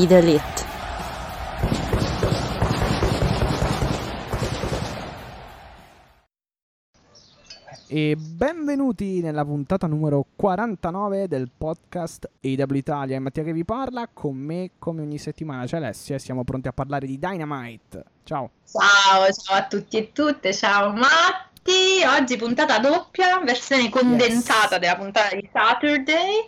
[0.00, 0.42] Be the elite.
[7.86, 13.16] E benvenuti nella puntata numero 49 del podcast AW Italia.
[13.16, 16.68] È Mattia che vi parla, con me come ogni settimana c'è Alessia e siamo pronti
[16.68, 18.04] a parlare di Dynamite.
[18.24, 18.52] Ciao.
[18.64, 20.94] Ciao, ciao a tutti e tutte, ciao
[21.70, 22.20] Matti.
[22.20, 24.78] Oggi puntata doppia, versione condensata Yes.
[24.78, 26.44] della puntata di Saturday,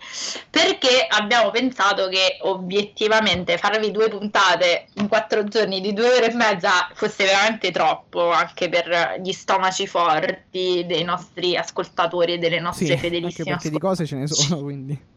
[0.50, 6.34] perché abbiamo pensato che obiettivamente farvi due puntate in quattro giorni di due ore e
[6.34, 12.86] mezza fosse veramente troppo, anche per gli stomaci forti dei nostri ascoltatori e delle nostre
[12.86, 15.10] Sì, anche fedelissime perché di cose ce ne sono, quindi.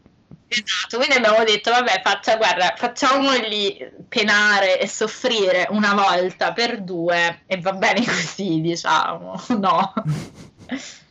[0.48, 7.42] Esatto, quindi abbiamo detto, vabbè, faccia, guarda, facciamoli penare e soffrire una volta per due
[7.46, 9.92] e va bene così, diciamo, no.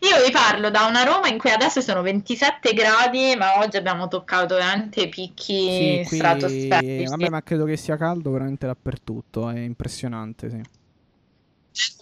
[0.00, 4.08] Io vi parlo da una Roma in cui adesso sono 27 gradi, ma oggi abbiamo
[4.08, 6.16] toccato veramente picchi Sì, qui...
[6.16, 7.04] stratosferici.
[7.04, 10.60] Vabbè, ma credo che sia caldo veramente dappertutto, è impressionante, sì.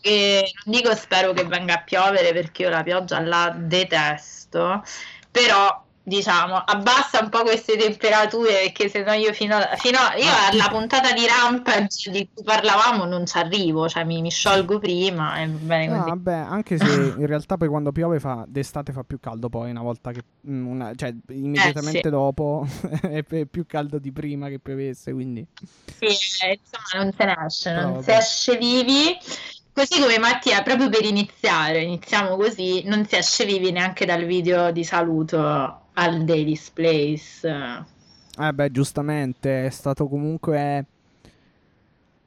[0.03, 4.83] E non dico spero che venga a piovere perché io la pioggia la detesto,
[5.31, 10.31] però diciamo abbassa un po' queste temperature perché sennò io fino, a, fino a- io
[10.31, 14.79] Ah, alla puntata di Rampage di cui parlavamo non ci arrivo, cioè mi, mi sciolgo
[14.79, 16.15] prima e bene No, così.
[16.15, 19.83] vabbè, anche se in realtà poi quando piove fa d'estate fa più caldo poi una
[19.83, 22.15] volta che mm, una- cioè immediatamente Eh, sì.
[22.17, 22.67] dopo
[23.03, 25.47] è più caldo di prima che piovesse, quindi
[26.01, 26.07] Sì,
[26.45, 29.17] eh, insomma non se ne esce, non si esce vivi.
[29.73, 34.71] Così come Mattia, proprio per iniziare, iniziamo così, non si esce vivi neanche dal video
[34.71, 35.39] di saluto
[35.95, 37.49] al Daily's Place.
[38.37, 40.87] Eh beh, giustamente è stato comunque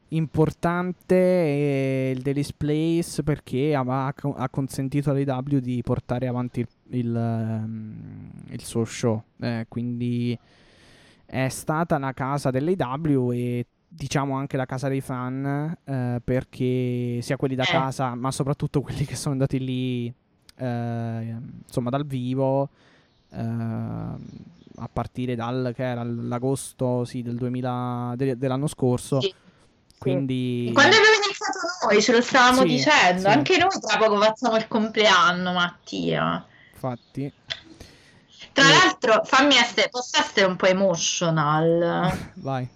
[0.09, 7.15] importante eh, il Daily's Place perché ha, ha consentito all'AW di portare avanti il, il,
[7.15, 9.21] ehm, il suo show.
[9.39, 10.37] Eh, quindi
[11.25, 17.35] è stata la casa dell'AW e diciamo anche la casa dei fan eh, perché sia
[17.37, 17.67] quelli da Eh.
[17.67, 20.13] casa ma soprattutto quelli che sono andati lì
[20.57, 21.35] eh,
[21.65, 22.69] insomma dal vivo
[23.43, 29.33] a partire dal che era l'agosto sì, del 2000 de- dell'anno scorso Sì,
[29.97, 33.27] quindi Quando abbiamo iniziato noi, ce lo stavamo Sì, dicendo, sì.
[33.27, 36.45] anche noi tra poco facciamo il compleanno, Mattia.
[36.73, 37.31] infatti
[38.53, 38.71] Tra Eh.
[38.71, 42.11] l'altro, fammi essere, posso essere un po' emotional.
[42.41, 42.67] vai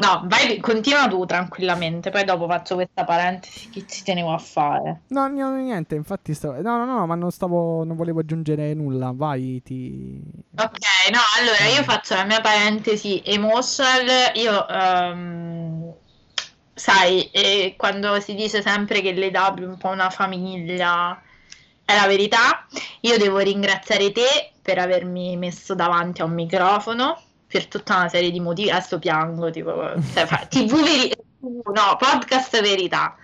[0.00, 5.02] No, vai, continua tu tranquillamente, poi dopo faccio questa parentesi che ci tenevo a fare.
[5.08, 6.60] no, no, niente infatti stavo...
[6.62, 10.18] no no no ma non stavo non volevo aggiungere nulla vai ti
[10.56, 10.78] Ok,
[11.12, 14.32] no, allora io faccio la mia parentesi emotional.
[14.34, 15.94] Io, ehm,
[16.74, 21.20] sai, eh, quando si dice sempre che l'EW è un po' una famiglia,
[21.84, 22.66] è la verità.
[23.00, 27.16] Io devo ringraziare te per avermi messo davanti a un microfono
[27.50, 28.70] per tutta una serie di motivi.
[28.70, 29.74] Adesso piango, tipo,
[30.14, 33.16] cioè, TV veri- no, podcast verità.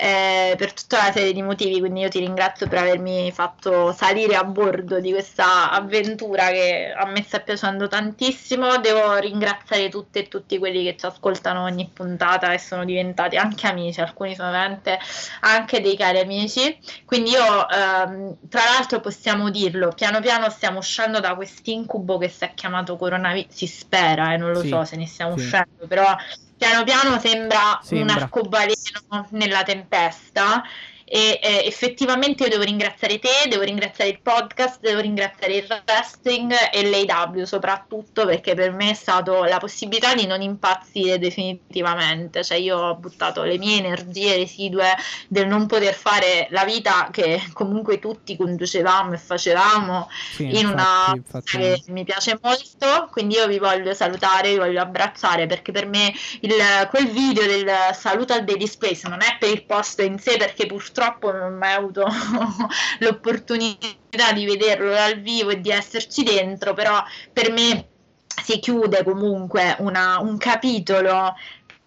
[0.00, 4.36] Eh, per tutta una serie di motivi, quindi io ti ringrazio per avermi fatto salire
[4.36, 8.78] a bordo di questa avventura che a me sta piacendo tantissimo.
[8.78, 13.66] Devo ringraziare tutte e tutti quelli che ci ascoltano ogni puntata e sono diventati anche
[13.66, 14.98] amici, alcuni sono veramente
[15.40, 16.78] anche dei cari amici.
[17.04, 22.44] Quindi io, ehm, tra l'altro possiamo dirlo, piano piano stiamo uscendo da quest'incubo che si
[22.44, 25.40] è chiamato coronavirus, si spera, e non lo Sì, so se ne stiamo sì.
[25.40, 26.14] uscendo, però
[26.58, 28.14] piano piano sembra, Sembra.
[28.14, 30.62] un arcobaleno nella tempesta
[31.10, 36.52] e eh, effettivamente io devo ringraziare te, devo ringraziare il podcast, devo ringraziare il wrestling
[36.70, 42.58] e l'AW soprattutto perché per me è stato la possibilità di non impazzire definitivamente, cioè
[42.58, 44.94] io ho buttato le mie energie residue
[45.28, 51.12] del non poter fare la vita che comunque tutti conducevamo e facevamo sì, in una
[51.14, 55.72] infatti, che infatti mi piace molto, quindi io vi voglio salutare, vi voglio abbracciare perché
[55.72, 60.02] per me il- quel video del saluto al Daily Space non è per il posto
[60.02, 60.97] in sé perché purtroppo
[61.32, 62.06] non ho mai avuto
[63.00, 67.02] l'opportunità di vederlo dal vivo e di esserci dentro, però
[67.32, 67.88] per me
[68.26, 71.34] si chiude comunque una- un capitolo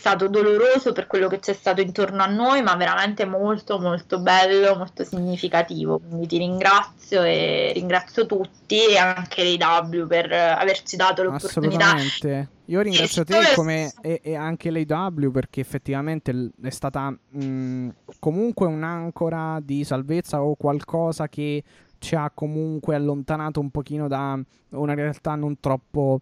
[0.02, 4.76] stato doloroso per quello che c'è stato intorno a noi, ma veramente molto molto bello,
[4.76, 6.00] molto significativo.
[6.00, 11.94] Quindi ti ringrazio e ringrazio tutti e anche l'AW per averci dato l'opportunità.
[11.94, 12.50] Assolutamente.
[12.66, 19.60] Io ringrazio te come, e, e, anche l'AW perché effettivamente è stata mh, comunque un'ancora
[19.62, 21.64] di salvezza o qualcosa che
[22.00, 24.40] ci ha comunque allontanato un pochino da
[24.70, 26.22] una realtà non troppo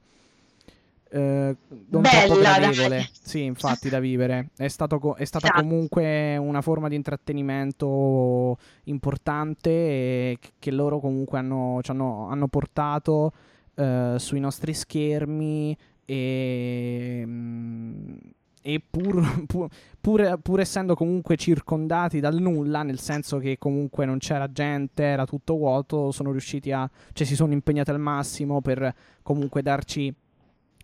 [1.12, 1.56] eh,
[1.90, 3.10] non Bella, gradevole.
[3.12, 4.50] Sì, infatti, da vivere.
[4.56, 5.62] È, stato, è stata esatto.
[5.62, 13.34] comunque una forma di intrattenimento importante che loro comunque hanno, hanno, hanno portato
[13.76, 15.76] eh, sui nostri schermi
[16.06, 18.14] e, mm,
[18.62, 19.68] e pur, pur,
[20.00, 25.26] pur, pur, essendo comunque circondati dal nulla, nel senso che comunque non c'era gente, era
[25.26, 30.14] tutto vuoto, sono riusciti a, cioè si sono impegnati al massimo per comunque darci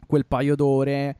[0.06, 1.18] quel paio d'ore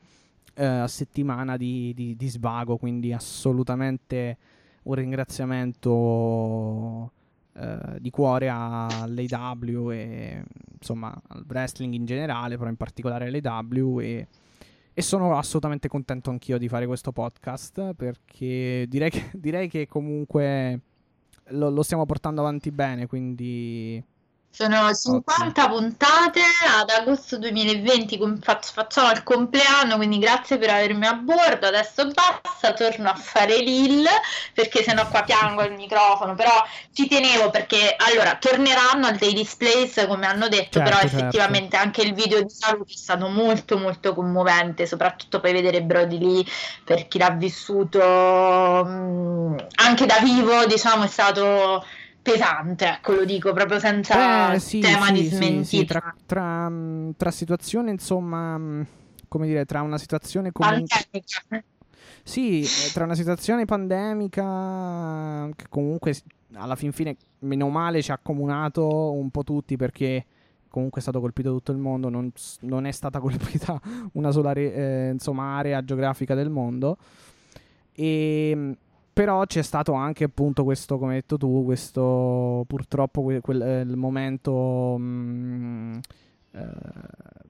[0.54, 4.38] eh, a settimana di, di, di, svago, quindi assolutamente
[4.84, 7.12] un ringraziamento
[7.54, 10.44] eh, di cuore all'AW e
[10.78, 14.28] insomma al wrestling in generale, però in particolare all'AW e,
[14.92, 20.80] e sono assolutamente contento anch'io di fare questo podcast perché direi che, direi che comunque
[21.48, 24.02] lo, lo stiamo portando avanti bene, quindi
[24.56, 25.68] sono 50 Ottimo.
[25.68, 26.40] puntate
[26.80, 31.66] ad agosto 2020, facciamo il compleanno, quindi grazie per avermi a bordo.
[31.66, 34.06] Adesso basta, torno a fare l'IL
[34.54, 36.64] perché sennò qua piango il microfono, però
[36.94, 41.16] ci tenevo perché allora torneranno al Day Displays come hanno detto, certo, però certo.
[41.16, 46.16] effettivamente anche il video di saluto è stato molto molto commovente, soprattutto poi vedere Brody
[46.16, 46.46] lì
[46.82, 48.00] per chi l'ha vissuto
[48.86, 51.84] mm, anche da vivo, diciamo è stato
[52.30, 55.64] pesante, ecco lo dico proprio senza eh, sì, tema sì, di smentita.
[55.64, 58.82] Sì, tra, tra, mm, tra, situazioni, insomma, mm,
[59.28, 60.86] come dire, tra una situazione comunque...
[60.88, 61.64] Pandemica.
[62.22, 66.12] Sì, eh, tra una situazione pandemica che comunque
[66.54, 70.24] alla fin fine, meno male, ci ha accomunato un po' tutti perché
[70.68, 72.32] comunque è stato colpito tutto il mondo, non,
[72.62, 73.80] non è stata colpita
[74.14, 76.96] una sola re, eh, insomma, area geografica del mondo.
[77.92, 78.72] E mm,
[79.16, 83.84] però c'è stato anche appunto questo, come hai detto tu, questo purtroppo quel, quel eh,
[83.96, 85.98] momento mh, mm,
[86.50, 86.70] eh,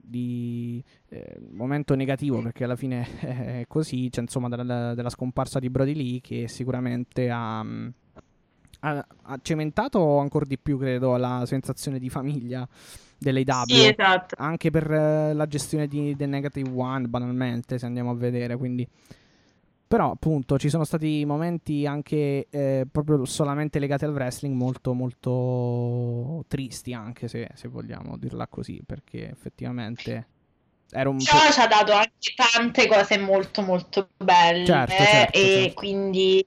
[0.01, 5.69] di eh, momento negativo perché alla fine è così, c'è insomma della, della scomparsa di
[5.69, 12.09] Brody Lee che sicuramente ha, ha, ha cementato ancora di più credo la sensazione di
[12.09, 12.65] famiglia
[13.17, 14.35] dell'AW sì, esatto.
[14.37, 18.87] anche per eh, la gestione di The Negative One banalmente se andiamo a vedere quindi
[19.87, 26.43] però appunto ci sono stati momenti anche eh, proprio solamente legati al wrestling molto molto
[26.47, 30.27] tristi anche se, se vogliamo dirla così perché effettivamente
[30.91, 35.41] era un Ciò ci ha dato anche tante cose molto molto belle certo, certo, e
[35.41, 35.73] certo.
[35.73, 36.45] quindi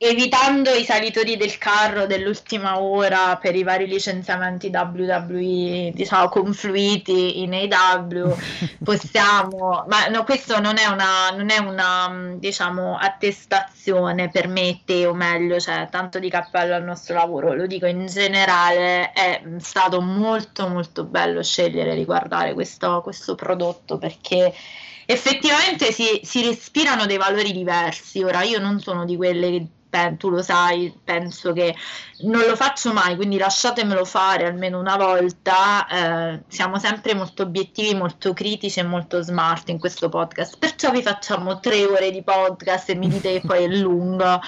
[0.00, 7.52] evitando i salitori del carro dell'ultima ora per i vari licenziamenti WWE, diciamo, confluiti in
[7.52, 8.36] AW,
[8.84, 15.04] possiamo, ma no, questo non è una, non è una, diciamo, attestazione per me te,
[15.04, 20.00] o meglio, cioè, tanto di cappello al nostro lavoro, lo dico in generale, è stato
[20.00, 24.54] molto molto bello scegliere di guardare questo, questo prodotto perché
[25.06, 28.22] effettivamente si, si respirano dei valori diversi.
[28.22, 29.66] Ora, io non sono di quelle che
[30.16, 31.74] tu lo sai, penso che
[32.22, 35.86] non lo faccio mai, quindi lasciatemelo fare almeno una volta.
[35.86, 40.58] Eh, siamo sempre molto obiettivi, molto critici e molto smart in questo podcast.
[40.58, 44.40] Perciò vi facciamo tre ore di podcast e mi dite che poi è lungo.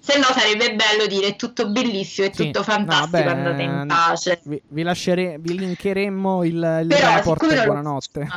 [0.00, 4.40] Se no sarebbe bello dire tutto bellissimo e sì, tutto fantastico, no, andate in pace.
[4.44, 8.28] Vi, vi, lascere, vi linkeremmo il, il Però, report buonanotte.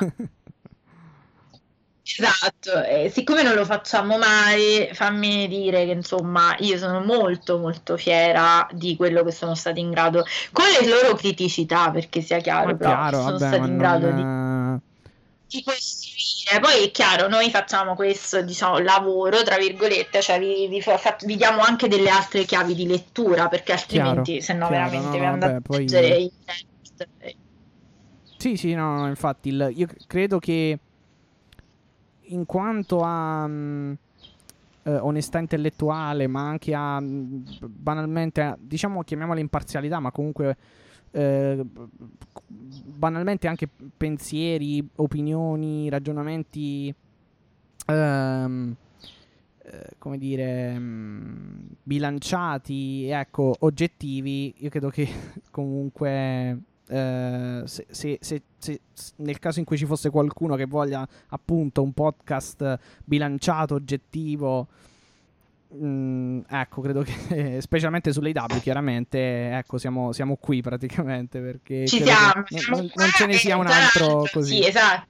[2.04, 7.96] Esatto, e siccome non lo facciamo mai, fammi dire che insomma io sono molto molto
[7.96, 12.76] fiera di quello che sono stati in grado, con le loro criticità, perché sia chiaro,
[12.76, 14.82] però chiaro, sono vabbè, stati in grado non...
[15.48, 16.60] di, di costruire.
[16.60, 20.84] Poi è chiaro, noi facciamo questo diciamo, lavoro, tra virgolette, cioè vi, vi,
[21.26, 25.20] vi, diamo anche delle altre chiavi di lettura, perché altrimenti chiaro, se no veramente no,
[25.20, 26.24] vi andate a leggere poi...
[26.24, 27.08] i text.
[28.38, 30.80] Sì, sì, no, no infatti il, io credo che
[32.32, 33.94] in quanto a mh, mm,
[34.84, 40.58] eh, onestà intellettuale, ma anche a mh, mm, banalmente, a, diciamo chiamiamola imparzialità, ma comunque
[41.12, 41.64] eh,
[42.48, 46.94] banalmente anche pensieri, opinioni, ragionamenti.
[47.88, 48.76] Ehm,
[49.64, 55.08] eh, come dire, mh, bilanciati, ecco, oggettivi, io credo che
[55.52, 56.58] comunque
[56.92, 58.80] eh, se, se- se- se-
[59.18, 64.68] nel caso in cui ci fosse qualcuno che voglia appunto un podcast bilanciato, oggettivo,
[65.76, 71.88] mm, ecco, credo che specialmente sull'AW, chiaramente, ecco, siamo, siamo qui praticamente perché
[72.70, 74.56] non- non, ce ne sia un altro così.
[74.62, 75.08] Sì, esatto.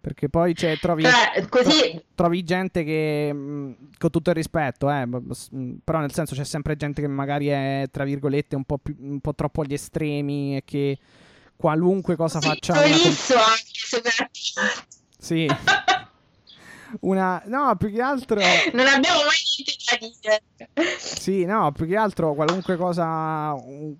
[0.00, 3.30] Perché poi c'è, trovi, Cioè, così trovi gente che,
[3.98, 5.06] con tutto il rispetto, eh,
[5.84, 9.20] però nel senso c'è sempre gente che magari è, tra virgolette, un po', più, un
[9.20, 10.98] po' troppo agli estremi e che
[11.54, 12.82] qualunque cosa sì, faccia una...
[12.82, 14.88] Tolisso anche soprattutto.
[15.18, 15.46] Sì,
[17.00, 17.42] una...
[17.46, 18.40] No, più che altro...
[18.72, 20.96] Non abbiamo mai niente da dire.
[20.98, 23.54] Sì, no, più che altro qualunque cosa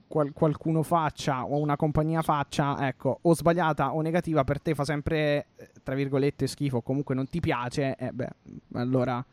[0.07, 4.85] qual- qualcuno faccia o una compagnia faccia, ecco, o sbagliata o negativa per te fa
[4.85, 8.29] sempre, eh, tra virgolette, schifo, o comunque non ti piace, eh beh,
[8.75, 9.25] allora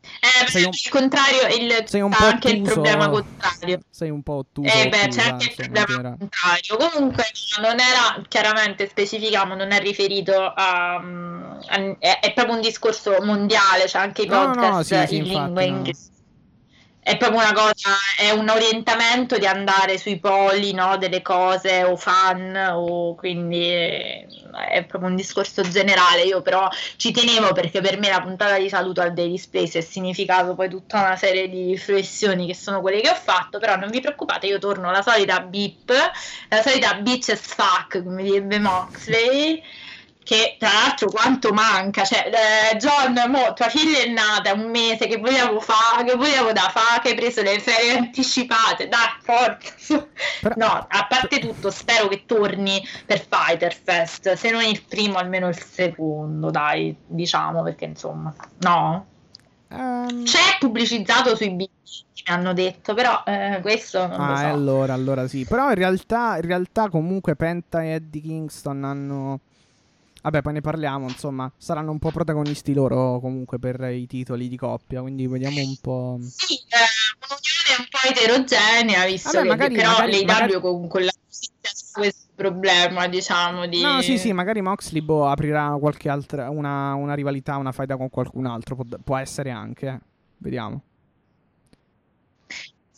[0.00, 2.72] Eh, Sei un- il contrario, il, sei un c'è po' anche il ottuso.
[2.74, 3.80] problema contrario.
[3.90, 4.72] sei un po' ottuso.
[4.72, 6.16] Eh beh, c'è anche il problema generale.
[6.18, 6.76] contrario.
[6.90, 7.24] Comunque
[7.60, 10.98] non era, chiaramente specifichiamo, non è riferito a...
[11.00, 15.06] mm, a- è, è proprio un discorso mondiale, cioè anche i no, podcast no, sì,
[15.06, 15.66] sì, in infatti, lingua no.
[15.76, 16.10] inglese.
[17.08, 21.96] È proprio una cosa, è un orientamento di andare sui poli, no, delle cose o
[21.96, 24.26] fan, o quindi eh,
[24.68, 26.24] è proprio un discorso generale.
[26.24, 29.80] Io però ci tenevo perché per me la puntata di saluto al Daily Space è
[29.80, 33.88] significato poi tutta una serie di riflessioni che sono quelle che ho fatto, però non
[33.88, 35.90] vi preoccupate, io torno alla solita beep,
[36.50, 39.62] la solita bitch as fuck, come direbbe Moxley.
[40.28, 42.30] Che tra l'altro quanto manca, cioè
[42.72, 46.70] eh, John, mo, tua figlia è nata, un mese che vogliamo fare, che vogliamo da
[46.70, 50.06] fare, che hai preso le ferie anticipate, dai, forza.
[50.42, 55.16] Però- No, a parte tutto, spero che torni per Fighter Fest, se non il primo
[55.16, 59.06] almeno il secondo, dai, diciamo, perché insomma, no.
[59.70, 64.42] Ehm, C'è pubblicizzato sui bici, mi hanno detto, però eh, questo non lo Ah, so.
[64.44, 65.46] e allora, allora sì.
[65.46, 69.40] Però in realtà, in realtà comunque Penta e Eddie Kingston hanno...
[70.22, 74.56] Vabbè, poi ne parliamo, insomma, saranno un po' protagonisti loro comunque per i titoli di
[74.56, 76.18] coppia, quindi vediamo un po'...
[76.20, 80.88] Sì, eh, un'unione un po' eterogenea, visto Vabbè, che magari- però magari- l'AW magari- con,
[80.88, 81.10] con la
[81.92, 83.80] questo problema, diciamo, di...
[83.80, 88.10] No, sì, sì, magari Moxley boh, aprirà qualche altra, una, una rivalità, una faida con
[88.10, 89.98] qualcun altro, può, può essere anche, eh.
[90.38, 90.82] Vediamo.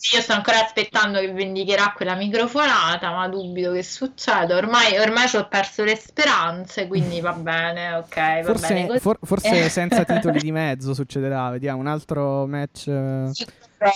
[0.00, 4.56] Sì, io sto ancora aspettando che vendicherà quella microfonata, ma dubito che succeda.
[4.56, 8.98] Ormai, ormai ci ho perso le speranze, quindi va bene, ok, va bene Forse, così.
[8.98, 9.68] for- forse Eh.
[9.68, 12.86] senza titoli di mezzo succederà, vediamo, un altro match...
[12.86, 13.28] eh.
[13.30, 13.44] Sì,
[13.76, 13.92] vabbè.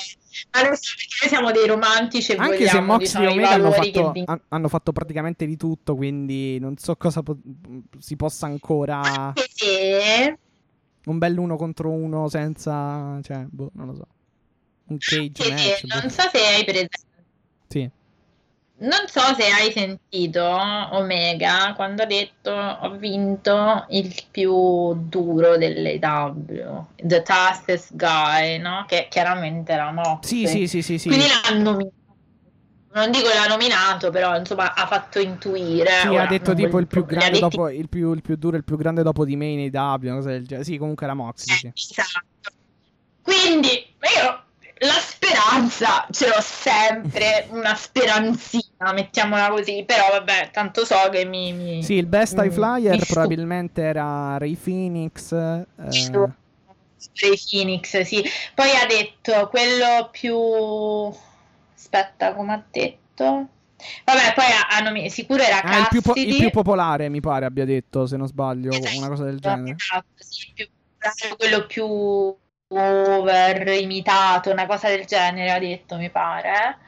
[0.53, 3.49] Ma lo so, perché noi siamo dei romantici e Anche se Moxley diciamo, e Omega
[3.51, 7.39] hanno che fatto, han- hanno fatto praticamente di tutto, quindi non so cosa po-
[7.99, 9.01] si possa ancora...
[9.01, 10.39] Anche se...
[11.07, 13.19] Un bel uno contro uno senza...
[13.23, 14.07] Cioè, boh, non lo so.
[14.87, 15.87] Un cage match.
[15.87, 16.01] boh.
[16.01, 16.99] non so se hai presente.
[17.69, 17.91] Sì.
[18.77, 25.99] Non so se hai sentito Omega quando ha detto ho vinto il più duro delle
[25.99, 28.85] W, the toughest guy, no?
[28.87, 30.47] Che chiaramente era Moxley.
[30.47, 31.09] Sì, sì, sì, sì, sì.
[31.09, 32.03] Quindi l'ha nominato.
[32.95, 36.01] Non dico l'ha nominato, però insomma ha fatto intuire.
[36.03, 38.57] Sì, Ora, ha detto tipo il più grande detti- dopo il più, il più duro,
[38.57, 40.65] il più grande dopo di me nei W, una cosa del genere.
[40.65, 41.67] Sì, comunque era Moxley, sì.
[41.67, 42.51] Eh, esatto.
[43.23, 44.43] Quindi io
[44.79, 51.53] la speranza ce l'ho sempre, una speranzina, mettiamola così, però vabbè, tanto so che mi...
[51.53, 55.33] mi- Sì, il best high flyer probabilmente era Ray Phoenix.
[55.33, 55.67] eh,
[57.21, 58.23] Ray Phoenix, sì.
[58.55, 60.37] Poi ha detto quello più...
[61.77, 63.49] Aspetta, come ha detto?
[64.05, 67.21] Vabbè, poi ha, ha nomi- sicuro era ah, il più, po- il più popolare, mi
[67.21, 69.77] pare abbia detto, se non sbaglio, Esatto, una cosa del genere.
[69.77, 70.69] esatto, sì, più-
[71.37, 72.35] quello più
[72.69, 76.79] over imitato, una cosa del genere ha detto, mi pare.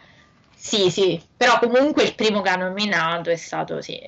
[0.54, 4.00] Sì, sì, però comunque il primo che ha nominato è stato sì,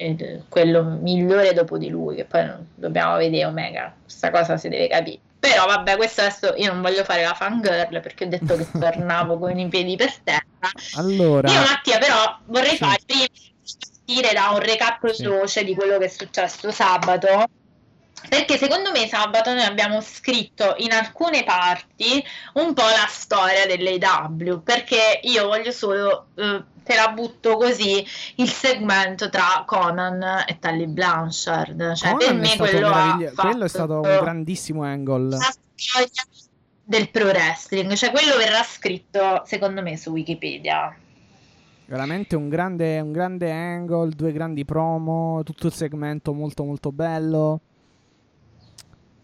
[0.48, 5.20] quello migliore dopo di lui, che poi dobbiamo vedere Omega, questa cosa si deve capire.
[5.38, 9.38] Però vabbè, questo adesso io non voglio fare la fangirl perché ho detto che tornavo
[9.38, 10.42] con i piedi per terra.
[10.96, 12.76] Allora, Io Mattia però vorrei Sì.
[12.78, 13.26] fare prima
[14.04, 15.22] partire da un recap Sì.
[15.22, 17.44] veloce di quello che è successo sabato.
[18.28, 22.22] Perché secondo me sabato noi abbiamo scritto in alcune parti
[22.54, 28.04] un po' la storia dell'AW, perché io voglio solo, eh, te la butto così,
[28.37, 31.94] il segmento tra Conan e Tully Blanchard.
[31.94, 35.37] Cioè, per Conan è me quello, meravigli- quello è stato un fatto grandissimo angle.
[35.37, 36.08] la storia
[36.84, 40.96] del pro wrestling, cioè quello verrà scritto secondo me su Wikipedia.
[41.84, 47.60] Veramente un grande, un grande angle, due grandi promo, tutto il segmento molto molto bello.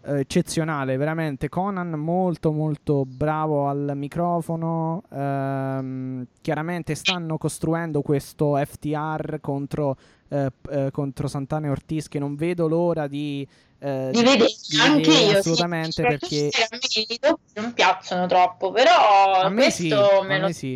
[0.05, 1.49] Eh, eccezionale, veramente.
[1.49, 5.03] Conan molto molto bravo al microfono.
[5.11, 9.97] Ehm, chiaramente stanno costruendo questo FTR contro,
[10.29, 13.47] eh, eh, contro Santana e Ortiz che non vedo l'ora di...
[13.79, 17.73] eh, Di vedere di anche vedere io, assolutamente sì, perché a me i doppi non
[17.73, 20.75] piacciono troppo, però A me sì, a me lo me sì.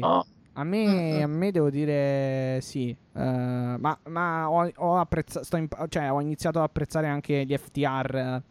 [0.54, 1.22] A me, Mm-mm.
[1.24, 6.58] a me devo dire sì, Eh, ma, ma ho, ho apprezza- imp- cioè, ho iniziato
[6.58, 8.42] ad apprezzare anche gli FTR.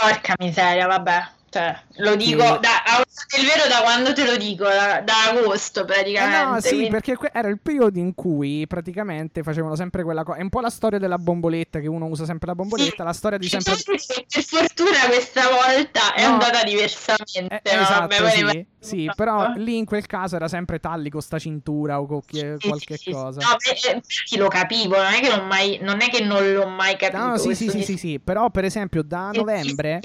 [0.00, 1.39] Porca miseria, vabbè.
[1.52, 2.58] Cioè, lo dico Sì.
[2.60, 3.04] da, a
[3.36, 6.44] del vero da quando te lo dico, da, da agosto Eh praticamente.
[6.44, 10.38] no, sì, quindi- perché que- era il periodo in cui praticamente facevano sempre quella cosa.
[10.38, 13.02] È un po' la storia della bomboletta, che uno usa sempre la bomboletta, Sì.
[13.02, 13.74] la storia di sempre...
[13.84, 16.34] Per fortuna questa volta è No.
[16.34, 17.60] andata diversamente.
[17.64, 21.20] Eh, ma esatto, vabbè, sì, sì, però lì in quel caso era sempre talli con
[21.20, 23.40] sta cintura o con chi- Sì, qualche sì, cosa.
[23.40, 26.68] No, eh, infatti lo capivo, non è che non, mai, non, è che non l'ho
[26.68, 27.18] mai capito.
[27.20, 30.00] No, sì, sì, sì, sì, però per esempio da novembre...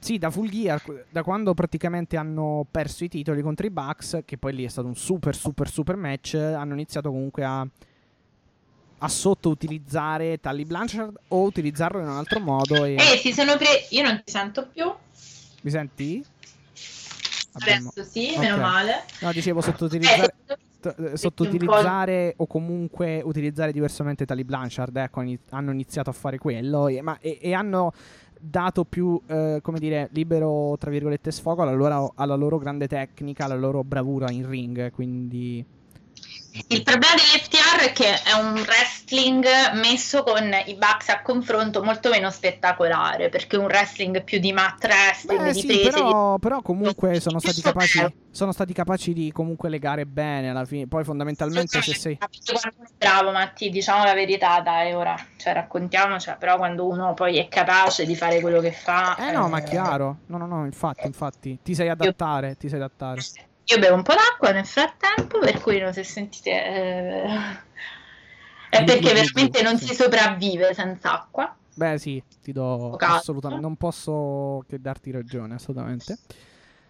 [0.00, 4.38] Sì, da Full Gear, da quando praticamente hanno perso i titoli contro i Bucks, che
[4.38, 7.66] poi lì è stato un super, super, super match, hanno iniziato comunque a,
[8.98, 12.84] a sottoutilizzare Tully Blanchard o utilizzarlo in un altro modo.
[12.84, 12.94] E...
[12.94, 13.96] Eh, si sono presi.
[13.96, 14.90] Io non ti sento più.
[15.62, 16.24] Mi senti?
[17.54, 18.38] Abbiamo- Adesso sì, Ok.
[18.38, 19.04] meno male.
[19.20, 20.34] No, dicevo Eh, sottoutilizzare,
[20.80, 24.96] t- eh, sottoutilizzare o comunque utilizzare diversamente Tully Blanchard.
[24.96, 27.92] Ecco, hanno iniziato a fare quello e, ma- e- e hanno
[28.40, 33.44] dato più, eh, come dire, libero, tra virgolette, sfogo alla loro, alla loro grande tecnica,
[33.44, 34.90] alla loro bravura in ring.
[34.90, 35.64] Quindi...
[36.68, 42.10] Il problema dell'FTR è che è un wrestling messo con i Bucks a confronto molto
[42.10, 46.62] meno spettacolare, perché un wrestling più di mat wrestling, Beh, di sì, prese, però, però
[46.62, 50.86] comunque sono stati, capaci, sono stati capaci di comunque legare bene alla fine.
[50.86, 51.06] Poi di...
[51.06, 52.18] fondamentalmente se sei...
[52.96, 58.04] Bravo, Matti, diciamo la verità, dai, ora, cioè raccontiamocela, però quando uno poi è capace
[58.04, 59.16] di fare quello che fa...
[59.16, 60.18] Eh no, ma eh, chiaro.
[60.26, 61.58] No, no, no, infatti, infatti.
[61.62, 63.20] Ti sai adattare, ti sai adattare.
[63.70, 66.50] Io bevo un po' d'acqua nel frattempo, per cui non se sentite...
[66.50, 67.22] eh,
[68.70, 71.54] È perché veramente non si sopravvive senza acqua.
[71.74, 73.62] Beh, sì, ti do assolutamente.
[73.62, 76.18] Non posso che darti ragione, assolutamente.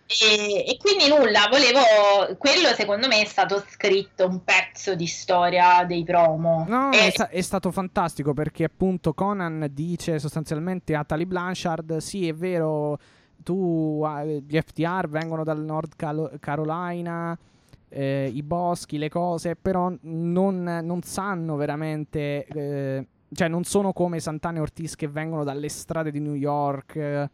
[0.07, 2.37] E, e quindi nulla, volevo.
[2.39, 6.65] Quello secondo me è stato scritto un pezzo di storia dei promo.
[6.67, 11.99] No, E- è, sta- è stato fantastico perché appunto Conan dice sostanzialmente a Tali Blanchard:
[11.99, 12.99] Sì, è vero,
[13.43, 17.37] tu, eh, gli FTR vengono dal Nord Calo- Carolina,
[17.89, 22.47] eh, i boschi, le cose, però non, non sanno veramente.
[22.47, 27.29] eh, cioè, non sono come Santana e Ortiz che vengono dalle strade di New York.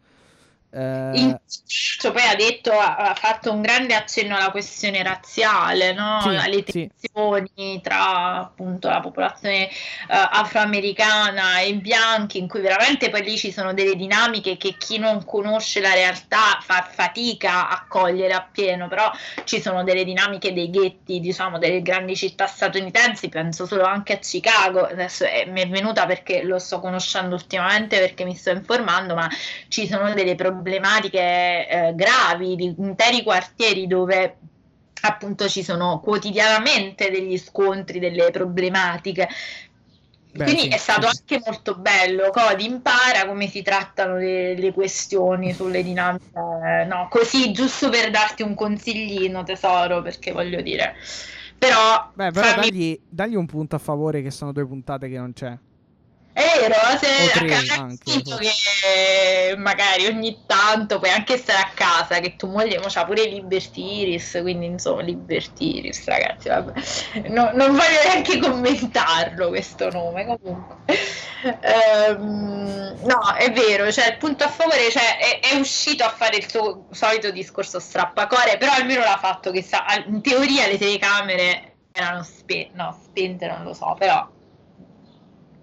[0.75, 6.21] Eh, In cioè, poi ha detto, ha, fatto un grande accenno alla questione razziale, no?
[6.21, 6.91] Sì, alle sì.
[6.91, 9.73] tensioni tra appunto la popolazione eh,
[10.09, 14.99] afroamericana e i bianchi, in cui veramente poi lì ci sono delle dinamiche che chi
[14.99, 19.11] non conosce la realtà fa fatica a cogliere appieno, però
[19.45, 24.19] ci sono delle dinamiche dei ghetti, diciamo, delle grandi città statunitensi, penso solo anche a
[24.19, 29.15] Chicago, adesso è- mi è venuta perché lo sto conoscendo ultimamente perché mi sto informando,
[29.15, 29.29] ma
[29.69, 34.37] ci sono delle problematiche eh, gravi di interi quartieri dove
[35.03, 39.29] appunto ci sono quotidianamente degli scontri, delle problematiche.
[40.35, 41.19] Beh, Quindi sì, è stato sì.
[41.21, 42.31] anche molto bello.
[42.31, 46.25] Cody impara come si trattano le, le questioni sulle dinamiche.
[46.35, 50.97] eh, No, così giusto per darti un consiglino, tesoro, perché voglio dire.
[51.57, 55.19] Però, Beh, però fammi- dagli, dagli un punto a favore che sono due puntate che
[55.19, 55.57] non c'è.
[56.35, 57.99] È vero, se a forse.
[58.03, 63.25] che magari ogni tanto puoi anche stare a casa, che tu moglie mo c'ha pure
[63.27, 66.73] Liberty Iris, quindi insomma Liberty Iris, ragazzi, vabbè.
[67.29, 70.77] No- non voglio neanche commentarlo questo nome, comunque.
[71.61, 76.39] Ehm, no, è vero, cioè il punto a favore, cioè è, è uscito a fare
[76.39, 81.77] il suo solito discorso strappacore, però almeno l'ha fatto che sa, in teoria le telecamere
[81.93, 84.29] erano spente, no, spente non lo so, però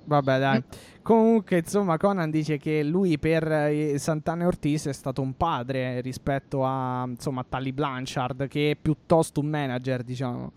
[0.04, 0.58] Vabbè, dai.
[0.60, 0.80] Mm.
[1.02, 6.02] Comunque, insomma, Conan dice che lui per eh, Santana e Ortiz è stato un padre
[6.02, 10.52] rispetto a, insomma, a Tully Blanchard, che è piuttosto un manager, diciamo.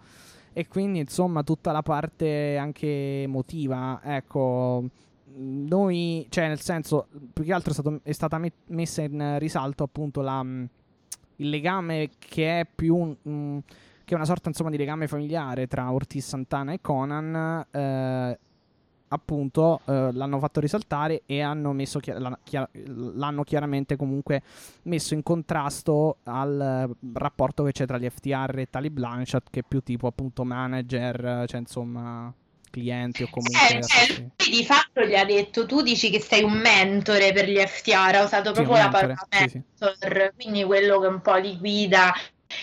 [0.53, 4.85] E quindi, insomma, tutta la parte anche emotiva, ecco,
[5.37, 9.83] noi, cioè, nel senso, più che altro è, stato- è stata met- messa in risalto
[9.83, 10.69] appunto la, mh,
[11.37, 13.59] il legame che è più un, mh,
[14.05, 18.39] che è una sorta, insomma, di legame familiare tra Ortiz Santana e Conan, eh,
[19.15, 24.43] appunto eh, l'hanno fatto risaltare e hanno messo chi- l'hanno, chia- l'hanno chiaramente comunque
[24.83, 29.61] messo in contrasto al eh, rapporto che c'è tra gli FTR e Tali Blanchard che
[29.61, 32.33] è più tipo appunto manager cioè insomma
[32.75, 33.79] clienti o comunque...
[33.79, 37.49] Eh, cioè, lui di fatto gli ha detto tu dici che sei un mentore per
[37.49, 39.63] gli FTR, ha usato Sì, proprio la parola sì, sì.
[39.79, 42.13] mentor, quindi quello che un po' li guida.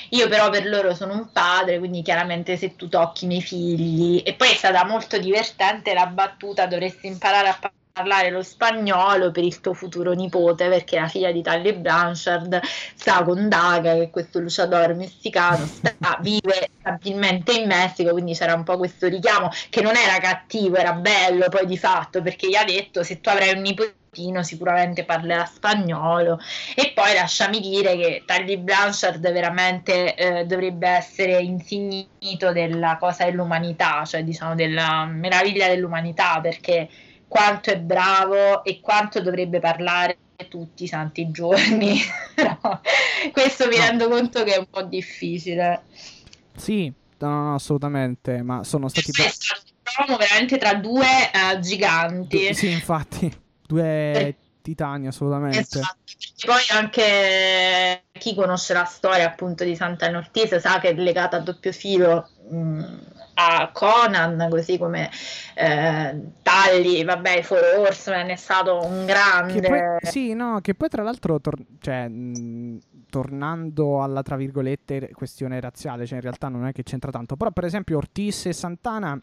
[0.09, 4.21] Io però per loro sono un padre, quindi chiaramente se tu tocchi i miei figli,
[4.25, 9.31] e poi è stata molto divertente la battuta, dovresti imparare a pa- parlare lo spagnolo
[9.31, 12.59] per il tuo futuro nipote, perché la figlia di Tully Blanchard
[12.95, 18.53] sta con Daga, che è questo luciador messicano, sta- vive stabilmente in Messico, quindi c'era
[18.53, 22.55] un po' questo richiamo che non era cattivo, era bello poi di fatto, perché gli
[22.55, 23.61] ha detto se tu avrai un
[24.11, 26.37] nipotino sicuramente parlerà spagnolo
[26.75, 34.03] e poi lasciami dire che Tully Blanchard veramente eh, dovrebbe essere insignito della cosa dell'umanità,
[34.05, 36.89] cioè diciamo della meraviglia dell'umanità, perché
[37.27, 40.17] quanto è bravo e quanto dovrebbe parlare
[40.49, 41.99] tutti i santi giorni.
[42.41, 42.81] No,
[43.31, 43.83] questo mi No.
[43.85, 45.83] rendo conto che è un po' difficile.
[46.55, 49.11] Sì, no, assolutamente, ma sono stati...
[49.19, 52.51] Un uomo veramente tra due eh, giganti.
[52.55, 53.31] Sì, infatti,
[53.71, 55.59] due titani assolutamente.
[55.59, 55.95] Esatto,
[56.45, 61.39] poi anche chi conosce la storia appunto di Sant'Anna Ortiz sa che è legata a
[61.39, 62.83] doppio filo mh,
[63.33, 65.09] a Conan, così come
[65.55, 69.67] eh, Tagli, vabbè, Four Horseman è stato un grande...
[69.67, 72.79] Poi, sì, no, che poi tra l'altro, tor- cioè, mh,
[73.09, 77.51] tornando alla tra virgolette questione razziale, cioè in realtà non è che c'entra tanto, però
[77.51, 79.19] per esempio Ortiz e Santana,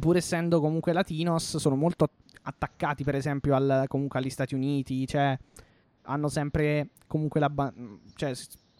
[0.00, 2.08] pur essendo comunque latinos, sono molto
[2.46, 5.36] attaccati per esempio al, comunque agli Stati Uniti, cioè
[6.02, 7.50] hanno sempre comunque la...
[7.50, 7.72] ba-
[8.14, 8.32] cioè,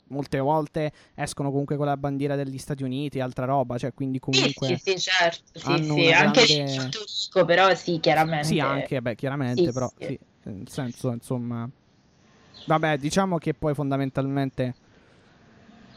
[0.09, 4.21] molte volte escono comunque con la bandiera degli Stati Uniti, altra roba, cioè quindi Sì,
[4.21, 4.69] comunque...
[4.69, 8.47] sì, sì, certo, sì, hanno sì, una anche grande- il Turco, però sì, chiaramente.
[8.47, 10.05] Sì, anche, beh, chiaramente, Sì, però, sì.
[10.07, 10.19] sì,
[10.51, 11.69] nel senso, insomma...
[12.67, 14.75] Vabbè, diciamo che poi fondamentalmente...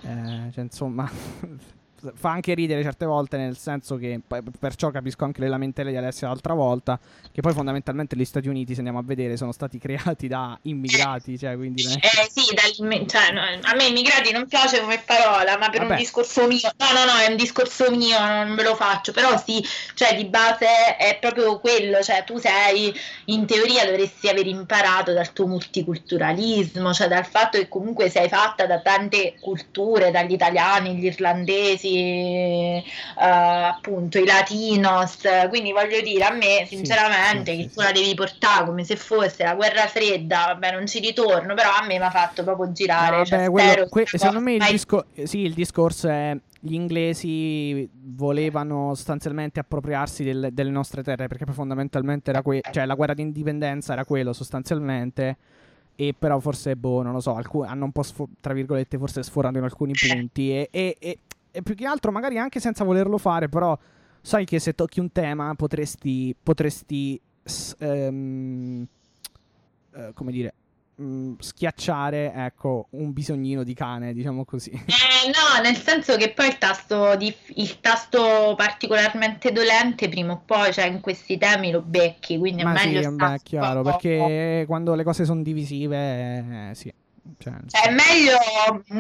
[0.02, 1.10] eh, cioè, insomma...
[2.16, 4.20] fa anche ridere certe volte, nel senso che...
[4.60, 7.00] Perciò capisco anche le lamentele di Alessia l'altra volta,
[7.32, 11.38] che poi fondamentalmente gli Stati Uniti, se andiamo a vedere, sono stati creati da immigrati,
[11.38, 11.84] cioè, quindi...
[11.84, 12.44] è- Eh sì,
[13.08, 15.92] cioè, no, a me immigrati non piace come parola, ma per Vabbè.
[15.94, 19.38] un discorso mio, no, no, no, è un discorso mio, non me lo faccio, però
[19.38, 22.94] sì, cioè di base è proprio quello, cioè tu sei,
[23.26, 28.66] in teoria dovresti aver imparato dal tuo multiculturalismo, cioè dal fatto che comunque sei fatta
[28.66, 32.84] da tante culture, dagli italiani, gli irlandesi, eh,
[33.16, 35.18] appunto i latinos,
[35.50, 38.96] quindi voglio dire, a me sinceramente sì, che sì, tu la devi portare come se
[38.96, 42.72] fosse la guerra fredda, vabbè non ci ritorno, però a me mi ha fatto proprio
[42.72, 43.18] girare.
[43.18, 47.88] No, cioè, quello- que- secondo me il, mai- disco- sì, il discorso è gli inglesi
[47.94, 53.22] volevano sostanzialmente appropriarsi del- delle nostre terre perché fondamentalmente era que- cioè la guerra di
[53.22, 55.38] indipendenza era quello sostanzialmente
[55.96, 59.22] e però forse boh non lo so alcu- hanno un po' sfo- tra virgolette forse
[59.24, 61.20] sforato in alcuni punti e, e- e-
[61.58, 63.78] e più che altro magari anche senza volerlo fare però
[64.22, 67.20] sai che se tocchi un tema potresti potresti
[67.80, 68.86] ehm,
[69.96, 70.54] eh, come dire
[70.96, 74.70] mh, schiacciare ecco un bisognino di cane diciamo così.
[74.72, 80.42] Eh, no, nel senso che poi il tasto, di- il tasto particolarmente dolente prima o
[80.46, 83.82] poi, cioè in questi temi lo becchi, quindi è ma sì meglio stare è chiaro
[83.82, 86.94] perché quando le cose sono divisive eh, sì
[87.38, 88.38] cioè, Cioè, è meglio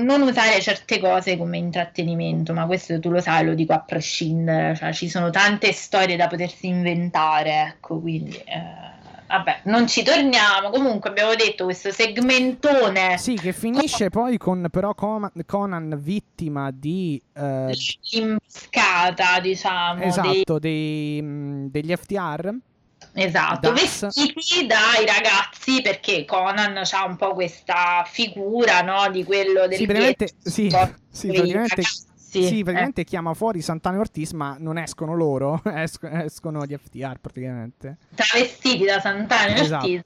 [0.03, 4.75] non usare certe cose come intrattenimento, ma questo tu lo sai, lo dico a prescindere,
[4.75, 8.95] cioè ci sono tante storie da potersi inventare, ecco, quindi eh,
[9.27, 10.69] vabbè, non ci torniamo.
[10.69, 17.75] Comunque abbiamo detto questo segmentone sì che finisce poi con però Conan vittima di eh,
[18.11, 22.55] imboscata, diciamo, dei- esatto dei, mh, degli FTR
[23.19, 24.01] Esatto, Das.
[24.01, 29.85] vestiti dai ragazzi perché Conan ha un po' questa figura, no, di quello del sì
[29.85, 30.69] praticamente sì,
[31.09, 31.81] sì, praticamente.
[32.29, 36.75] Sì, Eh, praticamente chiama fuori Santana e Ortiz, ma non escono loro, esc- escono gli
[36.77, 37.97] FTR praticamente.
[38.13, 40.01] travestiti da Santana e Ortiz.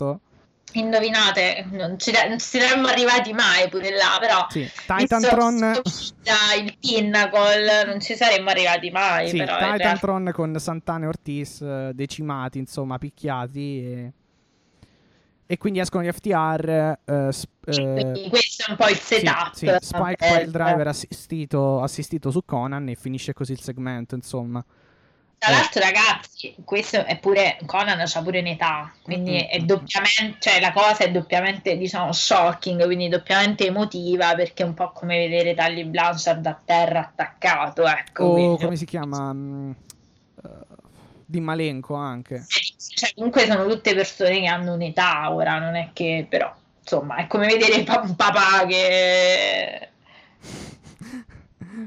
[0.74, 5.82] Indovinate, non ci, non ci saremmo arrivati mai pure là, però Sì, Titantron,
[6.58, 11.92] il Pinnacle non ci saremmo arrivati mai, sì, però Titantron con Santana e Ortiz eh,
[11.94, 14.12] decimati, insomma, picchiati e,
[15.46, 19.54] e quindi escono gli FTR eh, sp- eh, questo è un po' il sì, setup.
[19.54, 24.16] sì, Spike Eh, poi il driver assistito, assistito su Conan e finisce così il segmento,
[24.16, 24.64] insomma.
[25.44, 25.54] Tra Eh.
[25.56, 29.48] l'altro, ragazzi, questo è pure Conan c'ha pure un'età, quindi Mm-mm.
[29.50, 34.76] è doppiamente, cioè la cosa è doppiamente, diciamo, shocking, quindi doppiamente emotiva, perché è un
[34.76, 38.24] po' come vedere Tully Blanchard a terra attaccato, ecco.
[38.26, 39.34] O quindi- come si chiama?
[39.34, 40.50] Mm, eh,
[41.26, 42.46] di Malenko anche.
[42.94, 47.26] cioè, comunque sono tutte persone che hanno un'età ora, non è che però, insomma, è
[47.26, 49.90] come vedere un papà che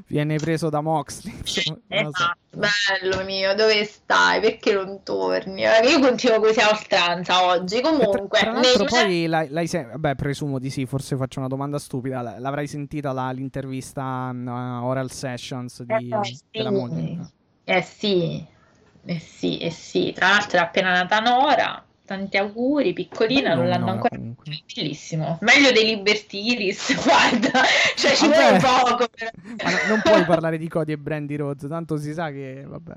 [0.07, 1.35] Viene preso da Moxley.
[1.45, 1.83] insomma, so.
[1.89, 4.41] Esatto, bello mio, dove stai?
[4.41, 5.63] Perché non torni?
[5.63, 7.77] Io continuo così a oltranza oggi.
[7.77, 11.17] E tra- Comunque, tra, l'altro nei- poi l'hai, l'hai se- vabbè, presumo di sì, forse
[11.17, 12.39] faccio una domanda stupida.
[12.39, 16.39] L'avrai sentita la- l'intervista mm, a Oral Sessions di, Eh, sì.
[16.51, 17.31] della moglie?
[17.65, 18.45] Eh sì,
[19.07, 20.13] eh sì, eh sì.
[20.15, 21.85] Tra l'altro è appena nata Nora.
[22.05, 24.17] Tanti auguri, piccolina, Bello non l'hanno Nora, ancora.
[24.17, 24.63] comunque.
[24.75, 27.63] Bellissimo, meglio dei Liberty Iris, guarda,
[27.97, 28.59] cioè ci Vabbè.
[28.59, 29.09] vuole poco.
[29.09, 32.63] per- Ma no- non puoi parlare di Cody e Brandy Rhodes, tanto si sa che,
[32.67, 32.93] vabbè,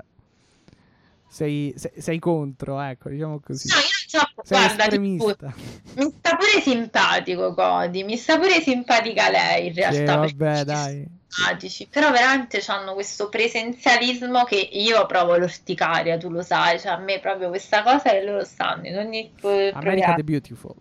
[1.26, 3.68] sei, sei, sei contro, ecco, diciamo così.
[3.68, 5.54] No, io non so, Sei guarda, ti estremista.
[5.94, 10.18] Mi sta pure simpatico Cody, mi sta pure simpatica lei in Sì, realtà.
[10.20, 11.06] perché vabbè, dai.
[11.38, 16.98] Simpatici, però veramente hanno questo presenzialismo che io provo l'orticaria, tu lo sai, cioè a
[16.98, 20.14] me proprio questa cosa che loro stanno in ogni eh, America programma.
[20.14, 20.74] the Beautiful.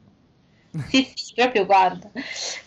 [0.89, 2.09] Sì, sì, proprio guarda.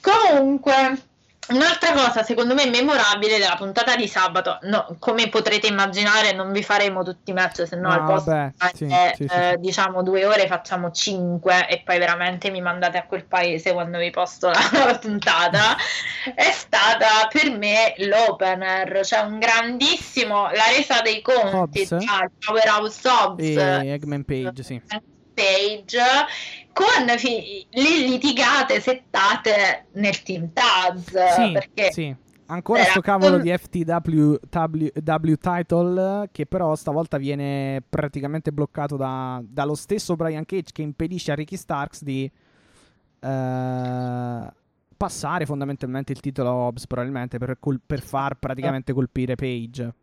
[0.00, 1.03] Comunque,
[1.48, 6.62] un'altra cosa secondo me memorabile della puntata di sabato, no, come potrete immaginare non vi
[6.62, 9.61] faremo tutti i match, se no al posto di sì, fare, sì, eh, sì.
[9.61, 14.11] diciamo due ore facciamo cinque e poi veramente mi mandate a quel paese quando vi
[14.11, 15.76] posto la, la puntata,
[16.35, 21.88] è stata per me l'opener, cioè un grandissimo, la resa dei conti Hobbs?
[21.88, 24.81] tra Powerhouse Hobbs E Eggman Page, sì.
[25.33, 26.03] Page
[26.72, 31.04] con fi- le litigate settate nel team Taz
[31.35, 32.16] Sì, perché sì.
[32.46, 38.96] Ancora sto cavolo un- di FTW W, W title che però stavolta viene praticamente bloccato
[38.96, 42.28] da- dallo stesso Brian Cage che impedisce a Ricky Starks di
[43.22, 44.52] eh,
[44.96, 49.94] passare fondamentalmente il titolo a Hobbs probabilmente per, col- per far praticamente colpire Page.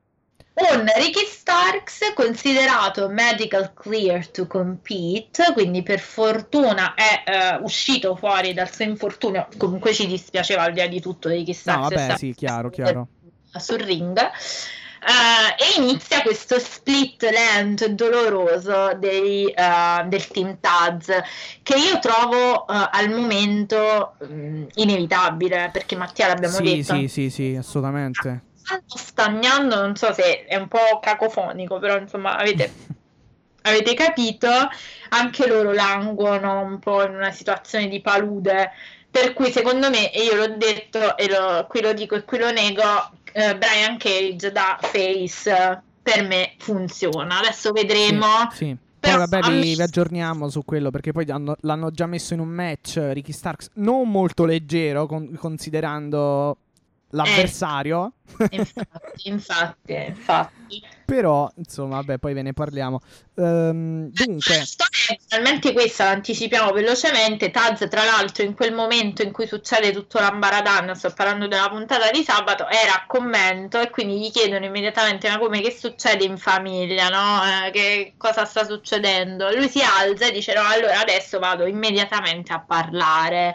[0.59, 8.53] Un Ricky Starks considerato medical clear to compete quindi per fortuna è eh, uscito fuori
[8.53, 12.01] dal suo infortunio comunque ci dispiaceva al di là di tutto Ricky No, Starks vabbè,
[12.01, 13.07] essere sì, chiaro, chiaro.
[13.51, 21.05] sul ring eh, e inizia questo split lento e doloroso dei, eh, del team Taz
[21.61, 27.29] che io trovo eh, al momento mh, inevitabile perché Mattia l'abbiamo Sì, detto sì, sì,
[27.29, 28.46] sì, assolutamente.
[28.67, 32.71] Stanno stagnando non so se è un po' cacofonico però insomma avete
[33.63, 34.49] avete capito
[35.09, 38.71] anche loro languono un po' in una situazione di palude
[39.09, 42.37] per cui secondo me e io l'ho detto e lo- qui lo dico e qui
[42.39, 42.81] lo nego
[43.31, 48.77] eh, Brian Cage da face per me funziona adesso vedremo Sì, sì.
[48.99, 52.39] Poi Però vabbè, vi, vi aggiorniamo su quello perché poi hanno- l'hanno già messo in
[52.39, 56.57] un match eh, Ricky Starks non molto leggero con- considerando
[57.11, 58.13] l'avversario.
[58.49, 62.99] infatti infatti infatti Però, insomma, vabbè, poi ve ne parliamo.
[63.35, 67.49] Ehm, La dunque, storia è finalmente questa, la anticipiamo velocemente.
[67.49, 72.11] Taz, tra l'altro, in quel momento in cui succede tutto l'ambaradan, sto parlando della puntata
[72.11, 76.37] di sabato, era a commento e quindi gli chiedono immediatamente: Ma come che succede in
[76.37, 77.07] famiglia?
[77.07, 77.41] No?
[77.67, 79.49] Eh, che cosa sta succedendo?
[79.55, 83.53] Lui si alza e dice: No, allora adesso vado immediatamente a parlare.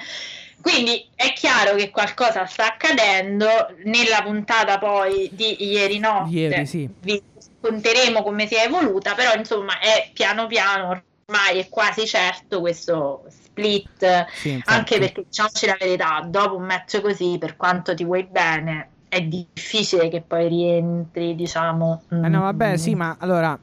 [0.62, 3.74] Quindi è chiaro che qualcosa sta accadendo.
[3.84, 6.88] Nella puntata poi di ieri notte ieri sì.
[7.00, 7.20] vi
[7.60, 13.24] racconteremo come si è evoluta, però insomma è piano piano ormai è quasi certo questo
[13.28, 18.24] split, sì anche perché diciamoci la verità, dopo un match così, per quanto ti vuoi
[18.24, 23.58] bene, è difficile che poi rientri, diciamo, Eh no, vabbè, sì, ma allora,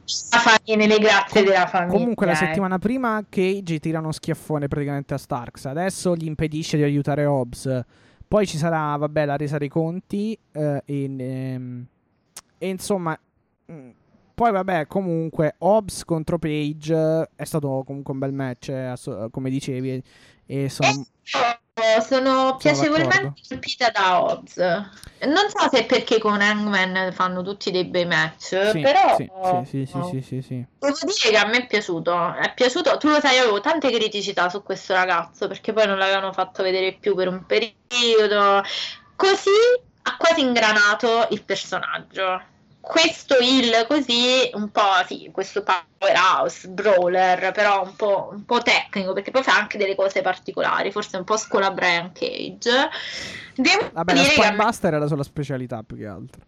[0.76, 1.98] nelle grazie della famiglia.
[1.98, 2.36] comunque la eh.
[2.36, 7.84] settimana prima Cage tira uno schiaffone praticamente a Starks, adesso gli impedisce di aiutare Hobbs.
[8.28, 11.86] Poi ci sarà, vabbè, la resa dei conti eh, e, ehm,
[12.56, 13.18] e insomma,
[13.72, 13.90] mm,
[14.32, 18.94] poi vabbè, comunque Hobbs contro Page eh, è stato comunque un bel match, eh,
[19.32, 20.00] come dicevi,
[20.46, 21.04] e sono...
[21.80, 24.56] Eh, sono piacevolmente colpita da Hobbs.
[24.56, 29.30] Non so se è perché con Hangman fanno tutti dei bei match, Sì, però sì,
[29.64, 30.66] sì, sì, sì, sì, sì.
[30.78, 32.34] devo dire che a me è piaciuto.
[32.34, 36.32] È piaciuto, tu lo sai, avevo tante criticità su questo ragazzo perché poi non l'avevano
[36.32, 38.62] fatto vedere più per un periodo.
[39.16, 39.50] Così
[40.02, 42.42] ha quasi ingranato il personaggio.
[42.80, 49.12] Questo il così, un po' sì, questo powerhouse, brawler, però un po', un po' tecnico
[49.12, 52.88] perché poi fa anche delle cose particolari, forse un po' scuola Brian Cage.
[53.54, 56.42] Devo Vabbè, la dire che a me Spinebuster era la sua specialità più che altro.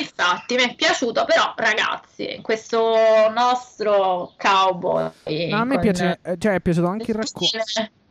[0.00, 2.94] Infatti, mi è piaciuto, però ragazzi, questo
[3.34, 5.10] nostro cowboy...
[5.48, 7.58] No, a me con- piace, eh, cioè è piaciuto anche il racconto.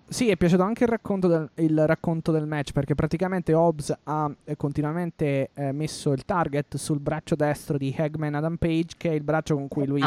[0.10, 4.32] Sì, è piaciuto anche il racconto del, il racconto del match perché praticamente Hobbs ha
[4.46, 9.14] eh, continuamente eh, messo il target sul braccio destro di Hagman Adam Page, che è
[9.14, 10.02] il braccio con cui lui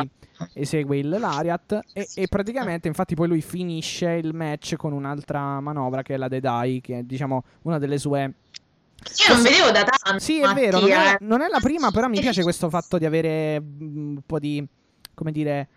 [0.54, 1.80] esegue il Lariat.
[1.92, 6.28] E, e praticamente, infatti, poi lui finisce il match con un'altra manovra che è la
[6.28, 10.18] Dedai, che è diciamo una delle sue Io non vedevo da tanto.
[10.18, 13.04] Sì, è vero, non è, non è la prima, però mi piace questo fatto di
[13.04, 14.66] avere mm, un po' di,
[15.12, 15.68] come dire,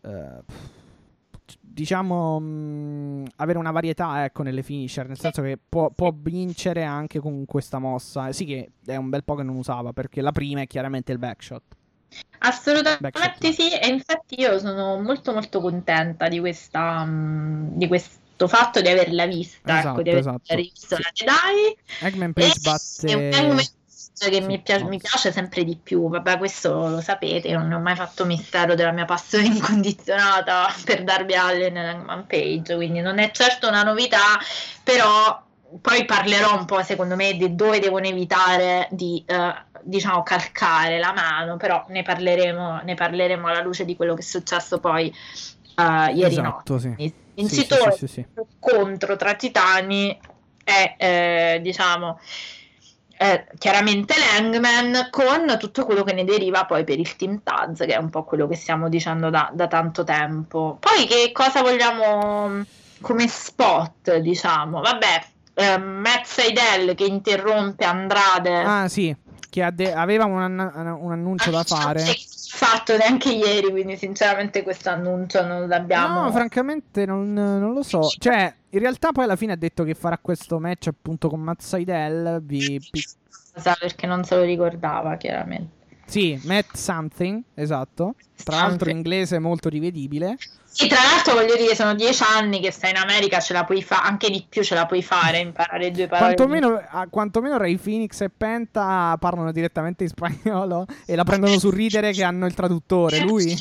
[0.00, 0.42] eh,
[1.74, 7.18] diciamo, mm, avere una varietà, ecco, nelle finisher, nel senso che può, può vincere anche
[7.18, 8.32] con questa mossa.
[8.32, 11.18] Sì che è un bel po' che non usava, perché la prima è chiaramente il
[11.18, 11.62] backshot.
[12.38, 13.48] Assolutamente Backshot.
[13.50, 18.88] sì, e infatti io sono molto molto contenta di questa mm, di questo fatto di
[18.88, 20.54] averla vista, Esatto, ecco, di aver esatto.
[20.54, 21.76] visto la Jedi.
[22.02, 23.58] Eggman Page è un
[24.16, 26.08] Hangman che mi, Sì, piace, mi piace sempre di più.
[26.08, 31.02] Vabbè, questo lo sapete, non ne ho mai fatto mistero della mia passione incondizionata per
[31.02, 34.38] Darby Allen e Hangman Page, quindi non è certo una novità,
[34.82, 35.42] però
[35.80, 41.12] poi parlerò un po', secondo me, di dove devono evitare di, eh, diciamo, calcare la
[41.12, 45.12] mano, però ne parleremo, ne parleremo alla luce di quello che è successo poi
[45.76, 46.88] eh, ieri Esatto, sì.
[46.88, 47.02] notte.
[47.02, 48.44] Sì, sì, Vincitore sì, sì, sì.
[48.60, 50.16] contro tra titani
[50.62, 52.20] è eh, diciamo
[53.16, 57.94] è chiaramente l'Hangman con tutto quello che ne deriva poi per il Team Taz che
[57.94, 60.78] è un po' quello che stiamo dicendo da, da tanto tempo.
[60.80, 62.66] Poi che cosa vogliamo mh,
[63.00, 64.80] come spot diciamo?
[64.80, 65.24] Vabbè
[65.54, 68.62] eh, Matt Seidel che interrompe Andrade.
[68.62, 69.14] Ah, sì,
[69.48, 72.02] che de- aveva un, ann- un annuncio da fare.
[72.64, 78.02] Fatto neanche ieri quindi sinceramente questo annuncio non l'abbiamo No, francamente non, non lo so.
[78.02, 81.60] Cioè, in realtà poi alla fine ha detto che farà questo match appunto con Matt
[81.60, 82.40] Seidel.
[82.42, 82.80] Vi-
[83.62, 88.14] perché non se lo ricordava chiaramente Sì, Matt Something, esatto.
[88.42, 90.36] Tra l'altro in inglese molto rivedibile.
[90.74, 93.80] Sì, tra l'altro voglio dire, sono dieci anni che stai in America, ce la puoi
[93.80, 96.34] fare, anche di più ce la puoi fare, imparare due parole.
[96.34, 101.72] Quantomeno, ah, quantomeno Ray Phoenix e Penta parlano direttamente in spagnolo e la prendono sul
[101.72, 103.20] ridere che hanno il traduttore.
[103.20, 103.56] Lui,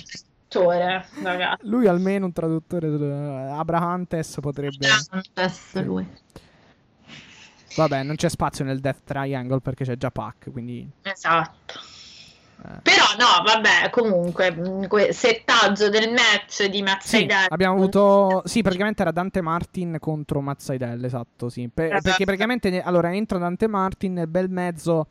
[1.21, 1.67] ragazzi.
[1.67, 2.87] lui almeno un traduttore.
[2.87, 4.87] eh, Abrahantes potrebbe...
[5.35, 6.07] Adesso lui.
[7.75, 10.89] Vabbè, non c'è spazio nel Death Triangle perché c'è già Pac, quindi...
[11.03, 11.79] Esatto.
[12.63, 12.79] Eh.
[12.81, 18.41] Però no, vabbè, comunque, mh, que- settaggio del match di Matt Sì, abbiamo avuto.
[18.45, 21.49] Sì, praticamente era Dante Martin contro Mazzaidel, esatto.
[21.49, 21.69] Sì.
[21.73, 22.01] Per- Esatto.
[22.03, 22.69] Perché praticamente.
[22.69, 25.07] ne- Allora, entra Dante Martin nel bel mezzo.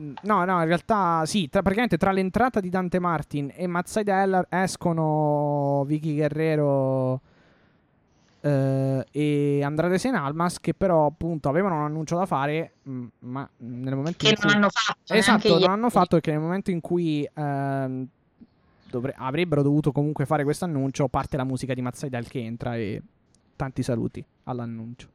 [0.00, 1.48] Mm, No, no, in realtà sì.
[1.48, 7.20] tra- praticamente tra l'entrata di Dante Martin e Mazzaidel escono Vicky Guerrero
[8.46, 10.60] eh, e Andrade Sen Almas.
[10.60, 12.74] Che però, appunto, avevano un annuncio da fare.
[12.88, 14.46] mm, Ma nel momento che in cui.
[14.46, 15.14] non hanno fatto.
[15.14, 18.06] Esatto, non hanno fatto perché nel momento in cui ehm,
[18.90, 23.02] dovre- avrebbero dovuto comunque fare questo annuncio, parte la musica di Mazzaidel che entra e
[23.56, 25.08] tanti saluti all'annuncio.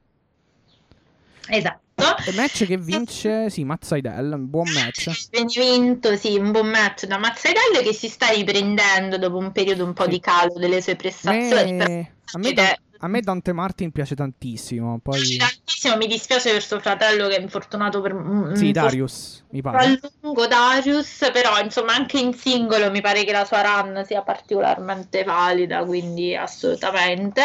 [1.48, 1.80] Esatto.
[2.26, 5.30] E match che vince, sì, Mazzaidel, un buon match.
[5.30, 9.86] Viene vinto, sì, un buon match da Mazzaidel che si sta riprendendo dopo un periodo
[9.86, 10.10] un po' Sì.
[10.10, 11.74] di calo delle sue prestazioni.
[11.74, 16.07] me, a me Da- a me Dante Martin piace tantissimo, Mi piace poi tantissimo, mi
[16.07, 19.85] dispiace per suo fratello che è infortunato per sì, Darius, mi pare.
[19.85, 24.21] a lungo Darius, però insomma anche in singolo mi pare che la sua run sia
[24.21, 27.41] particolarmente valida, quindi assolutamente.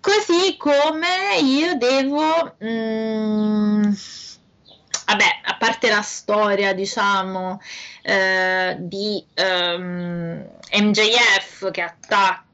[0.00, 3.92] Così come io devo mm,
[5.06, 7.60] vabbè, a parte la storia, diciamo,
[8.02, 12.45] eh, di ehm, MJF che attacca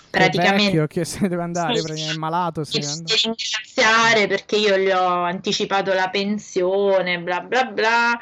[0.10, 2.04] praticamente vecchio, che se ne deve andare, Sì.
[2.04, 8.19] è malato, se ringraziare perché io gli ho anticipato la pensione, bla bla bla.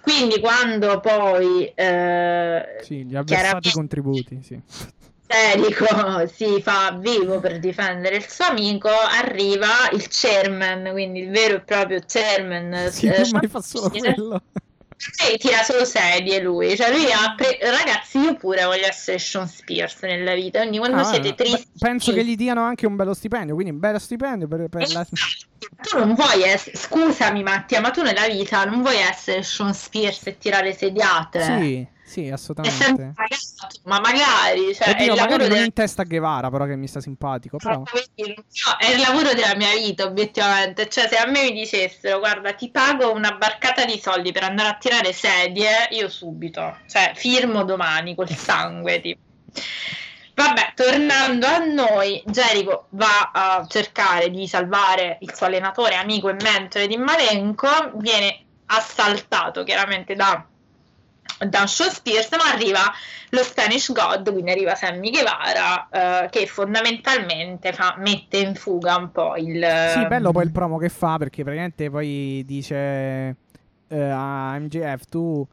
[0.00, 4.60] Quindi quando poi eh, Sì, gli ha versato i contributi, sì.
[5.34, 11.56] Erico si fa vivo per difendere il suo amico, arriva il chairman, quindi il vero
[11.56, 12.90] e proprio chairman.
[12.90, 14.42] Sì, eh, ma fa solo quello.
[15.28, 19.48] e tira solo sedie lui, cioè lui ha pre- ragazzi io pure voglio essere Sean
[19.48, 22.96] Spears nella vita, quindi quando Ah, siete beh, tristi penso che gli diano anche un
[22.96, 25.04] bello stipendio, quindi un bello stipendio per, per la...
[25.04, 30.26] Tu non vuoi essere, scusami Mattia, ma tu nella vita non vuoi essere Sean Spears
[30.26, 31.40] e tirare sediate?
[31.40, 33.12] Sì, sì, assolutamente.
[33.14, 36.66] pagato, ma magari, cioè, è Oddio, il lavoro magari non della in testa Guevara, però
[36.66, 37.78] che mi sta simpatico, però...
[37.78, 37.84] No,
[38.78, 40.88] è il lavoro della mia vita, obiettivamente.
[40.88, 44.68] Cioè, se a me mi dicessero, guarda, ti pago una barcata di soldi per andare
[44.68, 49.00] a tirare sedie, io subito, cioè, firmo domani col sangue.
[49.00, 49.20] Tipo.
[50.34, 56.34] Vabbè, tornando a noi, Jericho va a cercare di salvare il suo allenatore, amico e
[56.34, 60.44] mentore di Malenko, viene assaltato chiaramente da,
[61.48, 62.80] da Spears, ma arriva
[63.30, 65.88] lo Spanish God, quindi arriva Sammy Guevara,
[66.24, 69.66] eh, che fondamentalmente fa- mette in fuga un po' il...
[69.92, 72.76] Sì, bello poi il promo che fa, perché praticamente poi dice
[73.88, 75.46] eh, a MJF, tu...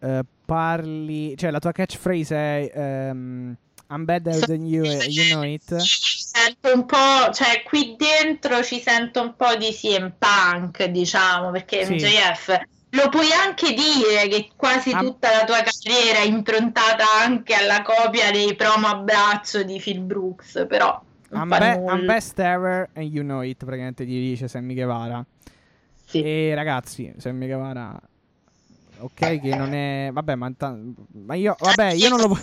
[0.00, 3.56] eh, parli, cioè la tua catchphrase è ehm,
[3.88, 5.74] I'm better than you, eh, you know it.
[5.76, 11.86] Sento un po', cioè qui dentro ci sento un po' di CM Punk, diciamo, perché
[11.86, 11.94] Sì.
[11.94, 12.60] MJF
[12.94, 17.82] lo puoi anche dire che quasi Am- tutta la tua carriera è improntata anche alla
[17.82, 21.84] copia dei promo a braccio di Phil Brooks, però I'm, be-.
[21.88, 25.24] I'm best ever and you know it, praticamente gli dice Sammy Guevara.
[26.06, 26.22] Sì.
[26.22, 27.98] E ragazzi, Sammy Guevara,
[28.98, 30.10] ok che non è...
[30.12, 30.78] Vabbè, ma, ta-
[31.12, 31.56] ma io...
[31.58, 32.38] Vabbè, io non lo...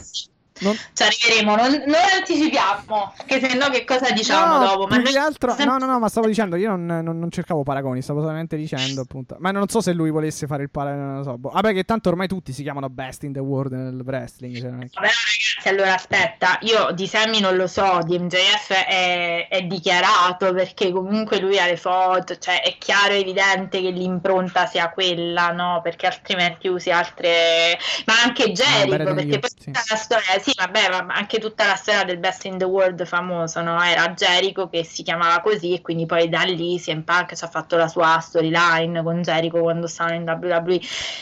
[0.60, 0.76] Non...
[0.94, 4.88] Ci arriveremo, non, non anticipiamo, che se no che cosa diciamo No, dopo?
[4.88, 7.64] Ma più noi- altro, no, no, no, ma stavo dicendo, io non, non- non cercavo
[7.64, 9.38] paragoni, stavo solamente dicendo, appunto.
[9.40, 11.38] Ma non so se lui volesse fare il paragone, non lo so.
[11.38, 11.50] boh.
[11.50, 14.56] Vabbè, che tanto ormai tutti si chiamano best in the world nel wrestling.
[14.56, 19.62] cioè, Vabbè, ragazzi, allora aspetta, io di Sammy non lo so, di MJF è, è
[19.64, 24.90] dichiarato perché comunque lui ha le foto, cioè è chiaro e evidente che l'impronta sia
[24.92, 25.82] quella, no?
[25.84, 27.78] Perché altrimenti usi altre...
[28.06, 29.72] Ma anche Ah, Jericho, than perché poi sì.
[29.72, 33.06] tutta la storia, sì, vabbè, ma anche tutta la storia del Best in the World
[33.06, 33.82] famoso, no?
[33.82, 37.48] Era Jericho che si chiamava così e quindi poi da lì CM Punk ci ha
[37.48, 40.80] fatto la sua storyline con Jericho quando stavano in WWE.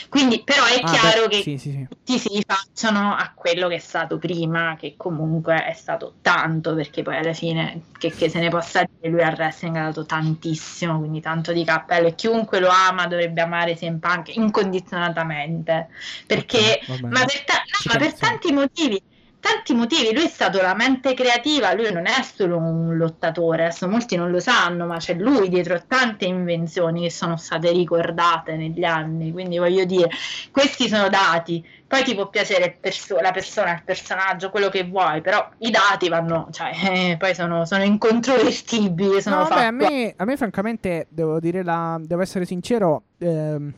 [0.08, 1.86] Quindi, però è Ah, chiaro beh, che sì, sì.
[1.88, 7.02] tutti si rifacciano a quello che è stato prima, che comunque è stato tanto, perché
[7.02, 10.98] poi alla fine, che, che se ne possa dire, lui al wrestling ha dato tantissimo,
[11.00, 15.88] quindi tanto di cappello e chiunque lo ama dovrebbe amare CM Punk incondizionatamente,
[16.26, 17.08] perché, Ok, va bene.
[17.08, 19.02] ma per, ta- no, ma per tanti motivi.
[19.40, 23.88] Tanti motivi, lui è stato la mente creativa, lui non è solo un lottatore, adesso
[23.88, 28.56] molti non lo sanno, ma c'è lui dietro a tante invenzioni che sono state ricordate
[28.56, 30.10] negli anni, quindi voglio dire,
[30.50, 35.22] questi sono dati, poi ti può piacere perso- la persona, il personaggio, quello che vuoi,
[35.22, 36.70] però i dati vanno, cioè,
[37.12, 41.62] eh, poi sono, sono incontrovertibili, sono No, vabbè, a me, a me francamente, devo dire
[41.62, 43.72] la, devo essere sincero, ehm,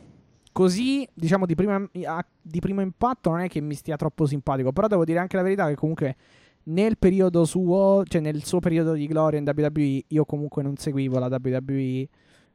[0.53, 1.85] così, diciamo, di, prima,
[2.41, 5.41] di primo impatto non è che mi stia troppo simpatico, però devo dire anche la
[5.41, 6.15] verità che comunque
[6.65, 11.19] nel periodo suo, cioè nel suo periodo di gloria in WWE, io comunque non seguivo
[11.19, 12.07] la WWE,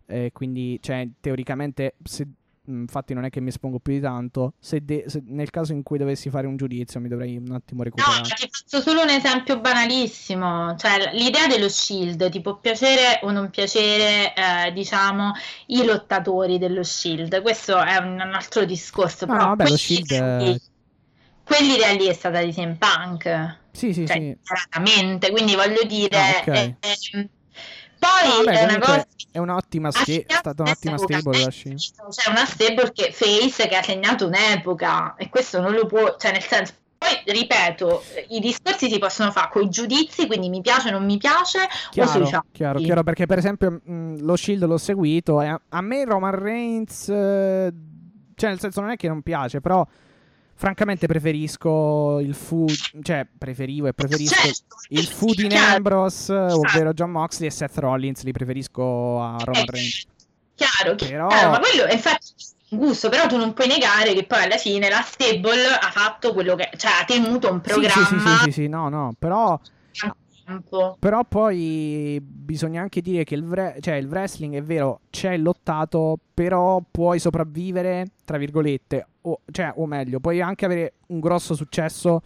[0.07, 2.27] eh, quindi, cioè, teoricamente, se,
[2.69, 5.83] infatti non è che mi espongo più di tanto, se, de- se nel caso in
[5.83, 8.23] cui dovessi fare un giudizio mi dovrei un attimo No, recuperare.
[8.29, 13.33] ma ti faccio solo un esempio banalissimo, cioè l'idea dello Shield ti può piacere o
[13.33, 14.33] non piacere,
[14.69, 15.33] eh, diciamo,
[15.67, 19.77] i lottatori dello Shield, questo è un, un altro discorso, No, però no, vabbè, lo
[19.77, 20.61] quell'idea Shield, lì- eh,
[21.43, 24.37] quell'idea lì è stata di CM Punk, Sì, sì, cioè, sì.
[25.33, 26.47] quindi voglio dire, Ah, ok.
[26.81, 26.97] eh,
[27.99, 31.51] poi No, vabbè, è una cosa è un'ottima sta- è stata un'ottima stable la eh,
[31.51, 31.79] Shield.
[32.11, 36.33] C'è una stable che face che ha segnato un'epoca e questo non lo può, cioè
[36.33, 40.89] nel senso, poi ripeto, i discorsi si possono fare con i giudizi, quindi mi piace
[40.89, 45.41] o non mi piace, Chiaro, chiaro, chiaro, perché per esempio mh, lo Shield l'ho seguito
[45.41, 47.73] e a, a me Roman Reigns, eh,
[48.35, 49.87] cioè nel senso non è che non piace, però
[50.59, 57.13] francamente preferisco il food, cioè preferivo e preferisco Certo, il food in Ambrose, ovvero John
[57.13, 60.07] Moxley e Seth Rollins, li preferisco a Roman eh, Reigns.
[60.57, 62.33] Chiaro, Però- chiaro, ma quello è infatti
[62.71, 66.33] un gusto, però tu non puoi negare che poi alla fine la stable ha fatto
[66.33, 69.15] quello che, cioè ha tenuto un Sì, sì, sì, programma sì, sì, sì, no, no,
[69.17, 69.59] però.
[70.99, 76.19] Però poi bisogna anche dire che il, vre- cioè, il wrestling è vero, c'è lottato,
[76.33, 82.23] però puoi sopravvivere, tra virgolette, o, cioè, o meglio, puoi anche avere un grosso successo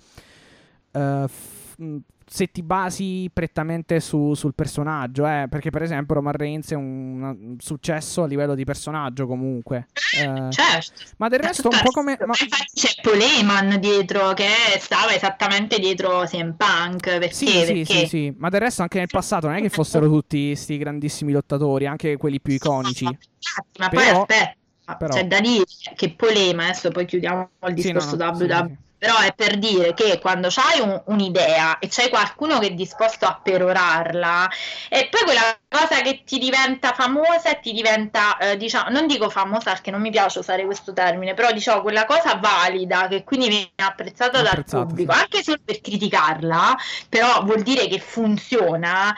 [0.92, 6.32] eh, f- mh, se ti basi prettamente su- sul personaggio, eh, perché per esempio Roman
[6.32, 9.88] Reigns è un, un successo a livello di personaggio comunque.
[10.18, 11.02] Eh, Certo.
[11.18, 12.16] ma del resto un po' come...
[12.24, 14.48] ma- c'è Poleman dietro che
[14.78, 18.98] stava esattamente dietro CM Punk perché, Sì, sì, perché sì, sì, ma del resto anche
[18.98, 23.04] nel passato non è che fossero tutti sti grandissimi lottatori, anche quelli più iconici.
[23.04, 24.54] Ma Però- poi aspetta,
[24.96, 25.64] però- c'è da dire
[25.94, 28.76] che Polema, adesso poi chiudiamo il Sì, no, discorso no, WWE, sì.
[29.02, 33.26] Però è per dire che quando c'hai un- un'idea e c'hai qualcuno che è disposto
[33.26, 34.48] a perorarla,
[34.88, 39.28] e poi quella cosa che ti diventa famosa e ti diventa, eh, diciamo, non dico
[39.28, 43.48] famosa perché non mi piace usare questo termine, però diciamo quella cosa valida che quindi
[43.48, 45.18] viene apprezzata dal pubblico, sì.
[45.18, 46.76] anche solo per criticarla,
[47.08, 49.12] però vuol dire che funziona,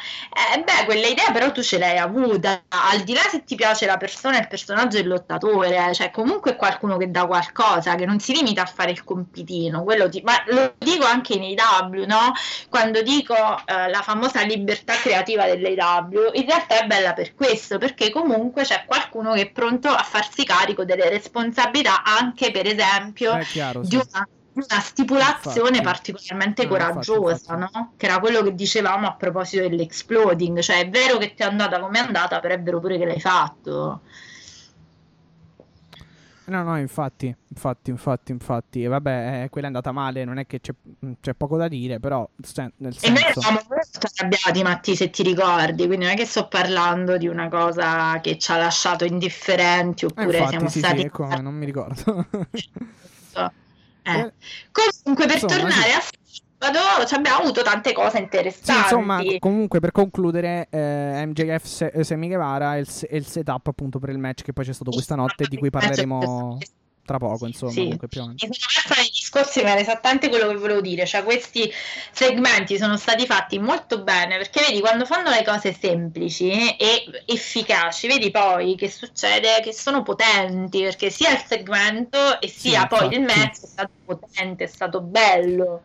[0.55, 3.85] eh, beh, quella idea però tu ce l'hai avuta, al di là se ti piace
[3.87, 8.07] la persona, il personaggio e il lottatore, cioè comunque è qualcuno che dà qualcosa, che
[8.07, 12.05] non si limita a fare il compitino, quello ti- ma lo dico anche nei W,
[12.05, 12.33] no?
[12.69, 13.35] Quando dico
[13.67, 18.63] eh, la famosa libertà creativa delle W, in realtà è bella per questo, perché comunque
[18.63, 23.97] c'è qualcuno che è pronto a farsi carico delle responsabilità anche per esempio chiaro, di
[23.97, 25.83] una, una stipulazione Infatti.
[25.83, 27.59] particolarmente No, infatti, coraggiosa, infatti.
[27.59, 27.95] no?
[27.97, 31.81] Che era quello che dicevamo a proposito dell'exploding, cioè è vero che ti è andata
[31.81, 34.03] come è andata, però è vero pure che l'hai fatto.
[36.47, 38.83] No, no, infatti, infatti, infatti, infatti.
[38.83, 40.73] E vabbè, eh, quella è andata male, non è che c'è,
[41.21, 43.41] c'è poco da dire, però sen- nel E noi senso...
[43.41, 47.49] eravamo molto arrabbiati, Matti, se ti ricordi, quindi non è che sto parlando di una
[47.49, 51.01] cosa che ci ha lasciato indifferenti Eh, oppure infatti, siamo sì, stati...
[51.01, 52.27] sì, come, non mi ricordo.
[53.37, 53.51] Eh.
[54.07, 54.33] Eh,
[54.71, 56.01] Comunque, per insomma, tornare a
[56.73, 58.81] sabato, ci abbiamo avuto tante cose Sì, interessanti.
[58.81, 63.67] insomma, comunque per concludere, eh, MJF Se- eh, Sammy Guevara è il, se- il setup
[63.67, 66.59] appunto per il match che poi c'è stato questa notte, di cui parleremo
[67.05, 67.81] tra poco, insomma, Sì.
[67.81, 71.05] comunque più sono persa nei discorsi, ma era esattamente quello che volevo dire.
[71.05, 71.71] Cioè, questi
[72.13, 78.07] segmenti sono stati fatti molto bene perché vedi quando fanno le cose semplici e efficaci,
[78.07, 83.07] vedi poi che succede che sono potenti perché sia il segmento e sia Sì, poi
[83.09, 83.39] il infatti.
[83.39, 85.83] match è stato potente, è stato bello.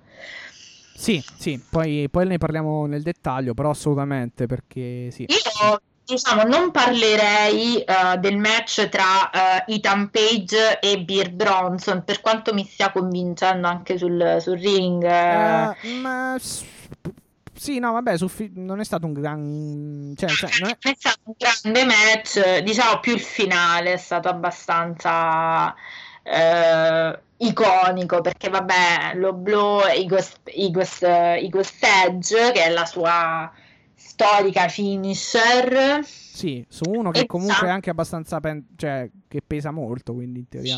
[0.99, 5.25] Sì, sì, poi, poi ne parliamo nel dettaglio, però assolutamente perché sì.
[5.29, 12.19] Io diciamo non parlerei eh, del match tra eh, Ethan Page e Beer Bronson per
[12.19, 15.01] quanto mi stia convincendo anche sul, sul ring.
[15.01, 20.13] Eh, ma sì, no, vabbè, suffi- non è stato un gran...
[20.17, 24.27] Cioè, cioè, non è- è stato un grande match, diciamo più il finale è stato
[24.27, 25.73] abbastanza
[26.23, 30.99] eh, iconico perché vabbè lo blow Igos, Igos,
[31.41, 33.51] Igos Edge che è la sua
[33.95, 36.03] storica finisher
[36.39, 37.73] sì, su uno che comunque è Esatto.
[37.73, 38.39] anche abbastanza...
[38.39, 40.77] pen- cioè, che pesa molto, quindi in teoria...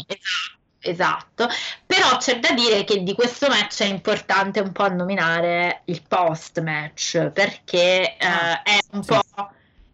[0.84, 1.48] Esatto,
[1.86, 6.60] però c'è da dire che di questo match è importante un po' nominare il post
[6.62, 9.14] match perché eh, Ah, è un sì.
[9.14, 9.52] po'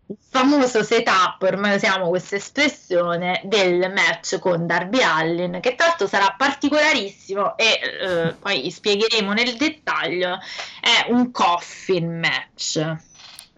[0.10, 6.08] il famoso setup, ormai usiamo questa espressione, del match con Darby Allin, che tra l'altro
[6.08, 10.40] sarà particolarissimo e eh, poi spiegheremo nel dettaglio,
[10.80, 13.06] è un coffin match.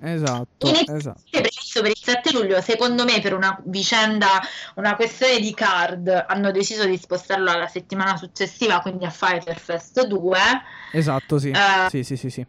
[0.02, 1.22] Esatto, Inizialmente esatto.
[1.30, 4.40] previsto per il 7 luglio, secondo me per una vicenda,
[4.76, 10.06] una questione di card, hanno deciso di spostarlo alla settimana successiva, quindi a Fighter Fest
[10.08, 10.40] 2.
[10.94, 11.50] Esatto, sì.
[11.50, 12.46] Eh, Sì, sì, sì, sì.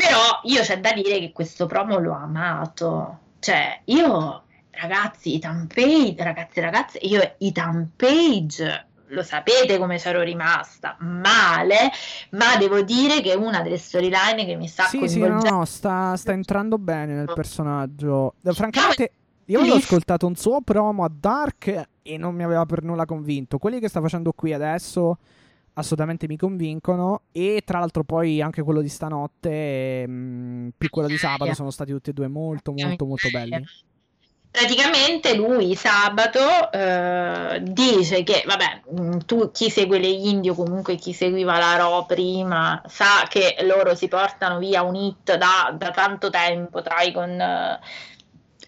[0.00, 3.18] Però io c'è da dire che questo promo l'ho amato.
[3.38, 10.22] Cioè, io, ragazzi, Ethan Page, ragazzi e ragazze, io Ethan Page, lo sapete come c'ero
[10.22, 11.90] rimasta, male,
[12.30, 15.56] ma devo dire che è una delle storyline che mi sta Sì, sì, no, coinvolgendo.
[15.56, 18.36] no, sta, sta entrando bene nel personaggio.
[18.42, 19.12] Eh, Francamente,
[19.46, 23.58] io avevo ascoltato un suo promo a Dark e non mi aveva per nulla convinto.
[23.58, 25.18] Quelli che sta facendo qui adesso
[25.80, 27.22] assolutamente mi convincono.
[27.32, 31.92] E tra l'altro poi anche quello di stanotte, mh, più quello di sabato, sono stati
[31.92, 33.64] tutti e due molto, molto, molto belli.
[34.52, 40.96] Praticamente lui sabato eh, dice che, vabbè, mh, tu chi segue le indie o comunque
[40.96, 45.90] chi seguiva la Raw prima sa che loro si portano via un hit da, da
[45.92, 47.40] tanto tempo tra Icon.
[47.40, 47.80] eh,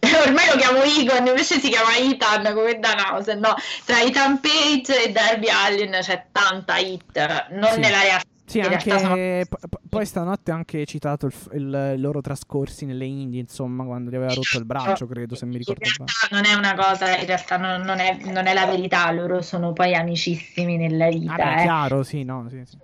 [0.27, 3.55] ormai lo chiamo Icon, invece si chiama Ethan come Danhausen, no?
[3.85, 7.81] Tra Ethan Page e Darby Allin c'è tanta hit, non Sì.
[7.81, 8.31] nella realtà.
[8.45, 13.07] Sì, anche sono- p- poi stanotte ha anche citato il, il- i loro trascorsi nelle
[13.07, 16.11] Indie, insomma, quando gli aveva rotto il braccio, credo, se mi ricordo bene.
[16.33, 19.73] non è una cosa, in realtà non, non è, non è la verità, loro sono
[19.73, 21.35] poi amicissimi nella vita.
[21.37, 21.63] Vabbè, eh.
[21.63, 22.77] chiaro, sì, no, sì, sì.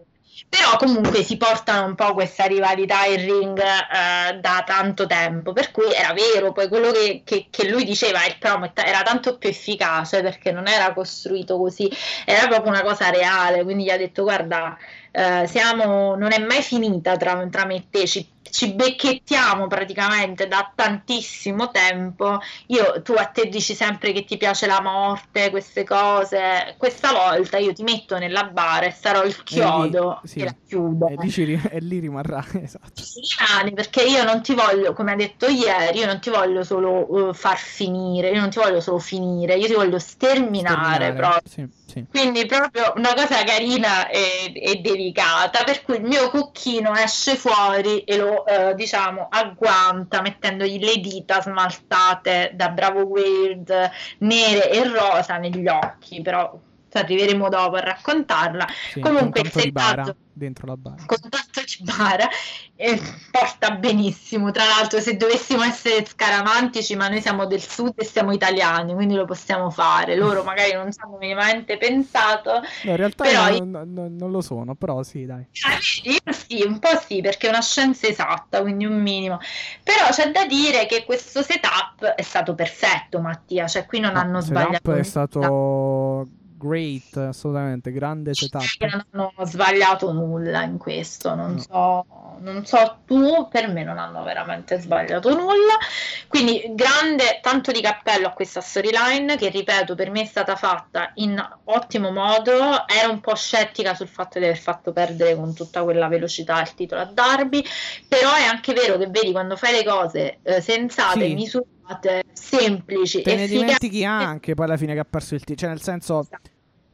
[0.48, 5.70] Però comunque si portano un po' questa rivalità in ring eh, da tanto tempo, per
[5.70, 9.48] cui era vero, poi quello che, che- che lui diceva, il promo era tanto più
[9.48, 11.90] efficace perché non era costruito così,
[12.24, 14.76] era proprio una cosa reale, quindi gli ha detto guarda,
[15.10, 20.46] eh, siamo, non è mai finita tra, tra me e te, ci, ci becchettiamo praticamente
[20.48, 25.84] da tantissimo tempo, io, tu a te dici sempre che ti piace la morte, queste
[25.84, 30.38] cose, questa volta io ti metto nella bara e sarò il chiodo sì.
[30.38, 31.08] che la chiudo.
[31.08, 33.02] E lì, ci e lì rimarrà, esatto.
[33.02, 36.64] Ci rimani, perché io non ti voglio, come ha detto ieri, io non ti voglio
[36.64, 41.12] solo eh, far finire, io non ti voglio solo finire, io ti voglio sterminare, Sterminare,
[41.12, 41.50] proprio.
[41.50, 42.04] Sì, sì.
[42.10, 48.00] Quindi proprio una cosa carina e, e delicata, per cui il mio cucchino esce fuori
[48.00, 55.36] e lo eh, diciamo agguanta mettendogli le dita smaltate da Bravo Weird nere e rosa
[55.38, 56.58] negli occhi, però
[56.92, 58.66] arriveremo dopo a raccontarla.
[58.92, 61.02] sì, Comunque, bara settaggio- dentro la bara.
[61.04, 62.28] con tanto di bara
[62.76, 64.52] e porta benissimo.
[64.52, 69.14] Tra l'altro, se dovessimo essere scaramantici, ma noi siamo del sud e siamo italiani, quindi
[69.14, 70.14] lo possiamo fare.
[70.16, 72.60] Loro magari non ci hanno minimamente pensato.
[72.84, 75.40] No, in realtà Però io non, non- non lo sono, però sì, dai.
[75.42, 79.38] Eh, Io sì, un po' sì, perché è una scienza esatta, quindi un minimo.
[79.82, 83.66] Però c'è da dire che questo setup è stato perfetto, Mattia.
[83.66, 84.92] Cioè, qui non No, hanno il setup sbagliato.
[84.94, 86.28] è stato
[86.58, 88.62] great, assolutamente, grande setup.
[88.80, 91.60] Non hanno sbagliato nulla in questo, non, no.
[91.60, 92.06] so,
[92.40, 95.78] non so tu, per me non hanno veramente sbagliato nulla.
[96.26, 101.12] Quindi grande, tanto di cappello a questa storyline che ripeto per me è stata fatta
[101.14, 102.86] in ottimo modo.
[102.86, 106.74] Ero un po' scettica sul fatto di aver fatto perdere con tutta quella velocità il
[106.74, 107.64] titolo a Darby,
[108.06, 111.34] però è anche vero che vedi quando fai le cose eh, sensate, sì.
[111.34, 113.22] misurate, semplici.
[113.22, 116.26] Te ne dimentichi anche poi alla fine che ha perso il titolo, cioè nel senso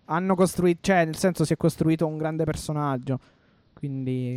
[0.07, 3.19] hanno costruito, cioè nel senso si è costruito un grande personaggio,
[3.75, 4.37] quindi...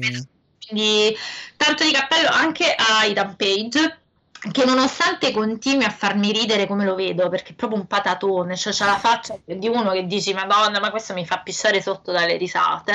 [0.68, 1.16] Quindi
[1.56, 4.00] tanto di cappello anche a Ethan Page
[4.52, 8.74] che nonostante continui a farmi ridere come lo vedo, perché è proprio un patatone, cioè
[8.74, 12.38] c'ha la faccia di uno che dici Madonna, ma questo mi fa pisciare sotto dalle
[12.38, 12.94] risate,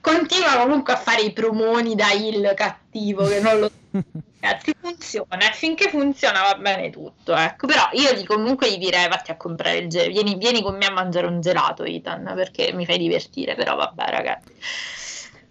[0.00, 3.70] continua comunque a fare i promoni da il cattivo, che non lo
[4.42, 9.30] ragazzi funziona, finché funziona va bene tutto, ecco, però io di, comunque gli direi vatti
[9.30, 12.84] a comprare il gelato, vieni, vieni con me a mangiare un gelato Ethan, perché mi
[12.84, 14.52] fai divertire, però vabbè ragazzi.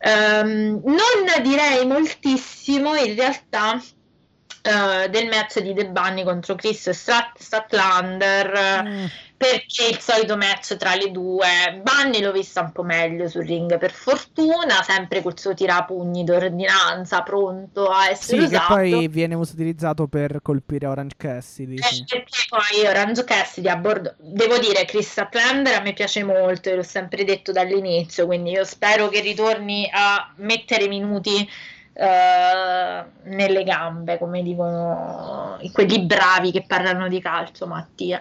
[0.04, 7.40] Um, non direi moltissimo in realtà uh, del match di The Bunny contro Chris Strat-
[7.40, 9.06] Statlander mm.
[9.42, 13.76] Perché il solito match tra le due Bunny l'ho vista un po' meglio sul ring
[13.80, 19.34] per fortuna sempre col suo tirapugni d'ordinanza pronto a essere sì, usato che poi viene
[19.34, 22.04] utilizzato per colpire Orange Cassidy sì.
[22.08, 26.76] perché poi Orange Cassidy a bordo devo dire Chris Statlander a me piace molto e
[26.76, 31.50] l'ho sempre detto dall'inizio quindi io spero che ritorni a mettere minuti
[31.94, 38.20] Uh, nelle gambe, come dicono quelli bravi che parlano di calcio, Mattia.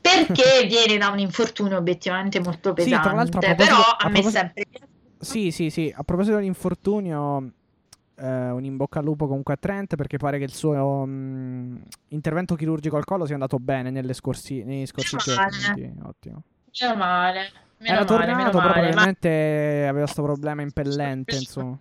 [0.00, 4.64] Perché viene da un infortunio obiettivamente molto pesante, sì, a però a, a me sempre
[5.18, 7.52] Sì, sì, sì, a proposito dell'infortunio
[8.16, 11.80] eh, un in bocca al lupo comunque a Trent perché pare che il suo um,
[12.08, 15.94] intervento chirurgico al collo sia andato bene nelle scorsi, nei scorsi giorni.
[16.04, 16.42] Ottimo.
[16.80, 17.50] Meno male.
[17.78, 19.88] Meno Era male, tornato, meno però male, probabilmente ma...
[19.88, 21.78] aveva questo problema impellente, insomma.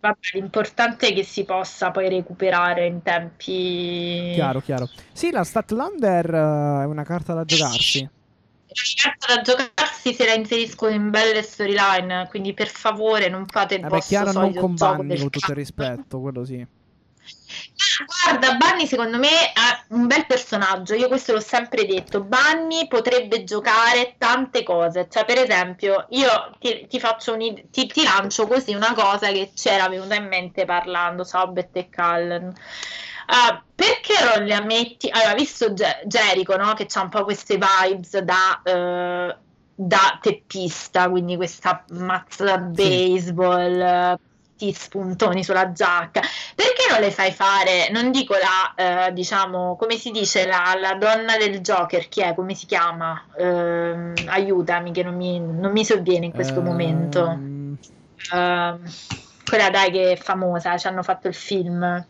[0.00, 4.30] Vabbè, l'importante è che si possa poi recuperare in tempi.
[4.34, 4.88] Chiaro, chiaro.
[5.12, 7.98] Sì, la Statlander uh, è una carta da giocarsi.
[8.00, 12.28] È una carta da giocarsi se la inseriscono in belle storyline.
[12.28, 16.20] Quindi per favore non fate il Vabbè, vostro chiaro, non Bunny, con tutto il rispetto,
[16.20, 16.64] quello sì.
[18.04, 23.44] Guarda, Bunny secondo me è un bel personaggio, io questo l'ho sempre detto, Bunny potrebbe
[23.44, 28.74] giocare tante cose, cioè per esempio io ti, ti faccio un, ti, ti, lancio così
[28.74, 32.54] una cosa che c'era venuta in mente parlando, Saubet e Callen.
[33.28, 35.10] Uh, perché non le ammetti?
[35.10, 36.72] Allora, visto Ge- Jericho, no?
[36.72, 39.36] che ha un po' queste vibes da, uh,
[39.74, 44.18] da teppista, quindi questa mazza da baseball,
[44.58, 46.20] tutti spuntoni sulla giacca,
[46.54, 50.94] perché non le fai fare, non dico la, eh, diciamo, come si dice, la, la,
[50.94, 53.24] donna del Joker, chi è, come si chiama?
[53.36, 56.64] Eh, aiutami, che non mi, non mi sovviene in questo um...
[56.64, 57.56] momento.
[58.30, 58.80] Uh,
[59.44, 62.04] quella dai che è famosa, ci hanno fatto il film.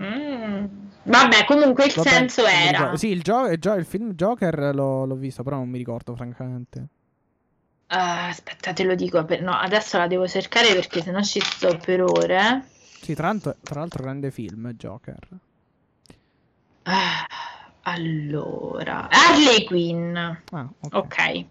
[0.00, 0.64] Mm.
[1.04, 2.94] Vabbè, comunque il Vabbè, senso era.
[2.96, 6.14] Sì, il, gio- il, gio- il film Joker l'ho, l'ho visto, però non mi ricordo,
[6.14, 6.88] francamente.
[7.90, 9.24] Uh, aspetta, te lo dico.
[9.24, 9.40] Per...
[9.42, 12.68] No, adesso la devo cercare perché sennò ci sto per ore.
[13.00, 15.18] Sì, tra l'altro, tra l'altro grande film, Joker.
[16.84, 16.90] Uh,
[17.82, 20.16] allora, Harley Quinn.
[20.16, 20.94] Ah, ok.
[20.94, 21.48] okay.